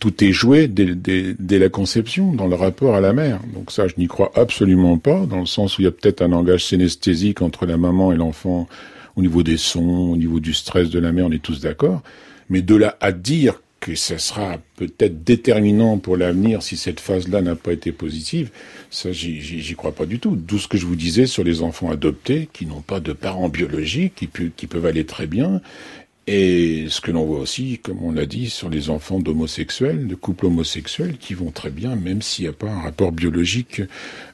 tout 0.00 0.24
est 0.24 0.32
joué 0.32 0.66
dès, 0.66 1.58
la 1.58 1.68
conception, 1.68 2.32
dans 2.32 2.46
le 2.46 2.56
rapport 2.56 2.96
à 2.96 3.00
la 3.00 3.12
mère. 3.12 3.38
Donc 3.54 3.70
ça, 3.70 3.86
je 3.86 3.94
n'y 3.98 4.08
crois 4.08 4.32
absolument 4.34 4.96
pas, 4.96 5.26
dans 5.26 5.38
le 5.38 5.46
sens 5.46 5.78
où 5.78 5.82
il 5.82 5.84
y 5.84 5.88
a 5.88 5.92
peut-être 5.92 6.22
un 6.22 6.28
langage 6.28 6.64
synesthésique 6.64 7.42
entre 7.42 7.66
la 7.66 7.76
maman 7.76 8.10
et 8.10 8.16
l'enfant, 8.16 8.66
au 9.16 9.22
niveau 9.22 9.42
des 9.42 9.56
sons, 9.56 10.10
au 10.12 10.16
niveau 10.16 10.40
du 10.40 10.54
stress 10.54 10.90
de 10.90 10.98
la 10.98 11.12
mère, 11.12 11.26
on 11.26 11.32
est 11.32 11.42
tous 11.42 11.60
d'accord. 11.60 12.02
Mais 12.48 12.62
de 12.62 12.74
là 12.74 12.96
à 13.00 13.12
dire 13.12 13.60
que 13.80 13.94
ce 13.94 14.18
sera 14.18 14.58
peut-être 14.76 15.24
déterminant 15.24 15.96
pour 15.98 16.16
l'avenir 16.16 16.62
si 16.62 16.76
cette 16.76 17.00
phase-là 17.00 17.40
n'a 17.40 17.56
pas 17.56 17.72
été 17.72 17.92
positive, 17.92 18.50
ça, 18.90 19.10
j'y 19.10 19.74
crois 19.74 19.92
pas 19.92 20.04
du 20.04 20.18
tout. 20.18 20.36
D'où 20.36 20.58
ce 20.58 20.68
que 20.68 20.76
je 20.76 20.84
vous 20.84 20.96
disais 20.96 21.26
sur 21.26 21.44
les 21.44 21.62
enfants 21.62 21.90
adoptés, 21.90 22.48
qui 22.52 22.66
n'ont 22.66 22.82
pas 22.82 23.00
de 23.00 23.14
parents 23.14 23.48
biologiques, 23.48 24.14
qui, 24.16 24.28
qui 24.54 24.66
peuvent 24.66 24.84
aller 24.84 25.06
très 25.06 25.26
bien, 25.26 25.62
et 26.26 26.86
ce 26.90 27.00
que 27.00 27.10
l'on 27.10 27.24
voit 27.24 27.40
aussi, 27.40 27.78
comme 27.82 28.04
on 28.04 28.12
l'a 28.12 28.26
dit, 28.26 28.50
sur 28.50 28.68
les 28.68 28.90
enfants 28.90 29.18
d'homosexuels, 29.18 30.06
de 30.06 30.14
couples 30.14 30.46
homosexuels, 30.46 31.16
qui 31.18 31.34
vont 31.34 31.50
très 31.50 31.70
bien, 31.70 31.96
même 31.96 32.22
s'il 32.22 32.44
n'y 32.44 32.50
a 32.50 32.52
pas 32.52 32.70
un 32.70 32.82
rapport 32.82 33.10
biologique 33.10 33.82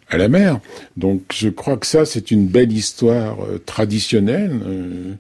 à 0.09 0.17
la 0.17 0.29
mère. 0.29 0.61
Donc 0.97 1.23
je 1.33 1.49
crois 1.49 1.77
que 1.77 1.87
ça, 1.87 2.05
c'est 2.05 2.31
une 2.31 2.47
belle 2.47 2.73
histoire 2.73 3.39
euh, 3.45 3.59
traditionnelle, 3.59 4.61
euh, 4.65 5.15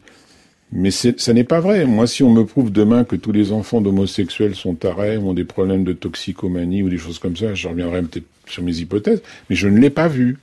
mais 0.72 0.91
ça 0.91 1.32
n'est 1.32 1.45
pas 1.45 1.61
vrai. 1.61 1.87
Moi, 1.87 2.07
si 2.07 2.22
on 2.22 2.32
me 2.32 2.45
prouve 2.45 2.72
demain 2.72 3.05
que 3.05 3.16
tous 3.16 3.32
les 3.32 3.53
enfants 3.53 3.80
d'homosexuels 3.80 4.55
sont 4.55 4.74
tarés, 4.74 5.16
ont 5.16 5.34
des 5.34 5.45
problèmes 5.45 5.84
de 5.84 5.93
toxicomanie 5.93 6.82
ou 6.82 6.89
des 6.89 6.99
choses 6.99 7.18
comme 7.18 7.37
ça, 7.37 7.55
je 7.55 7.68
reviendrai 7.68 8.03
peut-être 8.03 8.26
sur 8.47 8.62
mes 8.62 8.76
hypothèses, 8.78 9.22
mais 9.49 9.57
je 9.57 9.68
ne 9.68 9.78
l'ai 9.78 9.91
pas 9.91 10.09
vu. 10.09 10.39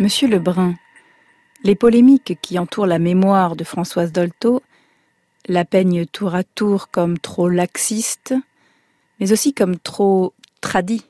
Monsieur 0.00 0.28
Lebrun, 0.28 0.76
les 1.64 1.74
polémiques 1.74 2.38
qui 2.40 2.58
entourent 2.58 2.86
la 2.86 2.98
mémoire 2.98 3.56
de 3.56 3.64
Françoise 3.64 4.12
Dolto 4.12 4.62
la 5.46 5.64
peignent 5.64 6.06
tour 6.06 6.34
à 6.34 6.44
tour 6.44 6.90
comme 6.90 7.18
trop 7.18 7.48
laxiste, 7.48 8.34
mais 9.18 9.32
aussi 9.32 9.54
comme 9.54 9.78
trop 9.78 10.34
tradie. 10.60 11.04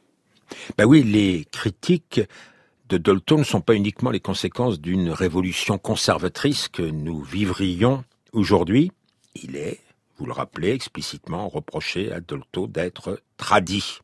Ben 0.76 0.86
oui, 0.86 1.02
les 1.02 1.46
critiques 1.50 2.20
de 2.88 2.96
Dolto 2.96 3.36
ne 3.36 3.44
sont 3.44 3.60
pas 3.60 3.74
uniquement 3.74 4.10
les 4.10 4.20
conséquences 4.20 4.80
d'une 4.80 5.10
révolution 5.10 5.76
conservatrice 5.76 6.68
que 6.68 6.82
nous 6.82 7.20
vivrions 7.20 8.04
aujourd'hui. 8.32 8.92
Il 9.34 9.56
est, 9.56 9.80
vous 10.16 10.26
le 10.26 10.32
rappelez 10.32 10.70
explicitement, 10.70 11.48
reproché 11.48 12.12
à 12.12 12.20
Dolto 12.20 12.66
d'être 12.66 13.20
tradit. 13.36 13.98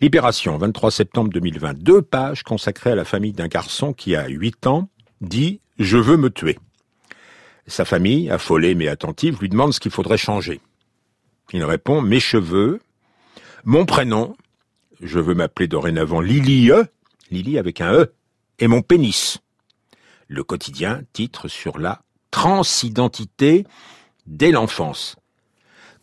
Libération, 0.00 0.58
23 0.58 0.90
septembre 0.90 1.30
2020. 1.30 1.78
Deux 1.78 2.02
pages 2.02 2.42
consacrées 2.42 2.90
à 2.90 2.94
la 2.94 3.06
famille 3.06 3.32
d'un 3.32 3.48
garçon 3.48 3.94
qui 3.94 4.14
a 4.14 4.28
8 4.28 4.66
ans 4.66 4.88
dit 5.20 5.60
«Je 5.78 5.96
veux 5.96 6.16
me 6.16 6.30
tuer». 6.30 6.58
Sa 7.66 7.84
famille, 7.84 8.30
affolée 8.30 8.74
mais 8.74 8.88
attentive, 8.88 9.38
lui 9.40 9.48
demande 9.48 9.72
ce 9.72 9.80
qu'il 9.80 9.90
faudrait 9.90 10.16
changer. 10.16 10.60
Il 11.52 11.64
répond 11.64 12.00
Mes 12.00 12.20
cheveux, 12.20 12.80
mon 13.64 13.84
prénom, 13.84 14.36
je 15.00 15.18
veux 15.18 15.34
m'appeler 15.34 15.68
dorénavant 15.68 16.20
Lily 16.20 16.70
E, 16.70 16.86
Lily 17.30 17.58
avec 17.58 17.80
un 17.80 17.92
E, 17.92 18.12
et 18.58 18.68
mon 18.68 18.82
pénis. 18.82 19.38
Le 20.28 20.44
quotidien 20.44 21.02
titre 21.12 21.48
sur 21.48 21.78
la 21.78 22.02
transidentité 22.30 23.64
dès 24.26 24.50
l'enfance. 24.50 25.16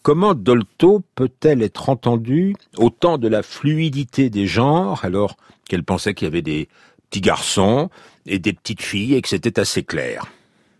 Comment 0.02 0.34
Dolto 0.34 1.02
peut-elle 1.16 1.62
être 1.62 1.88
entendue 1.90 2.56
au 2.78 2.90
temps 2.90 3.18
de 3.18 3.28
la 3.28 3.42
fluidité 3.42 4.30
des 4.30 4.48
genres? 4.48 5.06
Alors 5.06 5.38
qu'elle 5.68 5.84
pensait 5.84 6.14
qu'il 6.14 6.26
y 6.26 6.32
avait 6.32 6.42
des 6.42 6.68
petits 7.10 7.22
garçons 7.22 7.90
et 8.26 8.40
des 8.40 8.54
petites 8.54 8.82
filles 8.82 9.16
et 9.16 9.22
que 9.22 9.30
c'était 9.30 9.60
assez 9.60 9.84
clair 9.84 10.32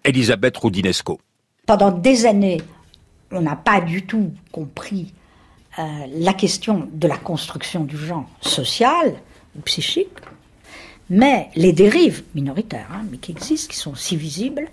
Elisabeth 0.04 0.58
Roudinesco. 0.58 1.20
Pendant 1.66 1.92
des 1.92 2.26
années, 2.26 2.62
on 3.32 3.42
n'a 3.42 3.56
pas 3.56 3.82
du 3.82 4.06
tout 4.06 4.32
compris 4.52 5.14
euh, 5.80 5.84
la 6.18 6.34
question 6.34 6.88
de 6.92 7.08
la 7.08 7.18
construction 7.18 7.84
du 7.84 7.98
genre 7.98 8.30
social 8.42 9.16
ou 9.58 9.62
psychique, 9.62 10.10
mais 11.10 11.50
les 11.56 11.74
dérives 11.74 12.24
minoritaires, 12.36 12.90
hein, 12.92 13.06
mais 13.10 13.18
qui 13.18 13.32
existent, 13.32 13.72
qui 13.72 13.78
sont 13.78 13.96
si 13.96 14.16
visibles, 14.16 14.68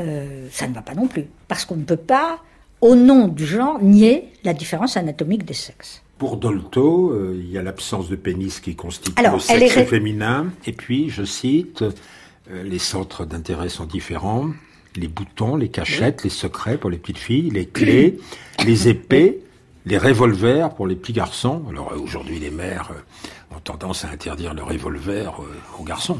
euh, 0.00 0.48
ça 0.50 0.68
ne 0.68 0.74
va 0.74 0.82
pas 0.82 0.94
non 0.94 1.06
plus. 1.06 1.26
Parce 1.46 1.64
qu'on 1.64 1.76
ne 1.76 1.84
peut 1.84 1.96
pas, 1.96 2.40
au 2.80 2.94
nom 2.94 3.28
du 3.28 3.46
genre, 3.46 3.82
nier 3.82 4.32
la 4.44 4.54
différence 4.54 4.96
anatomique 4.96 5.44
des 5.44 5.54
sexes. 5.54 6.02
Pour 6.18 6.36
Dolto, 6.36 7.12
euh, 7.12 7.36
il 7.38 7.48
y 7.48 7.58
a 7.58 7.62
l'absence 7.62 8.08
de 8.08 8.16
pénis 8.16 8.58
qui 8.58 8.74
constitue 8.74 9.22
le 9.22 9.38
sexe 9.38 9.88
féminin. 9.88 10.48
Et 10.66 10.72
puis, 10.72 11.10
je 11.10 11.22
cite, 11.22 11.82
euh, 11.82 12.62
les 12.64 12.80
centres 12.80 13.24
d'intérêt 13.24 13.68
sont 13.68 13.84
différents. 13.84 14.50
Les 14.96 15.06
boutons, 15.06 15.54
les 15.54 15.68
cachettes, 15.68 16.24
les 16.24 16.30
secrets 16.30 16.76
pour 16.76 16.90
les 16.90 16.98
petites 16.98 17.18
filles, 17.18 17.50
les 17.50 17.66
clés, 17.66 18.18
les 18.66 18.88
épées, 18.88 19.44
les 19.86 19.96
revolvers 19.96 20.74
pour 20.74 20.88
les 20.88 20.96
petits 20.96 21.12
garçons. 21.12 21.62
Alors 21.70 21.92
aujourd'hui, 21.92 22.40
les 22.40 22.50
mères 22.50 22.90
ont 23.54 23.60
tendance 23.60 24.04
à 24.04 24.08
interdire 24.08 24.54
le 24.54 24.64
revolver 24.64 25.40
aux 25.78 25.84
garçons. 25.84 26.18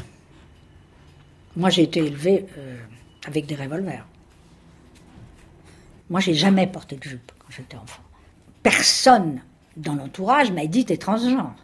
Moi, 1.56 1.70
j'ai 1.70 1.82
été 1.82 1.98
élevée 1.98 2.46
avec 3.26 3.46
des 3.46 3.56
revolvers. 3.56 4.06
Moi, 6.08 6.20
j'ai 6.20 6.34
jamais 6.34 6.68
porté 6.68 6.96
de 6.96 7.02
jupe 7.02 7.32
quand 7.38 7.48
j'étais 7.50 7.76
enfant. 7.76 8.02
Personne 8.62 9.40
dans 9.78 9.94
l'entourage 9.94 10.52
m'a 10.52 10.66
dit 10.66 10.84
transgenre. 10.84 11.54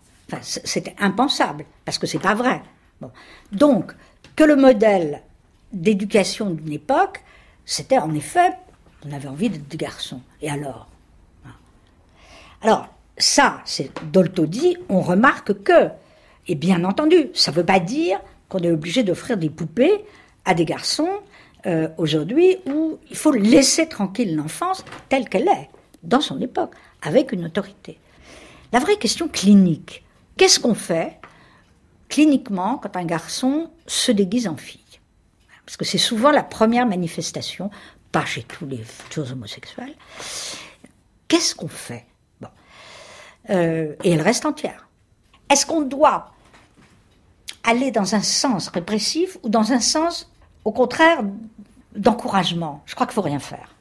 C'était 0.41 0.95
impensable 0.99 1.65
parce 1.85 1.99
que 1.99 2.07
c'est 2.07 2.19
pas 2.19 2.35
vrai. 2.35 2.63
Donc, 3.53 3.93
que 4.37 4.45
le 4.45 4.57
modèle 4.57 5.23
d'éducation 5.73 6.51
d'une 6.51 6.73
époque, 6.73 7.23
c'était 7.65 7.99
en 7.99 8.15
effet, 8.15 8.53
on 9.07 9.13
avait 9.13 9.29
envie 9.29 9.51
d'être 9.51 9.69
des 9.69 9.77
garçons. 9.77 10.21
Et 10.41 10.51
alors? 10.51 10.89
Alors, 12.63 12.89
ça, 13.19 13.61
c'est 13.65 13.91
Dolto 14.11 14.47
dit, 14.47 14.77
on 14.89 15.01
remarque 15.01 15.63
que, 15.63 15.89
et 16.49 16.55
bien 16.55 16.85
entendu, 16.85 17.29
ça 17.35 17.51
ne 17.51 17.57
veut 17.57 17.65
pas 17.65 17.81
dire 17.81 18.21
qu'on 18.49 18.61
est 18.61 18.71
obligé 18.71 19.03
d'offrir 19.03 19.37
des 19.37 19.51
poupées 19.51 20.05
à 20.45 20.55
des 20.55 20.65
garçons 20.65 21.11
euh, 21.67 21.89
aujourd'hui 21.99 22.59
où 22.67 22.99
il 23.11 23.17
faut 23.17 23.33
laisser 23.33 23.89
tranquille 23.89 24.35
l'enfance 24.37 24.85
telle 25.09 25.29
qu'elle 25.29 25.49
est, 25.49 25.69
dans 26.03 26.21
son 26.21 26.41
époque, 26.41 26.73
avec 27.03 27.33
une 27.33 27.45
autorité. 27.45 27.99
La 28.75 28.81
vraie 28.81 28.97
question 28.97 29.29
clinique, 29.29 30.03
qu'est-ce 30.37 30.59
qu'on 30.59 30.75
fait 30.75 31.21
cliniquement 32.09 32.77
quand 32.79 32.97
un 32.97 33.05
garçon 33.05 33.71
se 33.87 34.11
déguise 34.11 34.49
en 34.49 34.57
fille? 34.57 34.81
Parce 35.65 35.77
que 35.77 35.85
c'est 35.85 35.97
souvent 35.97 36.33
la 36.33 36.43
première 36.43 36.85
manifestation, 36.85 37.71
pas 38.11 38.25
chez 38.25 38.43
tous 38.43 38.67
les 38.67 38.83
futurs 38.83 39.31
homosexuels. 39.31 39.95
Qu'est-ce 41.29 41.55
qu'on 41.55 41.69
fait? 41.69 42.05
Bon. 42.41 42.49
Euh, 43.51 43.95
et 44.03 44.11
elle 44.11 44.23
reste 44.23 44.45
entière. 44.45 44.89
Est-ce 45.49 45.67
qu'on 45.67 45.83
doit 45.83 46.33
aller 47.63 47.93
dans 47.93 48.17
un 48.17 48.23
sens 48.23 48.67
répressif 48.71 49.39
ou 49.45 49.51
dans 49.51 49.71
un 49.71 49.79
sens 49.79 50.33
au 50.65 50.73
contraire 50.73 51.23
d'encouragement? 51.95 52.83
Je 52.87 52.97
crois 52.97 53.07
qu'il 53.07 53.15
faut 53.15 53.23
rien 53.23 53.39
faire. 53.39 53.73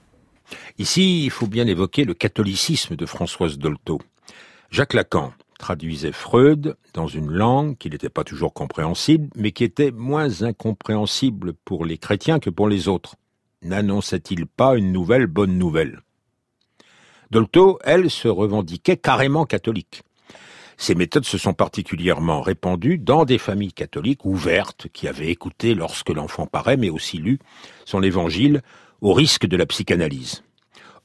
Ici, 0.77 1.25
il 1.25 1.31
faut 1.31 1.47
bien 1.47 1.65
évoquer 1.65 2.03
le 2.03 2.13
catholicisme 2.13 2.95
de 2.95 3.07
Françoise 3.07 3.57
Dolto. 3.57 3.99
Jacques 4.73 4.95
Lacan 4.95 5.33
traduisait 5.59 6.11
Freud 6.11 6.77
dans 6.95 7.05
une 7.05 7.29
langue 7.29 7.77
qui 7.77 7.91
n'était 7.91 8.09
pas 8.09 8.23
toujours 8.23 8.55
compréhensible, 8.55 9.29
mais 9.35 9.51
qui 9.51 9.63
était 9.63 9.91
moins 9.91 10.41
incompréhensible 10.41 11.53
pour 11.53 11.85
les 11.85 11.99
chrétiens 11.99 12.39
que 12.39 12.49
pour 12.49 12.67
les 12.67 12.87
autres. 12.87 13.15
N'annonçait-il 13.61 14.47
pas 14.47 14.75
une 14.75 14.91
nouvelle 14.91 15.27
bonne 15.27 15.59
nouvelle? 15.59 16.01
Dolto, 17.29 17.77
elle, 17.83 18.09
se 18.09 18.27
revendiquait 18.27 18.97
carrément 18.97 19.45
catholique. 19.45 20.01
Ces 20.77 20.95
méthodes 20.95 21.25
se 21.25 21.37
sont 21.37 21.53
particulièrement 21.53 22.41
répandues 22.41 22.97
dans 22.97 23.25
des 23.25 23.37
familles 23.37 23.73
catholiques 23.73 24.25
ouvertes 24.25 24.87
qui 24.91 25.07
avaient 25.07 25.29
écouté 25.29 25.75
lorsque 25.75 26.09
l'enfant 26.09 26.47
paraît, 26.47 26.77
mais 26.77 26.89
aussi 26.89 27.19
lu 27.19 27.37
son 27.85 28.01
évangile 28.01 28.63
au 29.01 29.13
risque 29.13 29.45
de 29.45 29.55
la 29.55 29.67
psychanalyse. 29.67 30.41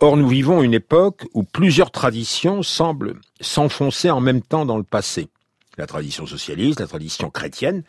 Or, 0.00 0.16
nous 0.16 0.28
vivons 0.28 0.62
une 0.62 0.74
époque 0.74 1.26
où 1.34 1.42
plusieurs 1.42 1.90
traditions 1.90 2.62
semblent 2.62 3.18
s'enfoncer 3.40 4.10
en 4.10 4.20
même 4.20 4.42
temps 4.42 4.64
dans 4.64 4.76
le 4.76 4.84
passé. 4.84 5.28
La 5.76 5.86
tradition 5.86 6.24
socialiste, 6.24 6.78
la 6.78 6.86
tradition 6.86 7.30
chrétienne, 7.30 7.82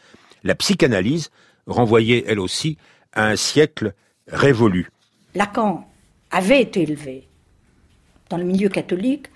la 0.43 0.55
psychanalyse 0.55 1.29
renvoyait 1.67 2.23
elle 2.27 2.39
aussi 2.39 2.77
à 3.13 3.27
un 3.27 3.35
siècle 3.35 3.93
révolu. 4.27 4.89
Lacan 5.35 5.87
avait 6.31 6.61
été 6.61 6.81
élevé 6.81 7.27
dans 8.29 8.37
le 8.37 8.43
milieu 8.43 8.69
catholique 8.69 9.27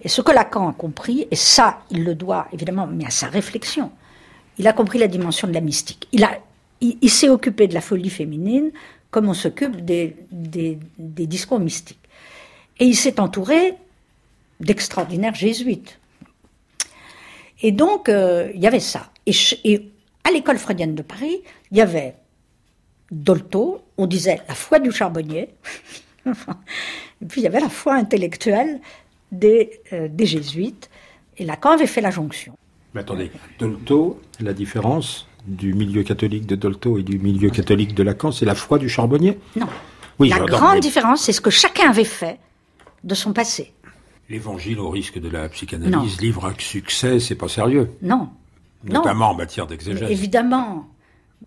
et 0.00 0.08
ce 0.08 0.20
que 0.22 0.32
Lacan 0.32 0.68
a 0.68 0.72
compris, 0.72 1.28
et 1.30 1.36
ça, 1.36 1.80
il 1.90 2.02
le 2.02 2.14
doit 2.14 2.48
évidemment, 2.52 2.86
mais 2.86 3.04
à 3.04 3.10
sa 3.10 3.28
réflexion, 3.28 3.92
il 4.58 4.66
a 4.66 4.72
compris 4.72 4.98
la 4.98 5.06
dimension 5.06 5.46
de 5.46 5.52
la 5.52 5.60
mystique. 5.60 6.08
Il, 6.80 7.10
s'est 7.10 7.28
occupé 7.28 7.68
de 7.68 7.74
la 7.74 7.80
folie 7.80 8.10
féminine 8.10 8.70
comme 9.10 9.28
on 9.28 9.34
s'occupe 9.34 9.84
des, 9.84 10.16
discours 10.98 11.60
mystiques. 11.60 12.01
Et 12.82 12.86
il 12.86 12.96
s'est 12.96 13.20
entouré 13.20 13.74
d'extraordinaires 14.58 15.36
jésuites. 15.36 16.00
Et 17.62 17.70
donc, 17.70 18.08
euh, 18.08 18.50
il 18.56 18.60
y 18.60 18.66
avait 18.66 18.80
ça. 18.80 19.12
Et, 19.24 19.32
et 19.62 19.92
à 20.24 20.32
l'école 20.32 20.58
freudienne 20.58 20.96
de 20.96 21.02
Paris, 21.02 21.42
il 21.70 21.78
y 21.78 21.80
avait 21.80 22.16
Dolto, 23.12 23.82
on 23.98 24.08
disait 24.08 24.40
la 24.48 24.56
foi 24.56 24.80
du 24.80 24.90
charbonnier, 24.90 25.50
et 26.26 27.24
puis 27.28 27.40
il 27.40 27.44
y 27.44 27.46
avait 27.46 27.60
la 27.60 27.68
foi 27.68 27.94
intellectuelle 27.94 28.80
euh, 29.44 30.08
des, 30.08 30.26
jésuites. 30.26 30.90
Et 31.38 31.44
Lacan 31.44 31.70
avait 31.70 31.86
fait 31.86 32.00
la 32.00 32.10
jonction. 32.10 32.54
Mais 32.94 33.02
attendez, 33.02 33.30
Dolto, 33.60 34.20
la 34.40 34.54
différence 34.54 35.28
du 35.46 35.72
milieu 35.72 36.02
catholique 36.02 36.46
de 36.46 36.56
Dolto 36.56 36.98
et 36.98 37.04
du 37.04 37.20
milieu 37.20 37.50
catholique 37.50 37.94
de 37.94 38.02
Lacan, 38.02 38.32
c'est 38.32 38.44
la 38.44 38.56
foi 38.56 38.80
du 38.80 38.88
charbonnier? 38.88 39.38
Non. 39.54 39.68
Oui, 40.18 40.30
la 40.30 40.40
grande 40.40 40.80
différence, 40.80 41.22
c'est 41.22 41.32
ce 41.32 41.40
que 41.40 41.50
chacun 41.50 41.88
avait 41.90 42.02
fait 42.02 42.40
de 43.04 43.14
son 43.14 43.32
passé. 43.32 43.72
L'évangile 44.28 44.78
au 44.78 44.90
risque 44.90 45.18
de 45.18 45.28
la 45.28 45.48
psychanalyse, 45.48 46.20
livre 46.20 46.46
à 46.46 46.54
succès, 46.58 47.20
c'est 47.20 47.34
pas 47.34 47.48
sérieux. 47.48 47.90
Non. 48.00 48.30
Notamment 48.84 49.30
en 49.30 49.34
matière 49.34 49.66
d'exégèse. 49.66 50.10
Évidemment. 50.10 50.88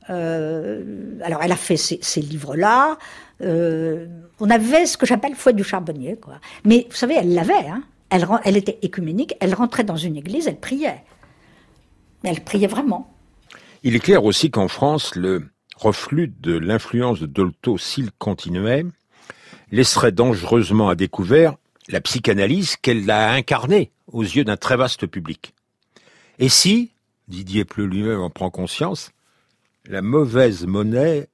Euh, 0.09 1.19
alors, 1.23 1.41
elle 1.41 1.51
a 1.51 1.57
fait 1.57 1.77
ces, 1.77 2.21
livres-là. 2.21 2.97
Euh, 3.41 4.07
on 4.39 4.49
avait 4.49 4.85
ce 4.85 4.97
que 4.97 5.05
j'appelle 5.05 5.35
foi 5.35 5.51
du 5.53 5.63
charbonnier, 5.63 6.17
quoi. 6.17 6.39
Mais 6.63 6.85
vous 6.89 6.95
savez, 6.95 7.15
elle 7.15 7.33
l'avait. 7.33 7.67
Hein. 7.67 7.83
Elle, 8.09 8.27
elle 8.43 8.57
était 8.57 8.77
écuménique. 8.81 9.35
Elle 9.39 9.53
rentrait 9.53 9.83
dans 9.83 9.95
une 9.95 10.15
église, 10.15 10.47
elle 10.47 10.59
priait. 10.59 11.03
Mais 12.23 12.29
elle 12.31 12.43
priait 12.43 12.67
vraiment. 12.67 13.11
Il 13.83 13.95
est 13.95 13.99
clair 13.99 14.23
aussi 14.23 14.51
qu'en 14.51 14.67
France, 14.67 15.15
le 15.15 15.47
reflux 15.77 16.33
de 16.39 16.57
l'influence 16.57 17.19
de 17.19 17.25
Dolto, 17.25 17.77
s'il 17.77 18.11
continuait, 18.11 18.85
laisserait 19.75 20.11
dangereusement 20.11 20.89
à 20.89 20.95
découvert 20.95 21.55
la 21.89 22.01
psychanalyse 22.01 22.77
qu'elle 22.77 23.09
a 23.11 23.31
incarnée 23.31 23.91
aux 24.11 24.23
yeux 24.23 24.43
d'un 24.43 24.57
très 24.57 24.77
vaste 24.77 25.05
public. 25.05 25.53
Et 26.39 26.49
si, 26.49 26.91
Didier 27.27 27.65
Pleu 27.65 27.85
lui-même 27.85 28.21
en 28.21 28.29
prend 28.29 28.49
conscience, 28.49 29.11
la 29.85 30.01
mauvaise 30.01 30.65
monnaie 30.65 31.27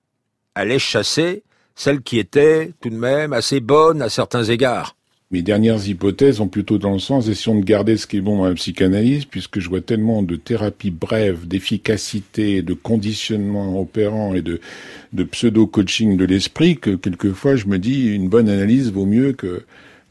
allait 0.56 0.80
chasser 0.80 1.44
celle 1.76 2.02
qui 2.02 2.20
était 2.20 2.74
tout 2.82 2.89
de 2.89 2.96
même 2.96 3.32
assez 3.32 3.60
bonne 3.60 4.02
à 4.02 4.10
certains 4.10 4.44
égards? 4.44 4.96
Mes 5.32 5.42
dernières 5.42 5.88
hypothèses 5.88 6.42
ont 6.42 6.50
plutôt 6.50 6.78
dans 6.78 6.92
le 6.92 7.00
sens 7.00 7.28
d'essayons 7.28 7.58
de 7.58 7.64
garder 7.64 7.96
ce 7.96 8.06
qui 8.06 8.18
est 8.18 8.22
bon 8.22 8.38
dans 8.38 8.46
la 8.46 8.54
psychanalyse, 8.54 9.24
puisque 9.24 9.62
je 9.62 9.70
vois 9.70 9.80
tellement 9.80 10.24
de 10.24 10.36
thérapies 10.36 10.92
brèves, 10.92 11.48
d'efficacité, 11.48 12.62
de 12.62 12.74
conditionnement 12.74 13.80
opérant 13.80 14.34
et 14.34 14.42
de, 14.42 14.60
pseudo-coaching 15.24 16.18
de 16.18 16.26
l'esprit 16.26 16.78
que 16.78 16.96
quelquefois 16.96 17.56
je 17.56 17.68
me 17.68 17.80
dis 17.80 18.14
une 18.14 18.28
bonne 18.28 18.50
analyse 18.50 18.92
vaut 18.92 19.06
mieux 19.06 19.32
que 19.32 19.64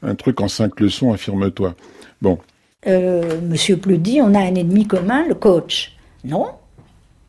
un 0.03 0.15
truc 0.15 0.41
en 0.41 0.49
cinq 0.49 0.81
leçons, 0.81 1.13
affirme-toi. 1.13 1.75
Bon. 2.23 2.39
Euh, 2.87 3.39
Monsieur 3.43 3.77
Pleudy, 3.77 4.23
on 4.23 4.35
a 4.35 4.41
un 4.41 4.55
ennemi 4.55 4.87
commun, 4.87 5.27
le 5.29 5.35
coach. 5.35 5.97
Non, 6.25 6.47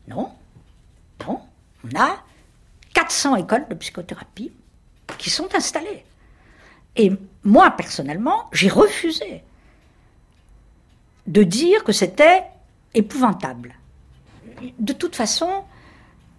non, 0.08 0.28
non. 1.26 1.40
On 1.84 2.00
a 2.00 2.24
400 2.94 3.36
écoles 3.36 3.66
de 3.68 3.74
psychothérapie 3.74 4.50
qui 5.18 5.28
sont 5.28 5.54
installés. 5.54 6.04
Et 6.96 7.12
moi, 7.44 7.70
personnellement, 7.70 8.48
j'ai 8.52 8.68
refusé 8.68 9.42
de 11.26 11.42
dire 11.42 11.84
que 11.84 11.92
c'était 11.92 12.44
épouvantable. 12.94 13.74
De 14.78 14.92
toute 14.92 15.16
façon, 15.16 15.64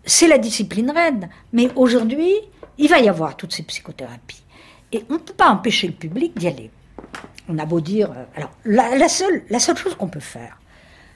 c'est 0.06 0.28
la 0.28 0.38
discipline 0.38 0.92
reine. 0.92 1.30
Mais 1.52 1.70
aujourd'hui, 1.76 2.34
il 2.78 2.90
va 2.90 3.00
y 3.00 3.10
avoir 3.10 3.36
toutes 3.38 3.54
ces 3.54 3.64
psychothérapies. 3.64 4.44
Et 4.92 5.06
on 5.10 5.14
ne 5.14 5.18
peut 5.20 5.34
pas 5.34 5.50
empêcher 5.50 5.88
le 5.88 5.94
public 5.94 6.38
d'y 6.38 6.48
aller. 6.48 6.72
On 7.50 7.58
a 7.58 7.66
beau 7.66 7.82
dire. 7.82 8.12
euh, 8.12 8.26
Alors, 8.36 8.52
la, 8.66 9.10
seule, 9.10 9.44
chose 9.76 9.96
qu'on 9.96 10.08
peut 10.08 10.20
faire, 10.20 10.60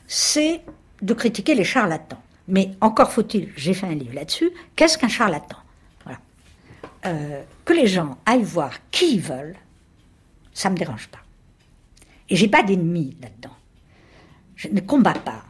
c'est 0.07 0.61
de 1.01 1.13
critiquer 1.13 1.55
les 1.55 1.63
charlatans. 1.63 2.21
Mais 2.47 2.71
encore 2.81 3.11
faut-il, 3.11 3.51
j'ai 3.55 3.73
fait 3.73 3.87
un 3.87 3.93
livre 3.95 4.15
là-dessus, 4.15 4.51
qu'est-ce 4.75 4.97
qu'un 4.97 5.09
charlatan? 5.09 5.57
Euh, 7.07 7.43
que 7.63 7.73
les 7.73 7.87
gens 7.87 8.17
aillent 8.25 8.43
voir 8.43 8.71
qui 8.91 9.15
ils 9.15 9.21
veulent, 9.21 9.55
ça 10.53 10.69
ne 10.69 10.73
me 10.73 10.79
dérange 10.79 11.07
pas. 11.07 11.19
Et 12.29 12.35
j'ai 12.35 12.47
pas 12.47 12.63
d'ennemis 12.63 13.15
là-dedans. 13.21 13.55
Je 14.55 14.67
ne 14.69 14.81
combats 14.81 15.13
pas. 15.13 15.43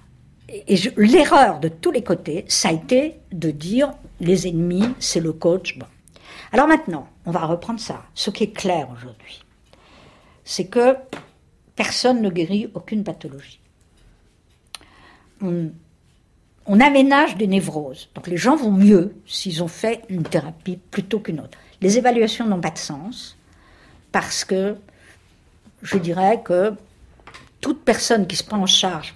Et, 0.50 0.78
l'erreur 0.98 1.60
de 1.60 1.68
tous 1.68 1.92
les 1.92 2.04
côtés, 2.04 2.46
ça 2.48 2.70
a 2.70 2.74
été 2.74 3.16
de 3.32 3.52
dire 3.52 3.94
les 4.20 4.48
ennemis, 4.48 4.88
c'est 5.00 5.20
le 5.20 5.34
coach. 5.34 5.78
Bon. 5.78 5.88
Alors 6.52 6.68
maintenant, 6.68 7.10
on 7.26 7.32
va 7.32 7.46
reprendre 7.46 7.80
ça. 7.80 8.04
Ce 8.14 8.30
qui 8.30 8.44
est 8.44 8.52
clair 8.52 8.90
aujourd'hui, 8.92 9.44
c'est 10.44 10.68
que 10.68 10.96
personne 11.76 12.22
ne 12.22 12.30
guérit 12.30 12.70
aucune 12.74 13.04
pathologie. 13.04 13.60
On, 15.42 15.72
on 16.68 16.80
aménage 16.80 17.38
des 17.38 17.48
névroses. 17.48 18.10
Donc 18.14 18.28
les 18.28 18.38
gens 18.38 18.56
vont 18.56 18.72
mieux 18.72 19.16
s'ils 19.26 19.64
ont 19.64 19.70
fait 19.70 20.04
une 20.10 20.24
thérapie 20.24 20.78
plutôt 20.92 21.20
qu'une 21.20 21.40
autre. 21.40 21.58
Les 21.82 21.98
évaluations 21.98 22.46
n'ont 22.46 22.60
pas 22.60 22.72
de 22.72 22.78
sens 22.78 23.38
parce 24.12 24.44
que 24.44 24.76
je 25.82 25.98
dirais 25.98 26.42
que 26.44 26.74
toute 27.62 27.84
personne 27.84 28.28
qui 28.28 28.36
se 28.36 28.44
prend 28.44 28.62
en 28.62 28.66
charge, 28.66 29.16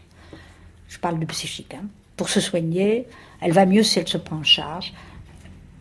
je 0.87 0.97
parle 0.97 1.19
du 1.19 1.25
psychique, 1.25 1.73
hein, 1.73 1.85
pour 2.17 2.29
se 2.29 2.39
soigner, 2.39 3.07
elle 3.41 3.51
va 3.51 3.65
mieux 3.65 3.83
si 3.83 3.99
elle 3.99 4.07
se 4.07 4.17
prend 4.17 4.37
en 4.37 4.43
charge. 4.43 4.93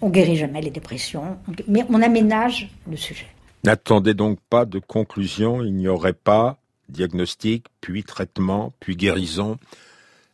On 0.00 0.08
guérit 0.08 0.36
jamais 0.36 0.62
les 0.62 0.70
dépressions, 0.70 1.38
mais 1.68 1.84
on 1.88 2.02
aménage 2.02 2.70
le 2.88 2.96
sujet. 2.96 3.26
N'attendez 3.64 4.14
donc 4.14 4.38
pas 4.48 4.64
de 4.64 4.78
conclusion, 4.78 5.62
il 5.62 5.74
n'y 5.74 5.88
aurait 5.88 6.14
pas 6.14 6.58
diagnostic, 6.88 7.66
puis 7.80 8.02
traitement, 8.02 8.72
puis 8.80 8.96
guérison, 8.96 9.58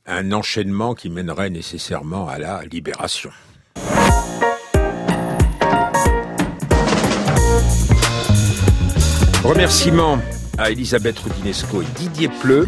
un 0.07 0.33
enchaînement 0.33 0.95
qui 0.95 1.11
mènerait 1.11 1.51
nécessairement 1.51 2.29
à 2.29 2.39
la 2.39 2.63
libération. 2.65 3.31
Remerciements 9.43 10.19
à 10.59 10.71
Elisabeth 10.71 11.19
Rudinesco 11.19 11.83
et 11.83 11.87
Didier 11.97 12.29
Pleu. 12.41 12.67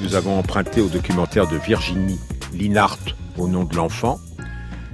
Nous 0.00 0.14
avons 0.14 0.38
emprunté 0.38 0.80
au 0.80 0.88
documentaire 0.88 1.48
de 1.48 1.56
Virginie 1.56 2.18
Linhart 2.52 2.98
au 3.36 3.48
nom 3.48 3.64
de 3.64 3.74
l'enfant. 3.76 4.18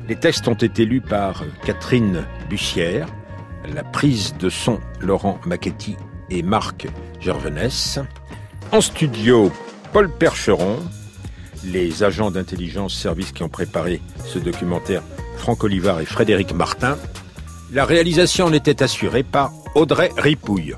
Les 0.08 0.16
textes 0.16 0.48
ont 0.48 0.54
été 0.54 0.84
lus 0.84 1.00
par 1.00 1.44
Catherine 1.64 2.26
Bussière, 2.48 3.08
la 3.74 3.82
prise 3.82 4.34
de 4.38 4.50
son 4.50 4.80
Laurent 5.00 5.40
Macchetti 5.46 5.96
et 6.30 6.42
Marc 6.42 6.86
Gervenès. 7.20 7.98
En 8.72 8.80
studio, 8.80 9.50
Paul 9.92 10.10
Percheron, 10.10 10.78
les 11.66 12.02
agents 12.02 12.30
d'intelligence 12.30 12.94
service 12.94 13.32
qui 13.32 13.42
ont 13.42 13.48
préparé 13.48 14.00
ce 14.26 14.38
documentaire, 14.38 15.02
Franck 15.36 15.64
Olivard 15.64 16.00
et 16.00 16.04
Frédéric 16.06 16.52
Martin. 16.54 16.96
La 17.72 17.84
réalisation 17.84 18.46
en 18.46 18.52
était 18.52 18.82
assurée 18.82 19.22
par 19.22 19.52
Audrey 19.74 20.10
Ripouille. 20.16 20.74